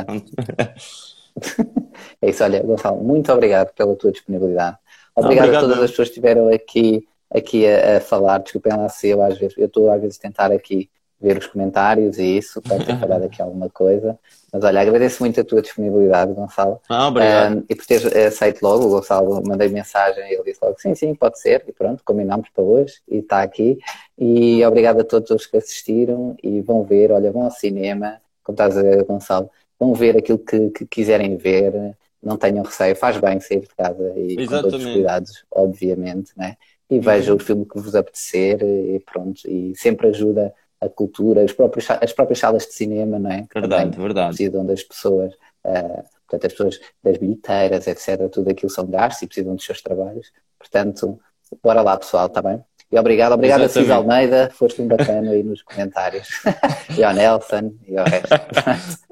é 2.21 2.31
isso, 2.31 2.43
olha, 2.43 2.63
Gonçalo, 2.65 3.05
muito 3.05 3.31
obrigado 3.33 3.73
pela 3.75 3.95
tua 3.95 4.11
disponibilidade. 4.11 4.77
Obrigado, 5.15 5.45
obrigado 5.45 5.65
a 5.65 5.69
todas 5.69 5.85
as 5.85 5.91
pessoas 5.91 6.09
que 6.09 6.15
estiveram 6.15 6.49
aqui, 6.49 7.07
aqui 7.33 7.65
a, 7.65 7.99
a 7.99 8.01
falar. 8.01 8.39
Desculpem 8.39 8.77
lá 8.77 8.89
se 8.89 9.09
eu 9.09 9.23
às 9.23 9.39
vezes, 9.39 9.57
eu 9.57 9.67
estou 9.67 9.89
às 9.89 10.01
vezes 10.01 10.19
a 10.19 10.23
tentar 10.23 10.51
aqui 10.51 10.91
ver 11.21 11.39
os 11.39 11.47
comentários 11.47 12.19
e 12.19 12.37
isso, 12.37 12.61
para 12.61 12.85
ter 12.85 12.99
falado 12.99 13.25
aqui 13.25 13.41
alguma 13.41 13.71
coisa. 13.71 14.19
Mas 14.53 14.63
olha, 14.63 14.81
agradeço 14.81 15.23
muito 15.23 15.41
a 15.41 15.45
tua 15.45 15.63
disponibilidade, 15.63 16.33
Gonçalo. 16.33 16.81
Ah, 16.89 17.09
obrigado. 17.09 17.57
Um, 17.57 17.65
e 17.69 17.75
por 17.75 17.87
teres 17.87 18.07
aceito 18.07 18.63
logo, 18.63 18.85
o 18.85 18.89
Gonçalo 18.91 19.43
mandei 19.47 19.69
mensagem 19.69 20.25
e 20.31 20.35
ele 20.35 20.45
disse 20.45 20.61
logo, 20.63 20.77
sim, 20.79 20.95
sim, 20.95 21.15
pode 21.15 21.39
ser. 21.39 21.65
E 21.67 21.73
pronto, 21.73 22.03
combinámos 22.05 22.49
para 22.51 22.65
hoje 22.65 22.95
e 23.09 23.19
está 23.19 23.43
aqui. 23.43 23.79
E 24.19 24.65
obrigado 24.65 25.01
a 25.01 25.05
todos 25.05 25.31
os 25.31 25.47
que 25.47 25.57
assistiram 25.57 26.37
e 26.43 26.61
vão 26.61 26.85
ver, 26.85 27.11
olha, 27.13 27.33
vão 27.33 27.43
ao 27.43 27.51
cinema, 27.51 28.21
como 28.43 28.55
estás 28.55 28.77
a 28.79 28.83
ver, 28.83 29.05
Gonçalo, 29.05 29.51
vão 29.79 29.95
ver 29.95 30.17
aquilo 30.17 30.39
que, 30.39 30.71
que 30.71 30.87
quiserem 30.87 31.37
ver, 31.37 31.95
não 32.23 32.37
tenham 32.37 32.65
receio, 32.65 32.97
faz 32.97 33.19
bem 33.19 33.41
sair 33.41 33.61
de 33.61 33.75
casa 33.77 34.13
e 34.17 34.41
Exatamente. 34.41 34.49
com 34.49 34.71
todos 34.71 34.85
os 34.87 34.93
cuidados, 34.93 35.45
obviamente, 35.51 36.33
né? 36.37 36.57
E 36.89 37.01
vejam 37.01 37.35
uhum. 37.35 37.41
o 37.41 37.45
filme 37.45 37.67
que 37.67 37.81
vos 37.81 37.95
apetecer 37.95 38.63
e 38.63 39.01
pronto, 39.01 39.41
e 39.49 39.75
sempre 39.77 40.09
ajuda 40.09 40.55
a 40.81 40.89
cultura, 40.89 41.43
as 41.43 41.53
próprias, 41.53 41.87
as 41.91 42.13
próprias 42.13 42.39
salas 42.39 42.67
de 42.67 42.75
cinema, 42.75 43.19
não 43.19 43.31
é? 43.31 43.47
verdade, 43.53 43.99
verdade. 43.99 44.29
Precisam 44.29 44.65
das 44.65 44.83
pessoas, 44.83 45.33
uh, 45.65 46.05
portanto, 46.29 46.47
as 46.47 46.53
pessoas 46.53 46.81
das 47.03 47.17
bilheteiras, 47.17 47.87
etc. 47.87 48.29
Tudo 48.31 48.51
aquilo 48.51 48.71
são 48.71 48.87
gastos 48.87 49.23
e 49.23 49.27
precisam 49.27 49.55
dos 49.55 49.65
seus 49.65 49.81
trabalhos. 49.81 50.33
Portanto, 50.59 51.19
bora 51.63 51.83
lá, 51.83 51.97
pessoal, 51.97 52.27
está 52.27 52.43
bem? 52.43 52.63
E 52.91 52.99
obrigado, 52.99 53.33
obrigado 53.33 53.63
a 53.63 53.69
Cis 53.69 53.91
Almeida, 53.91 54.49
foste 54.53 54.81
um 54.81 54.87
bacana 54.87 55.33
aí 55.33 55.43
nos 55.43 55.63
comentários. 55.63 56.29
e 56.97 57.03
ao 57.03 57.13
Nelson 57.13 57.75
e 57.87 57.99
ao 57.99 58.07
resto. 58.07 58.29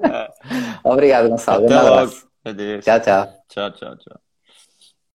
obrigado, 0.83 1.29
Gonçalo. 1.29 1.65
Até 1.65 2.05
um. 2.05 2.09
Adeus. 2.45 2.85
Tchau, 2.85 2.99
tchau. 2.99 3.33
Tchau, 3.49 3.71
tchau, 3.71 3.97
tchau. 3.97 4.24